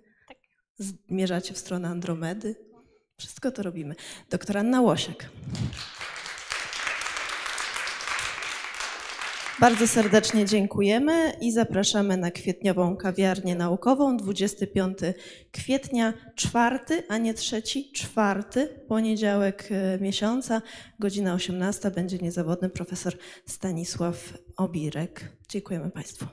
Zmierzacie 0.79 1.55
w 1.55 1.59
stronę 1.59 1.89
Andromedy. 1.89 2.57
Wszystko 3.19 3.51
to 3.51 3.63
robimy. 3.63 3.95
Doktor 4.31 4.59
Anna 4.59 4.81
Łosiek. 4.81 5.29
Bardzo 9.61 9.87
serdecznie 9.87 10.45
dziękujemy 10.45 11.33
i 11.41 11.53
zapraszamy 11.53 12.17
na 12.17 12.31
kwietniową 12.31 12.97
kawiarnię 12.97 13.55
naukową 13.55 14.17
25 14.17 14.99
kwietnia, 15.53 16.15
czwarty, 16.35 17.03
a 17.09 17.19
nie 17.19 17.35
trzeci, 17.35 17.93
czwarty 17.93 18.69
poniedziałek 18.89 19.69
e, 19.71 19.99
miesiąca, 20.01 20.63
godzina 20.99 21.35
18 21.35 21.91
będzie 21.91 22.19
niezawodny 22.19 22.69
profesor 22.71 23.15
Stanisław 23.47 24.35
Obirek. 24.57 25.33
Dziękujemy 25.49 25.91
Państwu. 25.91 26.27